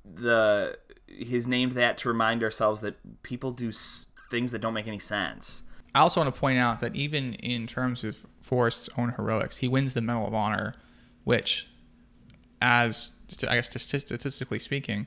the 0.04 0.78
he's 1.06 1.46
named 1.46 1.72
that 1.72 1.98
to 1.98 2.08
remind 2.08 2.42
ourselves 2.42 2.80
that 2.80 2.96
people 3.22 3.52
do 3.52 3.68
s- 3.68 4.06
things 4.30 4.52
that 4.52 4.60
don't 4.60 4.74
make 4.74 4.86
any 4.86 4.98
sense. 4.98 5.62
I 5.94 6.00
also 6.00 6.20
want 6.20 6.34
to 6.34 6.38
point 6.38 6.58
out 6.58 6.80
that 6.80 6.94
even 6.96 7.34
in 7.34 7.66
terms 7.66 8.04
of 8.04 8.24
Forrest's 8.48 8.88
own 8.96 9.10
heroics, 9.16 9.58
he 9.58 9.68
wins 9.68 9.92
the 9.94 10.00
Medal 10.00 10.26
of 10.26 10.34
Honor, 10.34 10.74
which, 11.24 11.68
as 12.60 13.12
I 13.48 13.56
guess 13.56 13.66
statistically 13.82 14.58
speaking, 14.58 15.06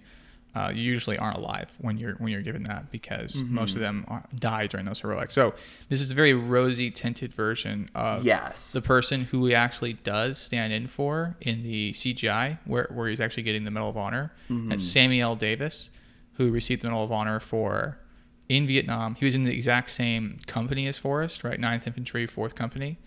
uh, 0.54 0.70
you 0.74 0.82
usually 0.84 1.18
aren't 1.18 1.38
alive 1.38 1.70
when 1.80 1.98
you're 1.98 2.14
when 2.16 2.30
you're 2.32 2.42
given 2.42 2.64
that 2.64 2.92
because 2.92 3.42
most 3.44 3.74
of 3.74 3.80
them 3.80 4.04
are, 4.10 4.24
die 4.38 4.68
during 4.68 4.86
those 4.86 5.00
heroics. 5.00 5.34
So 5.34 5.54
this 5.88 6.02
is 6.02 6.12
a 6.12 6.16
very 6.16 6.34
rosy 6.34 6.92
tinted 6.92 7.34
version 7.34 7.88
of 7.96 8.26
Yes. 8.26 8.74
the 8.74 8.82
person 8.82 9.22
who 9.32 9.46
he 9.46 9.56
actually 9.56 9.94
does 9.94 10.38
stand 10.38 10.74
in 10.74 10.88
for 10.88 11.38
in 11.40 11.64
the 11.64 11.94
CGI, 11.94 12.60
where 12.66 12.90
where 12.94 13.08
he's 13.08 13.22
actually 13.22 13.44
getting 13.44 13.64
the 13.64 13.72
Medal 13.72 13.90
of 13.90 13.98
Honor. 13.98 14.34
That's 14.50 14.86
Sammy 14.86 15.22
L. 15.22 15.36
Davis, 15.38 15.90
who 16.34 16.52
received 16.52 16.82
the 16.82 16.90
Medal 16.90 17.06
of 17.06 17.12
Honor 17.14 17.40
for 17.40 17.98
in 18.50 18.68
Vietnam. 18.68 19.16
He 19.16 19.24
was 19.24 19.34
in 19.36 19.46
the 19.46 19.54
exact 19.54 19.90
same 19.90 20.40
company 20.48 20.86
as 20.86 20.98
Forrest, 20.98 21.46
right? 21.46 21.58
9th 21.60 21.88
Infantry, 21.88 22.28
4th 22.28 22.56
Company. 22.56 22.98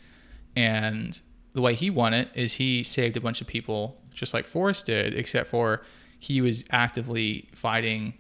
And 0.56 1.20
the 1.52 1.60
way 1.60 1.74
he 1.74 1.90
won 1.90 2.14
it 2.14 2.28
is 2.34 2.54
he 2.54 2.82
saved 2.82 3.16
a 3.16 3.20
bunch 3.20 3.40
of 3.40 3.46
people 3.46 4.00
just 4.12 4.34
like 4.34 4.44
Forrest 4.44 4.86
did, 4.86 5.14
except 5.14 5.48
for 5.48 5.82
he 6.18 6.40
was 6.40 6.64
actively 6.70 7.48
fighting, 7.54 8.14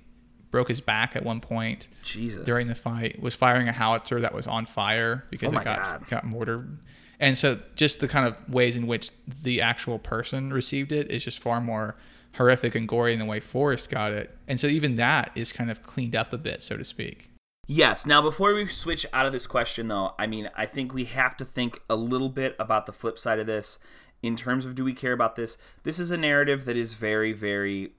broke 0.50 0.68
his 0.68 0.80
back 0.80 1.16
at 1.16 1.24
one 1.24 1.40
point 1.40 1.88
Jesus. 2.02 2.44
during 2.44 2.68
the 2.68 2.74
fight, 2.74 3.20
was 3.20 3.34
firing 3.34 3.68
a 3.68 3.72
howitzer 3.72 4.20
that 4.20 4.34
was 4.34 4.46
on 4.46 4.66
fire 4.66 5.24
because 5.30 5.52
Oh 5.52 5.58
it 5.58 5.64
got, 5.64 5.82
God. 5.82 6.06
got 6.08 6.24
mortared. 6.24 6.78
And 7.20 7.38
so 7.38 7.58
just 7.76 8.00
the 8.00 8.08
kind 8.08 8.26
of 8.26 8.36
ways 8.52 8.76
in 8.76 8.86
which 8.86 9.10
the 9.26 9.60
actual 9.60 9.98
person 9.98 10.52
received 10.52 10.92
it 10.92 11.10
is 11.10 11.24
just 11.24 11.40
far 11.40 11.60
more 11.60 11.96
horrific 12.34 12.74
and 12.74 12.88
gory 12.88 13.12
than 13.12 13.20
the 13.20 13.24
way 13.30 13.40
Forrest 13.40 13.88
got 13.88 14.12
it. 14.12 14.36
And 14.48 14.58
so 14.58 14.66
even 14.66 14.96
that 14.96 15.30
is 15.34 15.52
kind 15.52 15.70
of 15.70 15.82
cleaned 15.84 16.16
up 16.16 16.32
a 16.32 16.38
bit, 16.38 16.62
so 16.62 16.76
to 16.76 16.84
speak. 16.84 17.30
Yes. 17.66 18.06
Now, 18.06 18.20
before 18.20 18.54
we 18.54 18.66
switch 18.66 19.06
out 19.12 19.26
of 19.26 19.32
this 19.32 19.46
question, 19.46 19.88
though, 19.88 20.14
I 20.18 20.26
mean, 20.26 20.50
I 20.54 20.66
think 20.66 20.92
we 20.92 21.04
have 21.04 21.36
to 21.38 21.44
think 21.44 21.80
a 21.88 21.96
little 21.96 22.28
bit 22.28 22.54
about 22.58 22.86
the 22.86 22.92
flip 22.92 23.18
side 23.18 23.38
of 23.38 23.46
this 23.46 23.78
in 24.22 24.36
terms 24.36 24.64
of 24.64 24.74
do 24.74 24.84
we 24.84 24.94
care 24.94 25.12
about 25.12 25.36
this? 25.36 25.58
This 25.82 25.98
is 25.98 26.10
a 26.10 26.16
narrative 26.16 26.64
that 26.64 26.76
is 26.76 26.94
very, 26.94 27.32
very 27.32 27.92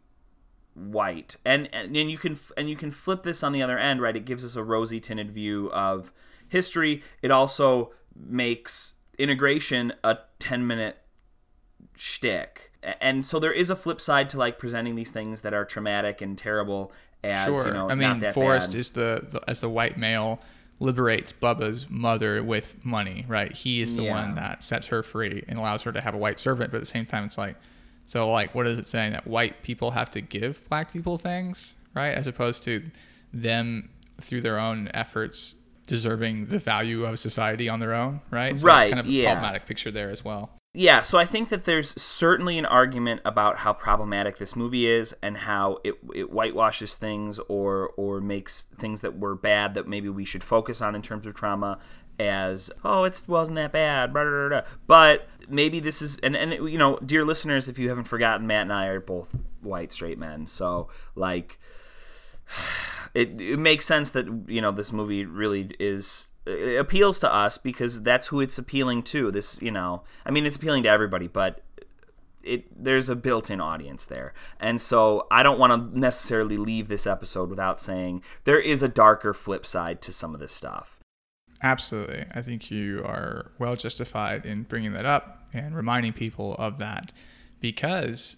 white, 0.73 1.37
and 1.45 1.69
and, 1.71 1.95
and 1.95 2.11
you 2.11 2.17
can 2.17 2.37
and 2.57 2.69
you 2.69 2.75
can 2.75 2.91
flip 2.91 3.23
this 3.23 3.43
on 3.43 3.53
the 3.53 3.61
other 3.61 3.77
end, 3.77 4.01
right? 4.01 4.15
It 4.15 4.25
gives 4.25 4.43
us 4.43 4.55
a 4.55 4.63
rosy 4.63 4.99
tinted 4.99 5.31
view 5.31 5.71
of 5.71 6.11
history. 6.47 7.01
It 7.21 7.31
also 7.31 7.91
makes 8.15 8.95
integration 9.17 9.93
a 10.03 10.17
ten 10.39 10.65
minute 10.67 10.97
shtick. 11.95 12.71
And 13.01 13.25
so 13.25 13.39
there 13.39 13.51
is 13.51 13.69
a 13.69 13.75
flip 13.75 13.99
side 13.99 14.29
to 14.31 14.37
like 14.37 14.59
presenting 14.59 14.95
these 14.95 15.11
things 15.11 15.41
that 15.41 15.53
are 15.53 15.65
traumatic 15.65 16.21
and 16.21 16.37
terrible 16.37 16.91
as 17.25 17.47
Sure. 17.53 17.67
you 17.67 17.73
know 17.73 17.89
I 17.89 17.95
mean, 17.95 18.19
Forrest 18.33 18.71
bad. 18.71 18.79
is 18.79 18.89
the, 18.91 19.27
the 19.31 19.41
as 19.49 19.61
the 19.61 19.69
white 19.69 19.97
male 19.97 20.39
liberates 20.79 21.31
Bubba's 21.31 21.89
mother 21.89 22.43
with 22.43 22.83
money, 22.85 23.25
right? 23.27 23.51
He 23.51 23.81
is 23.81 23.95
the 23.95 24.03
Yeah. 24.03 24.11
one 24.25 24.35
that 24.35 24.63
sets 24.63 24.87
her 24.87 25.03
free 25.03 25.43
and 25.47 25.57
allows 25.57 25.83
her 25.83 25.91
to 25.91 26.01
have 26.01 26.13
a 26.13 26.17
white 26.17 26.37
servant, 26.39 26.71
but 26.71 26.77
at 26.77 26.81
the 26.81 26.85
same 26.85 27.05
time 27.05 27.25
it's 27.25 27.37
like 27.37 27.55
so 28.05 28.29
like 28.29 28.53
what 28.53 28.67
is 28.67 28.77
it 28.77 28.85
saying 28.87 29.13
that 29.13 29.25
white 29.25 29.63
people 29.63 29.91
have 29.91 30.11
to 30.11 30.21
give 30.21 30.67
black 30.69 30.91
people 30.91 31.17
things, 31.17 31.75
right? 31.93 32.11
As 32.11 32.27
opposed 32.27 32.61
to 32.63 32.83
them 33.33 33.89
through 34.19 34.41
their 34.41 34.59
own 34.59 34.89
efforts 34.93 35.55
deserving 35.87 36.47
the 36.47 36.59
value 36.59 37.05
of 37.05 37.19
society 37.19 37.69
on 37.69 37.79
their 37.79 37.93
own, 37.93 38.19
right? 38.31 38.57
So 38.57 38.67
Right, 38.67 38.83
It's 38.87 38.89
kind 38.93 38.99
of 38.99 39.05
a 39.07 39.09
yeah. 39.09 39.31
problematic 39.33 39.65
picture 39.67 39.91
there 39.91 40.09
as 40.09 40.25
well. 40.25 40.51
Yeah, 40.77 41.01
so 41.01 41.17
I 41.17 41.23
think 41.23 41.47
that 41.49 41.63
there's 41.63 41.99
certainly 42.01 42.57
an 42.57 42.65
argument 42.65 43.21
about 43.23 43.59
how 43.59 43.71
problematic 43.71 44.37
this 44.37 44.57
movie 44.57 44.87
is 44.87 45.15
and 45.21 45.37
how 45.37 45.79
it, 45.85 45.95
it 46.13 46.31
whitewashes 46.31 46.95
things 46.95 47.39
or 47.47 47.93
or 47.95 48.19
makes 48.19 48.63
things 48.77 48.99
that 48.99 49.17
were 49.17 49.35
bad 49.35 49.73
that 49.75 49.87
maybe 49.87 50.09
we 50.09 50.25
should 50.25 50.43
focus 50.43 50.81
on 50.81 50.93
in 50.93 51.01
terms 51.01 51.25
of 51.25 51.33
trauma 51.33 51.79
as 52.19 52.71
oh 52.83 53.05
it 53.05 53.21
wasn't 53.25 53.55
that 53.55 53.71
bad 53.71 54.11
blah, 54.11 54.23
blah, 54.23 54.49
blah, 54.49 54.61
but 54.85 55.29
maybe 55.47 55.79
this 55.79 56.01
is 56.01 56.17
and 56.17 56.35
and 56.35 56.51
you 56.69 56.77
know 56.77 56.97
dear 57.05 57.23
listeners 57.23 57.69
if 57.69 57.79
you 57.79 57.87
haven't 57.87 58.05
forgotten 58.05 58.45
Matt 58.45 58.63
and 58.63 58.73
I 58.73 58.87
are 58.87 58.99
both 58.99 59.33
white 59.61 59.93
straight 59.93 60.19
men. 60.19 60.45
So 60.45 60.89
like 61.15 61.57
it, 63.13 63.39
it 63.39 63.59
makes 63.59 63.85
sense 63.85 64.09
that 64.09 64.25
you 64.47 64.59
know 64.59 64.71
this 64.71 64.91
movie 64.91 65.25
really 65.25 65.71
is 65.79 66.31
it 66.45 66.79
appeals 66.79 67.19
to 67.19 67.33
us 67.33 67.57
because 67.57 68.03
that's 68.03 68.27
who 68.27 68.39
it's 68.39 68.57
appealing 68.57 69.03
to 69.03 69.31
this 69.31 69.61
you 69.61 69.71
know 69.71 70.03
i 70.25 70.31
mean 70.31 70.45
it's 70.45 70.57
appealing 70.57 70.83
to 70.83 70.89
everybody 70.89 71.27
but 71.27 71.61
it 72.43 72.65
there's 72.83 73.09
a 73.09 73.15
built-in 73.15 73.59
audience 73.59 74.05
there 74.05 74.33
and 74.59 74.79
so 74.79 75.25
i 75.31 75.41
don't 75.41 75.59
want 75.59 75.71
to 75.71 75.99
necessarily 75.99 76.57
leave 76.57 76.87
this 76.87 77.07
episode 77.07 77.49
without 77.49 77.79
saying 77.79 78.21
there 78.43 78.59
is 78.59 78.83
a 78.83 78.87
darker 78.87 79.33
flip 79.33 79.65
side 79.65 80.01
to 80.01 80.13
some 80.13 80.33
of 80.33 80.39
this 80.39 80.51
stuff 80.51 80.95
Absolutely. 81.63 82.25
I 82.33 82.41
think 82.41 82.69
you 82.69 83.01
are 83.03 83.51
well 83.57 83.75
justified 83.75 84.45
in 84.45 84.63
bringing 84.63 84.93
that 84.93 85.05
up 85.05 85.47
and 85.53 85.75
reminding 85.75 86.13
people 86.13 86.53
of 86.55 86.77
that 86.77 87.11
because 87.59 88.37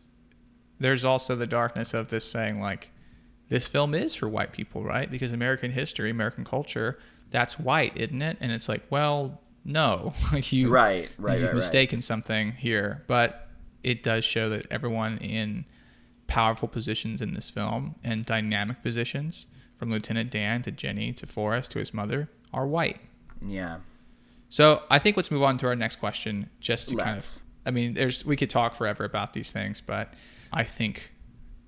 there's 0.80 1.04
also 1.04 1.36
the 1.36 1.48
darkness 1.48 1.94
of 1.94 2.08
this 2.08 2.24
saying, 2.24 2.62
like, 2.62 2.92
this 3.50 3.68
film 3.68 3.94
is 3.94 4.14
for 4.14 4.30
white 4.30 4.52
people, 4.52 4.84
right? 4.84 5.10
Because 5.10 5.34
American 5.34 5.72
history, 5.72 6.10
American 6.10 6.46
culture, 6.46 7.00
that's 7.32 7.60
white, 7.60 7.96
isn't 7.98 8.22
it? 8.22 8.38
And 8.40 8.52
it's 8.52 8.70
like, 8.70 8.84
well, 8.90 9.42
no. 9.66 10.14
Like 10.32 10.52
you, 10.54 10.70
Right, 10.70 11.10
right, 11.18 11.34
You've 11.34 11.42
right, 11.44 11.48
right. 11.48 11.56
mistaken 11.56 12.02
something 12.02 12.54
here. 12.54 13.04
But 13.08 13.50
it 13.84 14.04
does 14.04 14.24
show 14.26 14.50
that 14.50 14.66
everyone 14.72 15.18
in 15.20 15.66
powerful 16.28 16.68
positions 16.68 17.22
in 17.22 17.34
this 17.34 17.50
film 17.50 17.96
and 18.04 18.26
dynamic 18.26 18.82
positions, 18.84 19.46
from 19.78 19.92
Lieutenant 19.92 20.30
Dan 20.32 20.62
to 20.64 20.72
Jenny 20.72 21.14
to 21.14 21.26
Forrest 21.26 21.72
to 21.72 21.80
his 21.80 21.94
mother, 21.94 22.30
are 22.54 22.66
white. 22.66 23.00
yeah 23.46 23.78
So 24.50 24.82
I 24.90 25.00
think 25.00 25.16
let's 25.18 25.30
move 25.32 25.44
on 25.44 25.58
to 25.60 25.68
our 25.68 25.76
next 25.76 25.98
question, 25.98 26.50
just 26.60 26.90
to 26.90 26.96
kind 26.96 27.18
of. 27.18 27.26
I 27.66 27.72
mean, 27.72 27.94
there's 27.94 28.26
we 28.26 28.36
could 28.38 28.50
talk 28.50 28.76
forever 28.76 29.04
about 29.04 29.34
these 29.34 29.52
things, 29.52 29.82
but 29.82 30.14
I 30.54 30.64
think 30.64 31.12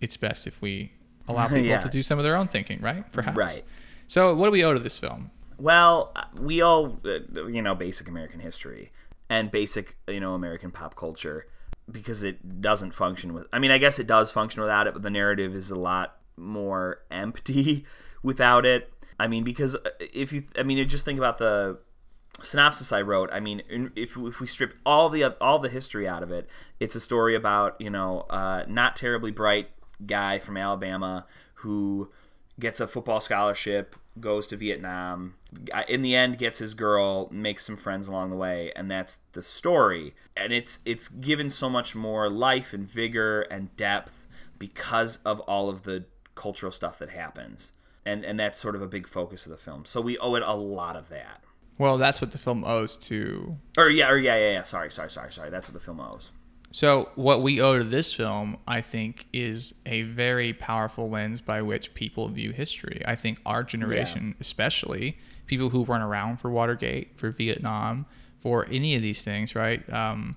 it's 0.01 0.15
best 0.17 0.47
if 0.47 0.61
we 0.61 0.93
allow 1.27 1.47
people 1.49 1.63
Yeah. 1.63 1.81
to 1.81 1.89
do 1.89 2.01
some 2.01 2.17
of 2.17 2.23
their 2.23 2.35
own 2.37 2.47
thinking, 2.47 2.79
right? 2.81 3.09
Perhaps. 3.11 3.37
Right. 3.37 3.63
So 4.07 4.33
what 4.33 4.45
do 4.47 4.51
we 4.51 4.63
owe 4.63 4.73
to 4.73 4.79
this 4.79 4.97
film? 4.97 5.29
Well, 5.59 6.13
we 6.39 6.61
all, 6.61 6.99
uh, 7.05 7.45
you 7.47 7.61
know, 7.61 7.75
basic 7.75 8.07
American 8.07 8.39
history 8.39 8.91
and 9.29 9.51
basic, 9.51 9.97
you 10.07 10.19
know, 10.19 10.33
American 10.33 10.71
pop 10.71 10.95
culture 10.95 11.45
because 11.91 12.23
it 12.23 12.61
doesn't 12.61 12.91
function 12.91 13.33
with. 13.33 13.47
I 13.51 13.59
mean, 13.59 13.71
I 13.71 13.77
guess 13.77 13.99
it 13.99 14.07
does 14.07 14.31
function 14.31 14.61
without 14.61 14.87
it, 14.87 14.93
but 14.93 15.01
the 15.01 15.09
narrative 15.09 15.55
is 15.55 15.69
a 15.69 15.75
lot 15.75 16.17
more 16.37 17.01
empty 17.11 17.85
without 18.23 18.65
it. 18.65 18.91
I 19.19 19.27
mean, 19.27 19.43
because 19.43 19.75
uh, 19.75 19.89
if 19.99 20.31
you, 20.31 20.43
I 20.57 20.63
mean, 20.63 20.87
just 20.87 21.03
think 21.03 21.17
about 21.17 21.37
the 21.39 21.79
synopsis 22.41 22.91
I 22.91 23.01
wrote. 23.01 23.29
I 23.33 23.39
mean, 23.39 23.61
if 23.95 24.15
if 24.17 24.39
we 24.39 24.47
strip 24.47 24.75
all 24.85 25.09
the 25.09 25.35
all 25.41 25.59
the 25.59 25.69
history 25.69 26.07
out 26.07 26.23
of 26.23 26.31
it, 26.31 26.47
it's 26.79 26.95
a 26.95 27.01
story 27.01 27.35
about 27.35 27.75
you 27.79 27.89
know, 27.89 28.21
uh, 28.29 28.63
not 28.67 28.95
terribly 28.95 29.31
bright 29.31 29.69
guy 30.05 30.39
from 30.39 30.55
Alabama 30.55 31.25
who 31.55 32.09
gets 32.59 32.79
a 32.79 32.87
football 32.87 33.19
scholarship, 33.19 33.95
goes 34.21 34.47
to 34.47 34.57
Vietnam, 34.57 35.35
in 35.87 36.01
the 36.01 36.15
end 36.15 36.37
gets 36.37 36.59
his 36.59 36.73
girl, 36.73 37.27
makes 37.31 37.65
some 37.65 37.77
friends 37.77 38.07
along 38.07 38.29
the 38.29 38.35
way, 38.35 38.71
and 38.75 38.89
that's 38.89 39.19
the 39.33 39.43
story. 39.43 40.13
And 40.35 40.53
it's 40.53 40.79
it's 40.85 41.07
given 41.07 41.49
so 41.49 41.69
much 41.69 41.95
more 41.95 42.29
life 42.29 42.73
and 42.73 42.87
vigor 42.87 43.41
and 43.41 43.75
depth 43.75 44.27
because 44.57 45.17
of 45.17 45.39
all 45.41 45.69
of 45.69 45.83
the 45.83 46.05
cultural 46.35 46.71
stuff 46.71 46.99
that 46.99 47.09
happens. 47.09 47.73
And 48.05 48.23
and 48.23 48.39
that's 48.39 48.57
sort 48.57 48.75
of 48.75 48.81
a 48.81 48.87
big 48.87 49.07
focus 49.07 49.45
of 49.45 49.51
the 49.51 49.57
film. 49.57 49.85
So 49.85 50.01
we 50.01 50.17
owe 50.19 50.35
it 50.35 50.43
a 50.43 50.53
lot 50.55 50.95
of 50.95 51.09
that. 51.09 51.41
Well, 51.77 51.97
that's 51.97 52.19
what 52.19 52.31
the 52.31 52.37
film 52.37 52.63
owes 52.65 52.97
to. 52.97 53.57
Or 53.77 53.89
yeah, 53.89 54.09
or 54.09 54.17
yeah, 54.17 54.35
yeah, 54.35 54.51
yeah. 54.51 54.63
Sorry, 54.63 54.91
sorry, 54.91 55.09
sorry, 55.09 55.31
sorry. 55.31 55.49
That's 55.49 55.69
what 55.69 55.73
the 55.73 55.83
film 55.83 55.99
owes. 55.99 56.31
So 56.71 57.09
what 57.15 57.41
we 57.41 57.59
owe 57.61 57.79
to 57.79 57.83
this 57.83 58.13
film, 58.13 58.57
I 58.67 58.81
think, 58.81 59.25
is 59.33 59.73
a 59.85 60.03
very 60.03 60.53
powerful 60.53 61.09
lens 61.09 61.41
by 61.41 61.61
which 61.61 61.93
people 61.95 62.27
view 62.27 62.51
history. 62.51 63.01
I 63.05 63.15
think 63.15 63.39
our 63.45 63.63
generation, 63.63 64.35
especially 64.39 65.17
people 65.47 65.69
who 65.69 65.81
weren't 65.81 66.03
around 66.03 66.37
for 66.37 66.51
Watergate, 66.51 67.17
for 67.17 67.31
Vietnam, 67.31 68.05
for 68.39 68.67
any 68.71 68.95
of 68.95 69.01
these 69.01 69.23
things, 69.23 69.55
right? 69.55 69.81
Um, 69.91 70.35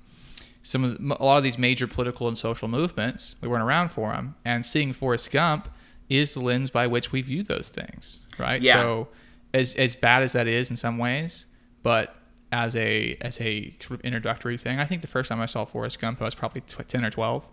some 0.63 0.85
of 0.85 0.97
the, 0.97 1.17
a 1.21 1.25
lot 1.25 1.37
of 1.37 1.43
these 1.43 1.59
major 1.59 1.87
political 1.87 2.29
and 2.29 2.39
social 2.39 2.69
movements, 2.69 3.37
we 3.41 3.49
weren't 3.49 3.63
around 3.63 3.91
for 3.91 4.13
them, 4.13 4.37
and 4.45 4.65
seeing 4.65 4.93
Forrest 4.93 5.31
Gump 5.31 5.69
is 6.09 6.35
the 6.35 6.41
lens 6.41 6.71
by 6.71 6.87
which 6.87 7.13
we 7.13 7.21
view 7.21 7.43
those 7.43 7.71
things, 7.71 8.21
right? 8.39 8.63
Yeah. 8.63 8.81
So, 8.81 9.09
as 9.53 9.75
as 9.75 9.95
bad 9.95 10.23
as 10.23 10.33
that 10.33 10.47
is 10.47 10.71
in 10.71 10.77
some 10.77 10.99
ways, 10.99 11.47
but 11.83 12.15
as 12.53 12.77
a 12.77 13.17
as 13.21 13.41
a 13.41 13.75
sort 13.81 13.99
of 13.99 14.05
introductory 14.05 14.59
thing, 14.59 14.79
I 14.79 14.85
think 14.85 15.03
the 15.03 15.09
first 15.09 15.31
time 15.31 15.41
I 15.41 15.47
saw 15.47 15.65
Forrest 15.65 15.99
Gump, 15.99 16.21
I 16.21 16.27
was 16.27 16.35
probably 16.35 16.61
tw- 16.61 16.87
ten 16.87 17.05
or 17.05 17.11
twelve. 17.11 17.47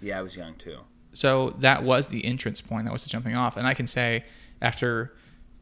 Yeah, 0.00 0.20
I 0.20 0.22
was 0.22 0.36
young 0.36 0.54
too. 0.54 0.78
So 1.12 1.50
that 1.58 1.82
was 1.82 2.08
the 2.08 2.24
entrance 2.24 2.60
point. 2.60 2.86
That 2.86 2.92
was 2.92 3.04
the 3.04 3.10
jumping 3.10 3.36
off. 3.36 3.56
And 3.56 3.66
I 3.66 3.74
can 3.74 3.86
say, 3.86 4.24
after 4.62 5.14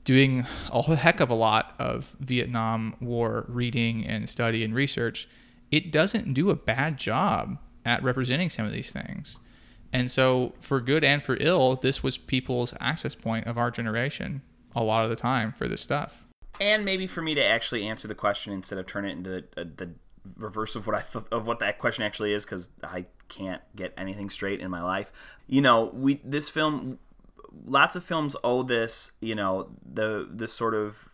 doing 0.05 0.41
a 0.71 0.83
whole 0.83 0.95
heck 0.95 1.21
of 1.21 1.31
a 1.31 1.35
lot 1.35 1.75
of 1.79 2.15
Vietnam 2.21 2.95
War 3.01 3.47
reading 3.49 4.07
and 4.07 4.29
study 4.29 4.65
and 4.65 4.75
research, 4.75 5.29
it 5.71 5.91
doesn't 5.91 6.35
do 6.35 6.51
a 6.51 6.55
bad 6.55 6.97
job 6.97 7.59
at 7.85 8.03
representing 8.03 8.51
some 8.51 8.65
of 8.65 8.73
these 8.73 8.91
things. 8.91 9.39
And 9.93 10.11
so, 10.11 10.55
for 10.61 10.81
good 10.81 11.05
and 11.05 11.23
for 11.23 11.37
ill, 11.41 11.77
this 11.77 12.03
was 12.03 12.17
people's 12.17 12.75
access 12.81 13.15
point 13.15 13.47
of 13.47 13.59
our 13.59 13.71
generation 13.71 14.43
a 14.75 14.83
lot 14.83 15.05
of 15.05 15.11
the 15.11 15.17
time 15.17 15.53
for 15.53 15.69
this 15.69 15.81
stuff. 15.83 16.25
And 16.63 16.85
maybe 16.85 17.07
for 17.07 17.21
me 17.21 17.35
to 17.35 17.45
actually 17.45 17.87
answer 17.87 18.07
the 18.07 18.15
question 18.15 18.53
instead 18.53 18.79
of 18.79 18.87
turn 18.87 19.05
it 19.05 19.13
into 19.13 19.31
the, 19.31 19.45
uh, 19.61 19.65
the 19.77 19.91
reverse 20.37 20.77
of 20.77 20.87
what 20.87 20.95
I 20.95 21.03
th- 21.03 21.25
of 21.33 21.47
what 21.47 21.59
that 21.59 21.79
question 21.79 22.05
actually 22.05 22.33
is 22.33 22.45
because 22.45 22.69
I 22.83 23.07
can't 23.29 23.63
get 23.75 23.93
anything 23.99 24.31
straight 24.31 24.61
in 24.61 24.71
my 24.71 24.83
life. 24.83 25.13
You 25.49 25.61
know, 25.61 25.91
we 25.93 26.21
this 26.25 26.49
film 26.49 26.99
lots 27.67 27.97
of 27.97 28.05
films 28.05 28.37
owe 28.45 28.63
this, 28.63 29.13
you 29.21 29.35
know, 29.35 29.71
the 29.85 30.29
the 30.33 30.47
sort 30.47 30.75
of 30.75 31.09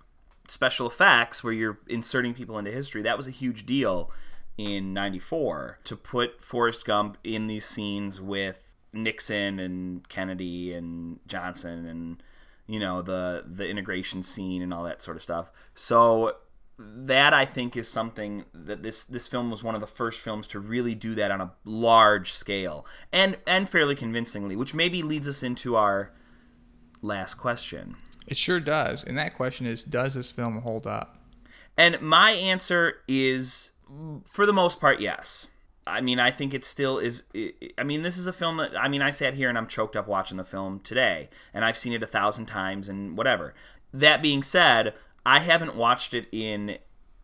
special 0.48 0.86
effects 0.86 1.42
where 1.42 1.52
you're 1.52 1.78
inserting 1.88 2.34
people 2.34 2.58
into 2.58 2.70
history. 2.70 3.02
That 3.02 3.16
was 3.16 3.26
a 3.26 3.32
huge 3.32 3.64
deal 3.64 4.10
in 4.58 4.92
94 4.92 5.78
to 5.84 5.96
put 5.96 6.42
Forrest 6.42 6.84
Gump 6.84 7.16
in 7.24 7.46
these 7.46 7.64
scenes 7.64 8.20
with 8.20 8.74
Nixon 8.92 9.58
and 9.58 10.06
Kennedy 10.08 10.72
and 10.72 11.20
Johnson 11.26 11.86
and 11.86 12.22
you 12.68 12.78
know 12.78 13.02
the 13.02 13.44
the 13.44 13.66
integration 13.66 14.22
scene 14.22 14.62
and 14.62 14.72
all 14.72 14.84
that 14.84 15.02
sort 15.02 15.16
of 15.16 15.22
stuff. 15.22 15.50
So 15.74 16.36
that 16.78 17.34
I 17.34 17.44
think 17.44 17.76
is 17.76 17.88
something 17.88 18.44
that 18.54 18.84
this 18.84 19.02
this 19.02 19.26
film 19.26 19.50
was 19.50 19.64
one 19.64 19.74
of 19.74 19.80
the 19.80 19.86
first 19.88 20.20
films 20.20 20.46
to 20.48 20.60
really 20.60 20.94
do 20.94 21.16
that 21.16 21.32
on 21.32 21.40
a 21.40 21.52
large 21.64 22.32
scale 22.32 22.86
and 23.12 23.36
and 23.46 23.68
fairly 23.68 23.96
convincingly, 23.96 24.54
which 24.54 24.74
maybe 24.74 25.02
leads 25.02 25.26
us 25.26 25.42
into 25.42 25.74
our 25.74 26.12
last 27.02 27.34
question. 27.34 27.96
It 28.28 28.36
sure 28.36 28.60
does. 28.60 29.02
And 29.02 29.18
that 29.18 29.34
question 29.34 29.66
is 29.66 29.82
Does 29.82 30.14
this 30.14 30.30
film 30.30 30.60
hold 30.60 30.86
up? 30.86 31.16
And 31.76 32.00
my 32.00 32.32
answer 32.32 32.96
is, 33.06 33.70
for 34.24 34.46
the 34.46 34.52
most 34.52 34.80
part, 34.80 35.00
yes. 35.00 35.48
I 35.88 36.00
mean, 36.00 36.18
I 36.18 36.30
think 36.30 36.54
it 36.54 36.64
still 36.64 36.98
is. 36.98 37.24
I 37.78 37.82
mean, 37.84 38.02
this 38.02 38.16
is 38.18 38.26
a 38.26 38.32
film 38.32 38.58
that, 38.58 38.78
I 38.78 38.88
mean, 38.88 39.02
I 39.02 39.10
sat 39.10 39.34
here 39.34 39.48
and 39.48 39.56
I'm 39.56 39.66
choked 39.66 39.96
up 39.96 40.06
watching 40.06 40.36
the 40.36 40.44
film 40.44 40.80
today, 40.80 41.28
and 41.54 41.64
I've 41.64 41.76
seen 41.76 41.92
it 41.92 42.02
a 42.02 42.06
thousand 42.06 42.46
times 42.46 42.88
and 42.88 43.16
whatever. 43.16 43.54
That 43.92 44.22
being 44.22 44.42
said, 44.42 44.94
I 45.24 45.40
haven't 45.40 45.76
watched 45.76 46.14
it 46.14 46.26
in 46.32 46.78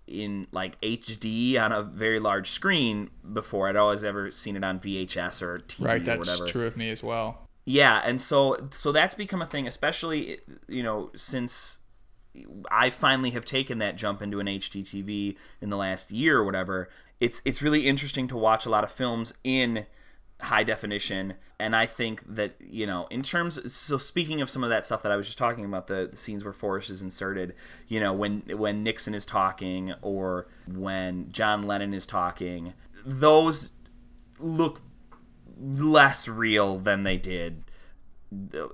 in 0.07 0.47
like 0.53 0.79
HD 0.83 1.59
on 1.59 1.73
a 1.73 1.83
very 1.83 2.21
large 2.21 2.51
screen 2.51 3.11
before. 3.33 3.69
I'd 3.69 3.77
always 3.77 4.05
ever 4.05 4.31
seen 4.31 4.57
it 4.57 4.65
on 4.65 4.79
VHS 4.79 5.41
or 5.41 5.59
TV 5.59 5.87
Right, 5.87 6.03
or 6.03 6.05
that's 6.05 6.19
whatever. 6.19 6.47
true 6.47 6.67
of 6.67 6.77
me 6.77 6.91
as 6.91 7.03
well. 7.03 7.49
Yeah, 7.65 8.03
and 8.05 8.21
so 8.21 8.57
so 8.71 8.93
that's 8.93 9.15
become 9.15 9.41
a 9.41 9.47
thing, 9.47 9.67
especially 9.67 10.39
you 10.69 10.83
know 10.83 11.11
since 11.15 11.79
I 12.71 12.91
finally 12.91 13.31
have 13.31 13.45
taken 13.45 13.79
that 13.79 13.97
jump 13.97 14.21
into 14.21 14.41
an 14.41 14.47
HD 14.47 14.83
TV 14.83 15.37
in 15.61 15.71
the 15.71 15.77
last 15.77 16.11
year 16.11 16.39
or 16.39 16.45
whatever. 16.45 16.91
It's 17.21 17.41
it's 17.45 17.63
really 17.63 17.87
interesting 17.87 18.29
to 18.29 18.37
watch 18.37 18.67
a 18.67 18.71
lot 18.71 18.85
of 18.85 18.93
films 18.93 19.35
in 19.45 19.87
high 20.41 20.65
definition 20.65 21.35
and 21.61 21.77
i 21.77 21.87
think 21.87 22.23
that 22.27 22.57
you 22.61 22.87
know 22.87 23.07
in 23.09 23.23
terms 23.23 23.73
so 23.73 23.97
speaking 23.97 24.41
of 24.41 24.51
some 24.51 24.65
of 24.65 24.69
that 24.69 24.85
stuff 24.85 25.03
that 25.03 25.13
i 25.13 25.17
was 25.17 25.27
just 25.27 25.39
talking 25.39 25.65
about 25.65 25.87
the, 25.87 26.09
the 26.11 26.17
scenes 26.17 26.45
where 26.45 26.53
forrest 26.53 26.91
is 26.91 27.03
inserted 27.03 27.55
you 27.87 28.01
know 28.01 28.13
when 28.13 28.43
when 28.49 28.83
nixon 28.83 29.15
is 29.15 29.25
talking 29.25 29.95
or 30.03 30.49
when 30.67 31.31
john 31.31 31.63
lennon 31.63 31.95
is 31.95 32.05
talking 32.05 32.75
those 33.07 33.71
look 34.39 34.83
less 35.59 36.27
real 36.27 36.79
than 36.79 37.05
they 37.05 37.17
did 37.17 37.65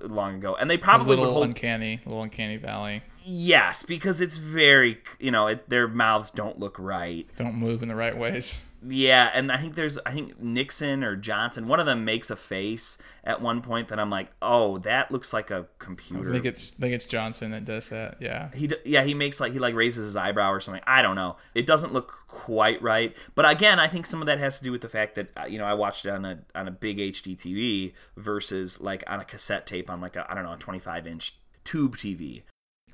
long 0.01 0.35
ago 0.35 0.55
and 0.59 0.69
they 0.69 0.75
A 0.75 0.79
probably 0.79 1.09
would 1.09 1.19
little 1.19 1.33
hold 1.35 1.47
uncanny, 1.47 1.99
a 2.05 2.09
little 2.09 2.23
uncanny 2.23 2.57
valley. 2.57 3.03
Yes 3.23 3.83
because 3.83 4.21
it's 4.21 4.37
very 4.37 4.99
you 5.19 5.31
know 5.31 5.47
it, 5.47 5.69
their 5.69 5.87
mouths 5.87 6.31
don't 6.31 6.59
look 6.59 6.77
right 6.79 7.27
Don't 7.35 7.55
move 7.55 7.81
in 7.81 7.87
the 7.87 7.95
right 7.95 8.17
ways. 8.17 8.61
yeah, 8.87 9.29
and 9.35 9.51
I 9.51 9.57
think 9.57 9.75
there's 9.75 9.99
I 10.05 10.11
think 10.11 10.39
Nixon 10.41 11.03
or 11.03 11.15
Johnson, 11.15 11.67
one 11.67 11.79
of 11.79 11.85
them 11.85 12.03
makes 12.03 12.31
a 12.31 12.35
face 12.35 12.97
at 13.23 13.39
one 13.39 13.61
point 13.61 13.89
that 13.89 13.99
I'm 13.99 14.09
like, 14.09 14.31
oh, 14.41 14.79
that 14.79 15.11
looks 15.11 15.33
like 15.33 15.51
a 15.51 15.67
computer. 15.77 16.31
think 16.33 16.45
it's 16.45 16.73
I 16.73 16.81
think 16.81 16.93
it's 16.95 17.05
Johnson 17.05 17.51
that 17.51 17.63
does 17.63 17.89
that. 17.89 18.17
Yeah. 18.19 18.49
he 18.55 18.71
yeah 18.83 19.03
he 19.03 19.13
makes 19.13 19.39
like 19.39 19.53
he 19.53 19.59
like 19.59 19.75
raises 19.75 20.05
his 20.07 20.15
eyebrow 20.15 20.51
or 20.51 20.59
something. 20.59 20.81
I 20.87 21.01
don't 21.03 21.15
know. 21.15 21.35
It 21.53 21.67
doesn't 21.67 21.93
look 21.93 22.11
quite 22.27 22.81
right. 22.81 23.15
But 23.35 23.47
again, 23.49 23.79
I 23.79 23.87
think 23.87 24.07
some 24.07 24.21
of 24.21 24.25
that 24.25 24.39
has 24.39 24.57
to 24.57 24.63
do 24.63 24.71
with 24.71 24.81
the 24.81 24.89
fact 24.89 25.13
that 25.15 25.27
uh, 25.37 25.45
you 25.45 25.59
know 25.59 25.65
I 25.65 25.75
watched 25.75 26.05
it 26.05 26.09
on 26.09 26.25
a 26.25 26.39
on 26.55 26.67
a 26.67 26.71
big 26.71 26.97
HD 26.97 27.37
TV 27.37 27.93
versus 28.17 28.81
like 28.81 29.03
on 29.05 29.19
a 29.19 29.25
cassette 29.25 29.67
tape 29.67 29.91
on 29.91 30.01
like 30.01 30.15
a 30.15 30.25
I 30.27 30.33
don't 30.33 30.43
know 30.43 30.53
a 30.53 30.57
25 30.57 31.05
inch 31.05 31.35
tube 31.63 31.97
TV. 31.97 32.41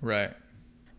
Right. 0.02 0.32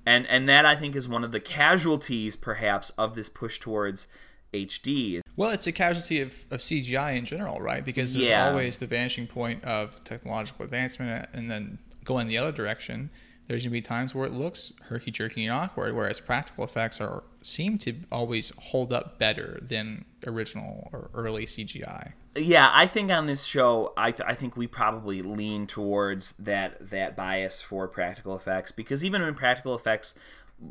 And 0.07 0.27
and 0.27 0.49
that 0.49 0.65
I 0.65 0.75
think 0.75 0.97
is 0.97 1.09
one 1.09 1.25
of 1.25 1.33
the 1.33 1.41
casualties 1.41 2.37
perhaps 2.37 2.91
of 2.91 3.15
this 3.15 3.29
push 3.29 3.59
towards 3.59 4.09
HD. 4.55 5.21
Well, 5.37 5.51
it's 5.51 5.67
a 5.67 5.73
casualty 5.73 6.21
of, 6.21 6.45
of 6.51 6.61
CGI 6.61 7.17
in 7.17 7.25
general, 7.27 7.61
right? 7.61 7.85
Because 7.85 8.15
there's 8.15 8.25
Yeah. 8.27 8.49
always 8.49 8.79
the 8.79 8.87
vanishing 8.87 9.27
point 9.27 9.63
of 9.65 10.03
technological 10.05 10.65
advancement, 10.65 11.29
and 11.35 11.51
then 11.51 11.79
going 12.05 12.27
the 12.29 12.39
other 12.39 12.53
direction. 12.53 13.11
There's 13.49 13.65
gonna 13.65 13.73
be 13.73 13.81
times 13.83 14.15
where 14.15 14.27
it 14.27 14.33
looks 14.33 14.73
herky 14.89 15.11
jerky 15.11 15.45
and 15.47 15.53
awkward, 15.53 15.95
whereas 15.97 16.21
practical 16.21 16.65
effects 16.65 17.01
are 17.01 17.25
seem 17.43 17.79
to 17.79 17.95
always 18.13 18.53
hold 18.59 18.93
up 18.93 19.19
better 19.19 19.59
than 19.63 20.05
original 20.27 20.89
or 20.93 21.11
early 21.15 21.47
CGI. 21.47 22.13
yeah 22.37 22.71
i 22.75 22.87
think 22.87 23.11
on 23.11 23.27
this 23.27 23.45
show 23.45 23.93
I, 23.97 24.11
th- 24.11 24.29
I 24.29 24.35
think 24.35 24.57
we 24.57 24.67
probably 24.67 25.23
lean 25.23 25.67
towards 25.67 26.33
that 26.33 26.91
that 26.91 27.17
bias 27.17 27.63
for 27.63 27.89
practical 27.89 28.35
effects 28.37 28.71
because 28.73 29.03
even 29.05 29.23
when 29.23 29.35
practical 29.35 29.75
effects 29.75 30.15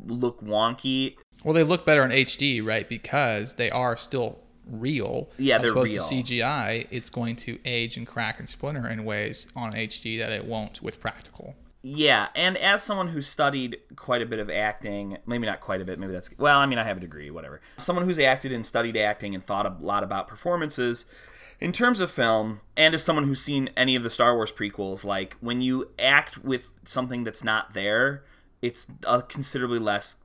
look 0.06 0.40
wonky 0.42 1.16
Well, 1.42 1.54
they 1.54 1.62
look 1.64 1.84
better 1.86 2.04
in 2.04 2.10
HD, 2.10 2.64
right? 2.64 2.86
Because 2.88 3.54
they 3.54 3.70
are 3.70 3.96
still 3.96 4.38
real. 4.70 5.30
Yeah, 5.38 5.56
As 5.56 5.62
they're 5.62 5.70
opposed 5.70 5.92
real. 5.92 6.02
to 6.06 6.14
CGI, 6.14 6.86
it's 6.90 7.08
going 7.10 7.36
to 7.36 7.58
age 7.64 7.96
and 7.96 8.06
crack 8.06 8.38
and 8.38 8.48
splinter 8.48 8.86
in 8.86 9.04
ways 9.06 9.46
on 9.56 9.72
HD 9.72 10.18
that 10.18 10.30
it 10.30 10.44
won't 10.44 10.82
with 10.82 11.00
practical. 11.00 11.54
Yeah 11.82 12.28
and 12.34 12.56
as 12.58 12.82
someone 12.82 13.08
who 13.08 13.22
studied 13.22 13.78
quite 13.96 14.20
a 14.20 14.26
bit 14.26 14.38
of 14.38 14.50
acting 14.50 15.16
maybe 15.26 15.46
not 15.46 15.60
quite 15.60 15.80
a 15.80 15.84
bit 15.84 15.98
maybe 15.98 16.12
that's 16.12 16.30
well 16.38 16.58
i 16.58 16.66
mean 16.66 16.78
i 16.78 16.82
have 16.82 16.96
a 16.96 17.00
degree 17.00 17.30
whatever 17.30 17.60
someone 17.76 18.04
who's 18.04 18.18
acted 18.18 18.52
and 18.52 18.66
studied 18.66 18.96
acting 18.96 19.34
and 19.34 19.44
thought 19.44 19.66
a 19.66 19.76
lot 19.80 20.02
about 20.02 20.26
performances 20.26 21.06
in 21.60 21.72
terms 21.72 22.00
of 22.00 22.10
film 22.10 22.60
and 22.76 22.94
as 22.94 23.04
someone 23.04 23.24
who's 23.24 23.40
seen 23.40 23.70
any 23.76 23.94
of 23.94 24.02
the 24.02 24.10
star 24.10 24.34
wars 24.34 24.50
prequels 24.50 25.04
like 25.04 25.36
when 25.40 25.60
you 25.60 25.88
act 25.98 26.38
with 26.38 26.72
something 26.84 27.24
that's 27.24 27.44
not 27.44 27.74
there 27.74 28.24
it's 28.60 28.90
a 29.06 29.22
considerably 29.22 29.78
less 29.78 30.16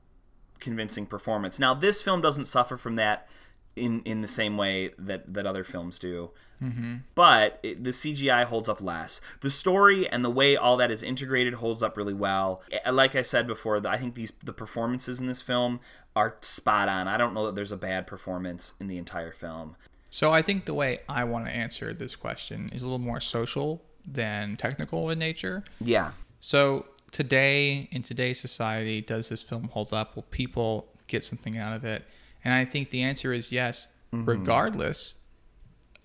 convincing 0.64 1.06
performance. 1.06 1.58
Now, 1.58 1.74
this 1.74 2.02
film 2.02 2.20
doesn't 2.20 2.46
suffer 2.46 2.76
from 2.76 2.96
that 2.96 3.28
in 3.76 4.02
in 4.02 4.20
the 4.20 4.28
same 4.28 4.56
way 4.56 4.90
that 4.98 5.32
that 5.32 5.46
other 5.46 5.64
films 5.64 5.98
do. 5.98 6.30
Mm-hmm. 6.62 6.96
But 7.14 7.58
it, 7.62 7.84
the 7.84 7.90
CGI 7.90 8.44
holds 8.44 8.68
up 8.68 8.80
less. 8.80 9.20
The 9.40 9.50
story 9.50 10.08
and 10.08 10.24
the 10.24 10.30
way 10.30 10.56
all 10.56 10.76
that 10.76 10.90
is 10.90 11.02
integrated 11.02 11.54
holds 11.54 11.82
up 11.82 11.96
really 11.96 12.14
well. 12.14 12.62
Like 12.90 13.14
I 13.14 13.22
said 13.22 13.46
before, 13.46 13.84
I 13.86 13.96
think 13.96 14.14
these 14.14 14.32
the 14.42 14.52
performances 14.52 15.20
in 15.20 15.26
this 15.26 15.42
film 15.42 15.80
are 16.16 16.36
spot 16.40 16.88
on. 16.88 17.08
I 17.08 17.16
don't 17.16 17.34
know 17.34 17.46
that 17.46 17.54
there's 17.54 17.72
a 17.72 17.76
bad 17.76 18.06
performance 18.06 18.74
in 18.80 18.86
the 18.86 18.98
entire 18.98 19.32
film. 19.32 19.76
So 20.10 20.32
I 20.32 20.42
think 20.42 20.64
the 20.64 20.74
way 20.74 21.00
I 21.08 21.24
want 21.24 21.46
to 21.46 21.50
answer 21.50 21.92
this 21.92 22.14
question 22.14 22.70
is 22.72 22.82
a 22.82 22.84
little 22.84 23.00
more 23.00 23.20
social 23.20 23.82
than 24.06 24.56
technical 24.56 25.10
in 25.10 25.18
nature. 25.18 25.64
Yeah. 25.80 26.12
So 26.38 26.86
today, 27.10 27.88
in 27.90 28.02
today's 28.02 28.38
society, 28.38 29.00
does 29.00 29.28
this 29.28 29.42
film 29.42 29.70
hold 29.72 29.92
up? 29.92 30.14
Will 30.14 30.22
people 30.24 30.86
get 31.08 31.24
something 31.24 31.58
out 31.58 31.74
of 31.74 31.84
it? 31.84 32.04
And 32.44 32.52
I 32.52 32.64
think 32.64 32.90
the 32.90 33.02
answer 33.02 33.32
is 33.32 33.50
yes, 33.50 33.86
mm-hmm. 34.12 34.26
regardless 34.26 35.14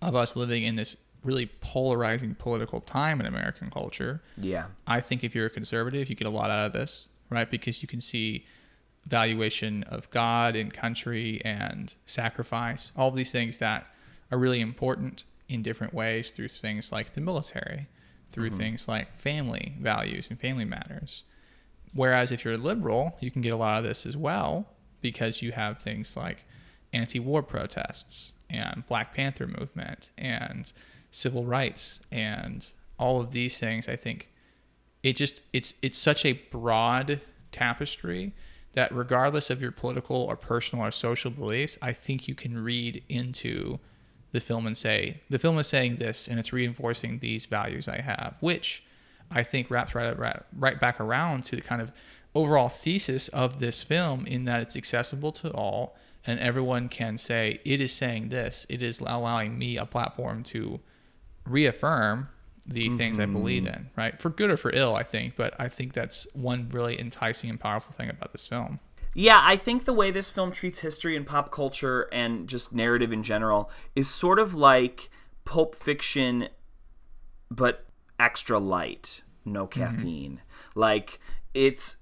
of 0.01 0.15
us 0.15 0.35
living 0.35 0.63
in 0.63 0.75
this 0.75 0.95
really 1.23 1.47
polarizing 1.59 2.33
political 2.35 2.79
time 2.79 3.19
in 3.19 3.25
American 3.25 3.69
culture. 3.69 4.21
Yeah. 4.37 4.67
I 4.87 5.01
think 5.01 5.23
if 5.23 5.35
you're 5.35 5.47
a 5.47 5.49
conservative, 5.49 6.09
you 6.09 6.15
get 6.15 6.27
a 6.27 6.31
lot 6.31 6.49
out 6.49 6.65
of 6.65 6.73
this, 6.73 7.09
right? 7.29 7.49
Because 7.49 7.81
you 7.81 7.87
can 7.87 7.99
see 7.99 8.45
valuation 9.05 9.83
of 9.83 10.09
God 10.11 10.55
and 10.55 10.73
country 10.73 11.41
and 11.43 11.93
sacrifice, 12.05 12.91
all 12.95 13.11
these 13.11 13.31
things 13.31 13.57
that 13.57 13.87
are 14.31 14.37
really 14.37 14.61
important 14.61 15.25
in 15.49 15.61
different 15.61 15.93
ways 15.93 16.31
through 16.31 16.47
things 16.47 16.91
like 16.91 17.13
the 17.15 17.21
military, 17.21 17.87
through 18.31 18.49
mm-hmm. 18.49 18.59
things 18.59 18.87
like 18.87 19.17
family 19.17 19.73
values 19.81 20.27
and 20.29 20.39
family 20.39 20.65
matters. 20.65 21.23
Whereas 21.93 22.31
if 22.31 22.45
you're 22.45 22.53
a 22.53 22.57
liberal, 22.57 23.17
you 23.19 23.31
can 23.31 23.41
get 23.41 23.49
a 23.49 23.57
lot 23.57 23.79
of 23.79 23.83
this 23.83 24.05
as 24.05 24.15
well 24.15 24.67
because 25.01 25.41
you 25.41 25.51
have 25.51 25.79
things 25.79 26.15
like 26.15 26.45
anti-war 26.93 27.43
protests 27.43 28.33
and 28.49 28.83
Black 28.87 29.13
Panther 29.13 29.47
movement 29.47 30.09
and 30.17 30.71
civil 31.11 31.45
rights 31.45 32.01
and 32.11 32.71
all 32.97 33.21
of 33.21 33.31
these 33.31 33.59
things. 33.59 33.87
I 33.87 33.95
think 33.95 34.29
it 35.03 35.15
just 35.15 35.41
it's 35.53 35.73
it's 35.81 35.97
such 35.97 36.25
a 36.25 36.33
broad 36.33 37.21
tapestry 37.51 38.33
that 38.73 38.93
regardless 38.93 39.49
of 39.49 39.61
your 39.61 39.71
political 39.71 40.17
or 40.17 40.35
personal 40.35 40.85
or 40.85 40.91
social 40.91 41.31
beliefs, 41.31 41.77
I 41.81 41.93
think 41.93 42.27
you 42.27 42.35
can 42.35 42.63
read 42.63 43.03
into 43.09 43.79
the 44.31 44.39
film 44.39 44.67
and 44.67 44.77
say 44.77 45.21
the 45.29 45.39
film 45.39 45.57
is 45.57 45.67
saying 45.67 45.95
this 45.95 46.27
and 46.27 46.39
it's 46.39 46.53
reinforcing 46.53 47.19
these 47.19 47.45
values 47.45 47.87
I 47.87 48.01
have, 48.01 48.37
which 48.41 48.83
I 49.31 49.43
think 49.43 49.71
wraps 49.71 49.95
right 49.95 50.17
right, 50.17 50.41
right 50.57 50.79
back 50.79 50.99
around 50.99 51.45
to 51.45 51.55
the 51.55 51.61
kind 51.61 51.81
of 51.81 51.91
overall 52.35 52.69
thesis 52.69 53.27
of 53.29 53.59
this 53.59 53.83
film 53.83 54.25
in 54.25 54.45
that 54.45 54.61
it's 54.61 54.75
accessible 54.75 55.31
to 55.31 55.51
all 55.51 55.95
and 56.25 56.39
everyone 56.39 56.89
can 56.89 57.17
say 57.17 57.59
it 57.65 57.79
is 57.79 57.91
saying 57.91 58.29
this. 58.29 58.65
It 58.69 58.81
is 58.81 58.99
allowing 58.99 59.57
me 59.57 59.77
a 59.77 59.85
platform 59.85 60.43
to 60.45 60.79
reaffirm 61.45 62.29
the 62.65 62.95
things 62.97 63.17
I 63.17 63.25
believe 63.25 63.63
mm-hmm. 63.63 63.73
in, 63.73 63.89
right? 63.95 64.21
For 64.21 64.29
good 64.29 64.51
or 64.51 64.57
for 64.57 64.71
ill, 64.71 64.95
I 64.95 65.03
think, 65.03 65.35
but 65.35 65.55
I 65.59 65.67
think 65.69 65.93
that's 65.93 66.27
one 66.33 66.69
really 66.71 66.99
enticing 66.99 67.49
and 67.49 67.59
powerful 67.59 67.91
thing 67.91 68.09
about 68.09 68.31
this 68.31 68.47
film. 68.47 68.79
Yeah, 69.15 69.41
I 69.43 69.55
think 69.55 69.85
the 69.85 69.93
way 69.93 70.11
this 70.11 70.29
film 70.29 70.51
treats 70.51 70.79
history 70.79 71.15
and 71.15 71.25
pop 71.25 71.51
culture 71.51 72.07
and 72.11 72.47
just 72.47 72.73
narrative 72.73 73.11
in 73.11 73.23
general 73.23 73.71
is 73.95 74.07
sort 74.07 74.37
of 74.37 74.53
like 74.53 75.09
Pulp 75.45 75.73
Fiction, 75.73 76.49
but 77.49 77.85
extra 78.19 78.59
light. 78.59 79.21
no 79.45 79.65
mm-hmm. 79.65 79.79
caffeine. 79.79 80.41
Like 80.75 81.19
it's 81.53 81.97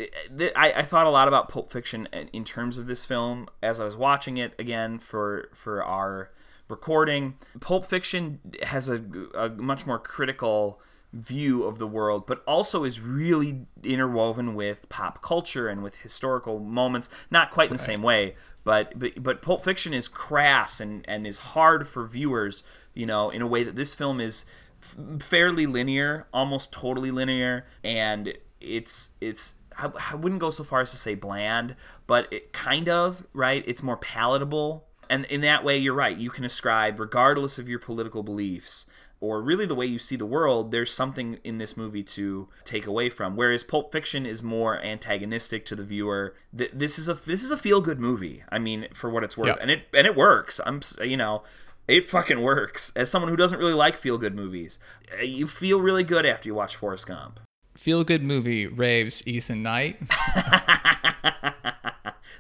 I, 0.55 0.73
I 0.77 0.81
thought 0.81 1.07
a 1.07 1.09
lot 1.09 1.27
about 1.27 1.49
Pulp 1.49 1.71
Fiction 1.71 2.07
in- 2.11 2.43
terms 2.43 2.77
of 2.77 2.87
this 2.87 3.05
film 3.05 3.47
as 3.61 3.79
I 3.79 3.85
was 3.85 3.95
watching 3.95 4.37
it 4.37 4.53
again 4.59 4.99
for 4.99 5.49
for 5.53 5.83
our 5.83 6.31
recording. 6.67 7.35
Pulp 7.59 7.85
Fiction 7.85 8.39
has 8.63 8.89
a, 8.89 9.03
a 9.35 9.49
much 9.49 9.85
more 9.85 9.99
critical 9.99 10.81
view 11.13 11.63
of 11.63 11.79
the 11.79 11.87
world, 11.87 12.27
but 12.27 12.43
also 12.45 12.83
is 12.83 12.99
really 12.99 13.65
interwoven 13.83 14.53
with 14.55 14.87
pop 14.89 15.21
culture 15.21 15.69
and 15.69 15.81
with 15.81 16.01
historical 16.01 16.59
moments. 16.59 17.09
Not 17.31 17.51
quite 17.51 17.69
in 17.69 17.77
the 17.77 17.83
same 17.83 18.03
way, 18.03 18.35
but 18.63 18.99
but 18.99 19.23
but 19.23 19.41
Pulp 19.41 19.63
Fiction 19.63 19.93
is 19.93 20.07
crass 20.07 20.79
and 20.81 21.05
and 21.07 21.25
is 21.25 21.39
hard 21.39 21.87
for 21.87 22.05
viewers, 22.05 22.63
you 22.93 23.05
know, 23.05 23.29
in 23.29 23.41
a 23.41 23.47
way 23.47 23.63
that 23.63 23.77
this 23.77 23.93
film 23.93 24.19
is 24.19 24.45
f- 24.81 25.23
fairly 25.23 25.65
linear, 25.65 26.27
almost 26.33 26.71
totally 26.73 27.11
linear, 27.11 27.65
and 27.83 28.33
it's 28.61 29.11
it's 29.21 29.55
I, 29.77 29.91
I 30.11 30.15
wouldn't 30.15 30.41
go 30.41 30.49
so 30.49 30.63
far 30.63 30.81
as 30.81 30.91
to 30.91 30.97
say 30.97 31.15
bland, 31.15 31.75
but 32.07 32.27
it 32.31 32.53
kind 32.53 32.89
of 32.89 33.25
right. 33.33 33.63
It's 33.67 33.83
more 33.83 33.97
palatable, 33.97 34.85
and 35.09 35.25
in 35.25 35.41
that 35.41 35.63
way, 35.63 35.77
you're 35.77 35.93
right. 35.93 36.17
You 36.17 36.29
can 36.29 36.43
ascribe, 36.43 36.99
regardless 36.99 37.59
of 37.59 37.69
your 37.69 37.79
political 37.79 38.23
beliefs 38.23 38.85
or 39.19 39.41
really 39.41 39.65
the 39.65 39.73
way 39.73 39.85
you 39.85 39.97
see 39.97 40.15
the 40.15 40.27
world, 40.27 40.69
there's 40.71 40.91
something 40.93 41.39
in 41.43 41.57
this 41.57 41.75
movie 41.75 42.03
to 42.03 42.47
take 42.63 42.85
away 42.85 43.09
from. 43.09 43.35
Whereas 43.35 43.63
Pulp 43.63 43.91
Fiction 43.91 44.27
is 44.27 44.43
more 44.43 44.79
antagonistic 44.83 45.65
to 45.65 45.75
the 45.75 45.83
viewer. 45.83 46.35
Th- 46.55 46.69
This 46.71 46.99
is 46.99 47.09
a 47.09 47.15
this 47.15 47.43
is 47.43 47.49
a 47.49 47.57
feel 47.57 47.81
good 47.81 47.99
movie. 47.99 48.43
I 48.49 48.59
mean, 48.59 48.87
for 48.93 49.09
what 49.09 49.23
it's 49.23 49.35
worth, 49.35 49.49
and 49.61 49.71
it 49.71 49.87
and 49.93 50.05
it 50.05 50.15
works. 50.15 50.59
I'm 50.65 50.81
you 51.03 51.17
know. 51.17 51.43
It 51.87 52.09
fucking 52.09 52.41
works. 52.41 52.91
As 52.97 53.09
someone 53.09 53.31
who 53.31 53.37
doesn't 53.37 53.59
really 53.59 53.73
like 53.73 53.95
feel 53.95 54.17
good 54.17 54.35
movies, 54.35 54.77
uh, 55.17 55.21
you 55.23 55.47
feel 55.47 55.79
really 55.79 56.03
good 56.03 56.25
after 56.25 56.49
you 56.49 56.53
watch 56.53 56.75
Forrest 56.75 57.07
Gump. 57.07 57.39
Feel 57.77 58.03
good 58.03 58.23
movie 58.23 58.65
raves 58.67 59.25
Ethan 59.27 59.61
Knight. 59.63 59.97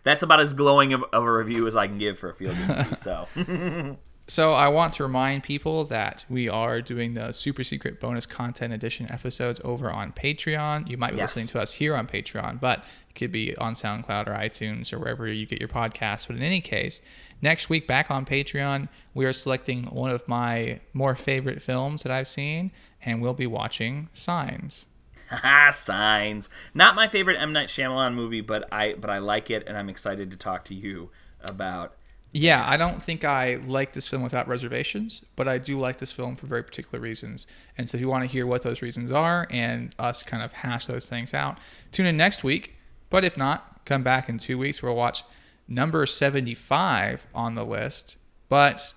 That's 0.03 0.23
about 0.23 0.39
as 0.39 0.53
glowing 0.53 0.93
of, 0.93 1.03
of 1.13 1.23
a 1.23 1.31
review 1.31 1.67
as 1.67 1.75
I 1.75 1.87
can 1.87 1.97
give 1.97 2.17
for 2.17 2.29
a 2.29 2.33
feel 2.33 2.53
good 2.53 2.67
movie. 2.67 2.95
So, 2.95 3.27
So 4.29 4.51
I 4.51 4.67
want 4.67 4.93
to 4.95 5.03
remind 5.03 5.43
people 5.43 5.85
that 5.85 6.25
we 6.29 6.49
are 6.49 6.81
doing 6.81 7.13
the 7.13 7.31
super 7.31 7.63
secret 7.63 8.01
bonus 8.01 8.25
content 8.25 8.73
edition 8.73 9.09
episodes 9.09 9.61
over 9.63 9.89
on 9.89 10.11
Patreon. 10.11 10.89
You 10.89 10.97
might 10.97 11.11
be 11.11 11.17
Yes. 11.17 11.35
listening 11.35 11.47
to 11.53 11.61
us 11.61 11.73
here 11.73 11.95
on 11.95 12.07
Patreon, 12.07 12.59
but 12.59 12.79
it 13.09 13.15
could 13.15 13.31
be 13.31 13.55
on 13.55 13.73
SoundCloud 13.73 14.27
or 14.27 14.31
iTunes 14.31 14.91
or 14.91 14.99
wherever 14.99 15.27
you 15.27 15.45
get 15.45 15.59
your 15.61 15.69
podcasts. 15.69 16.27
But 16.27 16.35
in 16.35 16.41
any 16.43 16.59
case, 16.59 16.99
next 17.41 17.69
week 17.69 17.87
back 17.87 18.11
on 18.11 18.25
Patreon, 18.25 18.89
we 19.13 19.25
are 19.25 19.31
selecting 19.33 19.83
one 19.85 20.11
of 20.11 20.27
my 20.27 20.81
more 20.93 21.15
favorite 21.15 21.61
films 21.61 22.03
that 22.03 22.11
I've 22.11 22.27
seen, 22.27 22.71
and 23.01 23.21
we'll 23.21 23.33
be 23.33 23.47
watching 23.47 24.09
Signs. 24.13 24.87
signs. 25.73 26.49
Not 26.73 26.95
my 26.95 27.07
favorite 27.07 27.37
M 27.37 27.53
Night 27.53 27.69
Shyamalan 27.69 28.13
movie, 28.13 28.41
but 28.41 28.67
I 28.71 28.93
but 28.93 29.09
I 29.09 29.19
like 29.19 29.49
it, 29.49 29.63
and 29.67 29.77
I'm 29.77 29.89
excited 29.89 30.31
to 30.31 30.37
talk 30.37 30.65
to 30.65 30.73
you 30.73 31.09
about. 31.41 31.95
Yeah, 32.33 32.63
I 32.67 32.75
don't 32.75 33.01
think 33.01 33.23
I 33.23 33.55
like 33.55 33.93
this 33.93 34.07
film 34.07 34.21
without 34.21 34.47
reservations, 34.47 35.21
but 35.35 35.47
I 35.47 35.57
do 35.57 35.77
like 35.77 35.97
this 35.97 36.11
film 36.11 36.35
for 36.35 36.45
very 36.45 36.63
particular 36.63 36.99
reasons. 36.99 37.47
And 37.77 37.89
so 37.89 37.95
if 37.95 38.01
you 38.01 38.09
want 38.09 38.23
to 38.23 38.29
hear 38.29 38.45
what 38.45 38.63
those 38.63 38.81
reasons 38.81 39.11
are 39.11 39.47
and 39.49 39.95
us 39.97 40.23
kind 40.23 40.43
of 40.43 40.51
hash 40.51 40.87
those 40.87 41.09
things 41.09 41.33
out, 41.33 41.59
tune 41.91 42.05
in 42.05 42.17
next 42.17 42.43
week. 42.43 42.75
But 43.09 43.23
if 43.23 43.37
not, 43.37 43.85
come 43.85 44.03
back 44.03 44.27
in 44.27 44.37
two 44.37 44.57
weeks. 44.57 44.83
We'll 44.83 44.95
watch 44.95 45.23
number 45.69 46.05
75 46.05 47.27
on 47.33 47.55
the 47.55 47.65
list. 47.65 48.17
But 48.49 48.93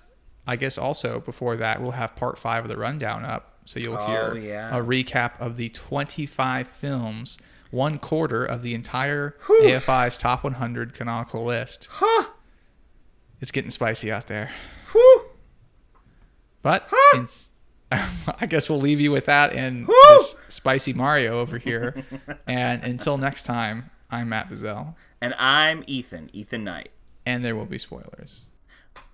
I 0.47 0.57
guess 0.57 0.77
also 0.77 1.21
before 1.21 1.57
that, 1.57 1.81
we'll 1.81 1.93
have 1.93 2.17
part 2.17 2.39
five 2.39 2.65
of 2.65 2.69
the 2.69 2.77
rundown 2.77 3.25
up. 3.25 3.50
So 3.71 3.79
you'll 3.79 3.97
Oh, 3.97 4.07
hear 4.07 4.35
yeah. 4.37 4.77
a 4.77 4.83
recap 4.83 5.39
of 5.39 5.57
the 5.57 5.69
25 5.69 6.67
films, 6.67 7.39
one 7.71 7.99
quarter 8.01 8.45
of 8.45 8.63
the 8.63 8.75
entire 8.75 9.37
AFI's 9.63 10.19
top 10.19 10.43
100 10.43 10.93
canonical 10.93 11.45
list. 11.45 11.89
It's 13.41 13.53
getting 13.53 13.71
spicy 13.71 14.11
out 14.11 14.27
there. 14.27 14.51
Whew. 14.91 15.23
But 16.63 16.89
in, 17.15 17.29
I 17.93 18.47
guess 18.49 18.69
we'll 18.69 18.81
leave 18.81 19.01
you 19.01 19.13
with 19.13 19.27
that 19.27 19.53
and 19.53 19.87
this 19.87 20.37
spicy 20.49 20.93
Mario 20.93 21.39
over 21.41 21.57
here. 21.59 22.05
and 22.49 22.83
until 22.83 23.19
next 23.19 23.45
time, 23.45 23.91
I'm 24.11 24.29
Matt 24.31 24.51
Bazell, 24.51 24.97
And 25.21 25.33
I'm 25.39 25.85
Ethan, 25.87 26.29
Ethan 26.33 26.65
Knight. 26.65 26.91
and 27.25 27.45
there 27.45 27.55
will 27.55 27.67
be 27.67 27.79
spoilers. 27.79 28.47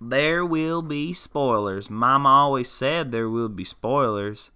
There 0.00 0.44
will 0.44 0.82
be 0.82 1.12
spoilers. 1.12 1.88
Mama 1.88 2.28
always 2.28 2.68
said 2.68 3.10
there 3.10 3.28
will 3.28 3.48
be 3.48 3.64
spoilers. 3.64 4.50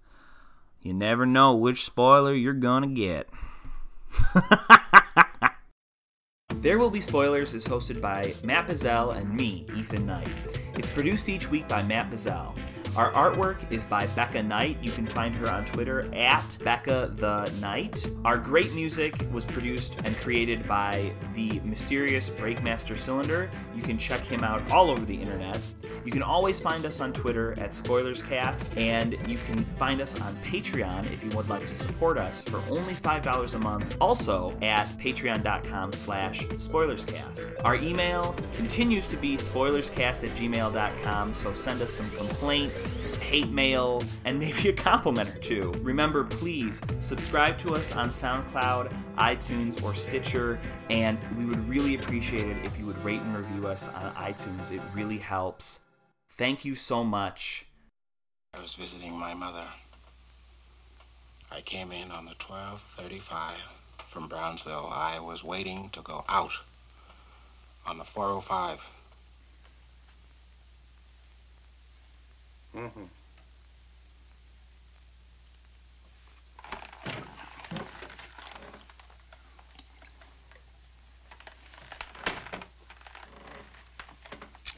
You 0.81 0.93
never 0.93 1.25
know 1.25 1.55
which 1.55 1.83
spoiler 1.83 2.33
you're 2.33 2.53
gonna 2.53 2.87
get. 2.87 3.29
There 6.61 6.77
Will 6.77 6.91
Be 6.91 7.01
Spoilers 7.01 7.55
is 7.55 7.67
hosted 7.67 7.99
by 8.01 8.35
Matt 8.43 8.67
Bazell 8.67 9.17
and 9.17 9.35
me, 9.35 9.65
Ethan 9.75 10.05
Knight. 10.05 10.27
It's 10.75 10.91
produced 10.91 11.27
each 11.27 11.49
week 11.49 11.67
by 11.67 11.81
Matt 11.81 12.11
Bazell. 12.11 12.55
Our 12.97 13.09
artwork 13.13 13.71
is 13.71 13.85
by 13.85 14.05
Becca 14.07 14.43
Knight. 14.43 14.77
You 14.81 14.91
can 14.91 15.05
find 15.05 15.33
her 15.35 15.49
on 15.49 15.63
Twitter 15.63 16.13
at 16.13 16.57
Becca 16.61 17.13
the 17.15 17.49
Knight. 17.61 18.05
Our 18.25 18.37
great 18.37 18.73
music 18.73 19.15
was 19.31 19.45
produced 19.45 19.97
and 20.03 20.17
created 20.17 20.67
by 20.67 21.13
the 21.33 21.61
mysterious 21.61 22.29
Breakmaster 22.29 22.97
Cylinder. 22.97 23.49
You 23.73 23.81
can 23.81 23.97
check 23.97 24.25
him 24.25 24.43
out 24.43 24.69
all 24.71 24.91
over 24.91 25.05
the 25.05 25.15
internet. 25.15 25.61
You 26.03 26.11
can 26.11 26.21
always 26.21 26.59
find 26.59 26.85
us 26.85 26.99
on 26.99 27.13
Twitter 27.13 27.57
at 27.59 27.71
SpoilersCast, 27.71 28.75
and 28.75 29.13
you 29.25 29.37
can 29.47 29.63
find 29.77 30.01
us 30.01 30.19
on 30.19 30.35
Patreon 30.37 31.09
if 31.13 31.23
you 31.23 31.29
would 31.29 31.47
like 31.47 31.65
to 31.67 31.75
support 31.75 32.17
us 32.17 32.43
for 32.43 32.57
only 32.69 32.93
$5 32.93 33.53
a 33.53 33.59
month. 33.59 33.95
Also 34.01 34.53
at 34.61 34.85
patreon.com 34.99 35.93
slash 35.93 36.45
spoilerscast. 36.53 37.63
Our 37.65 37.75
email 37.75 38.35
continues 38.55 39.09
to 39.09 39.17
be 39.17 39.35
spoilerscast 39.37 40.23
at 40.29 40.35
gmail.com, 40.35 41.33
so 41.33 41.53
send 41.53 41.81
us 41.81 41.91
some 41.91 42.09
complaints, 42.11 43.17
hate 43.17 43.49
mail, 43.49 44.03
and 44.25 44.39
maybe 44.39 44.69
a 44.69 44.73
compliment 44.73 45.29
or 45.29 45.39
two. 45.39 45.71
Remember, 45.81 46.23
please 46.23 46.81
subscribe 46.99 47.57
to 47.59 47.73
us 47.73 47.95
on 47.95 48.09
SoundCloud, 48.09 48.93
iTunes, 49.17 49.83
or 49.83 49.95
Stitcher, 49.95 50.59
and 50.89 51.17
we 51.37 51.45
would 51.45 51.67
really 51.67 51.95
appreciate 51.95 52.47
it 52.47 52.57
if 52.65 52.77
you 52.77 52.85
would 52.85 53.03
rate 53.03 53.21
and 53.21 53.35
review 53.35 53.67
us 53.67 53.87
on 53.87 54.13
iTunes. 54.15 54.71
It 54.71 54.81
really 54.93 55.17
helps. 55.17 55.81
Thank 56.29 56.65
you 56.65 56.75
so 56.75 57.03
much. 57.03 57.65
I 58.53 58.61
was 58.61 58.75
visiting 58.75 59.13
my 59.13 59.33
mother. 59.33 59.67
I 61.51 61.61
came 61.61 61.91
in 61.91 62.11
on 62.11 62.25
the 62.25 62.31
1235 62.31 63.55
from 64.11 64.27
Brownsville. 64.27 64.89
I 64.91 65.19
was 65.19 65.41
waiting 65.41 65.89
to 65.93 66.01
go 66.01 66.25
out 66.27 66.51
on 67.85 67.97
the 67.97 68.03
405. 68.03 68.79
Mm-hmm. 72.75 73.03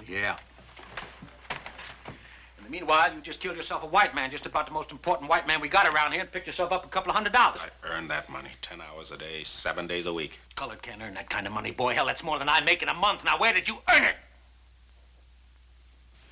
Yeah. 0.08 0.38
In 2.66 2.72
the 2.72 2.78
meanwhile, 2.78 3.14
you 3.14 3.20
just 3.20 3.42
killed 3.42 3.58
yourself 3.58 3.84
a 3.84 3.88
white 3.88 4.16
man, 4.16 4.32
just 4.32 4.46
about 4.46 4.68
the 4.68 4.72
most 4.72 4.92
important 4.92 5.30
white 5.30 5.48
man 5.48 5.60
we 5.60 5.68
got 5.68 5.86
around 5.86 6.14
here, 6.14 6.22
and 6.22 6.32
picked 6.32 6.48
yourself 6.48 6.72
up 6.72 6.86
a 6.86 6.88
couple 6.88 7.10
of 7.10 7.16
hundred 7.16 7.34
dollars. 7.34 7.60
I 7.62 7.88
earned 7.94 8.10
that 8.10 8.30
money 8.30 8.50
10 8.62 8.80
hours 8.80 9.12
a 9.12 9.18
day, 9.18 9.44
seven 9.44 9.86
days 9.86 10.06
a 10.06 10.14
week. 10.14 10.40
Colored 10.56 10.82
can't 10.82 11.02
earn 11.02 11.14
that 11.16 11.30
kind 11.30 11.46
of 11.46 11.52
money, 11.52 11.72
boy. 11.72 11.94
Hell, 11.94 12.06
that's 12.06 12.24
more 12.24 12.40
than 12.40 12.48
I 12.48 12.62
make 12.62 12.82
in 12.82 12.88
a 12.88 12.94
month. 12.94 13.26
Now, 13.26 13.38
where 13.38 13.52
did 13.52 13.68
you 13.68 13.78
earn 13.94 14.04
it? 14.04 14.16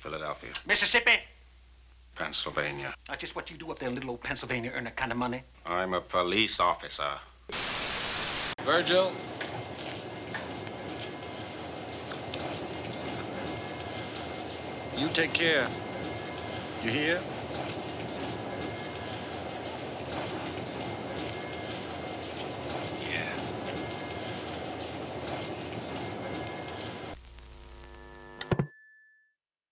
Philadelphia, 0.00 0.52
Mississippi? 0.66 1.18
Pennsylvania. 2.14 2.94
Now, 3.08 3.16
just 3.16 3.36
what 3.36 3.50
you 3.50 3.58
do 3.58 3.70
up 3.70 3.78
there 3.78 3.88
in 3.88 3.94
little 3.94 4.10
old 4.10 4.22
Pennsylvania, 4.22 4.72
earn 4.74 4.84
that 4.84 4.96
kind 4.96 5.12
of 5.12 5.18
money? 5.18 5.42
I'm 5.66 5.92
a 5.92 6.00
police 6.00 6.60
officer. 6.60 7.10
Virgil? 8.64 9.12
You 14.96 15.08
take 15.08 15.32
care. 15.32 15.68
You 16.82 16.90
hear? 16.90 17.31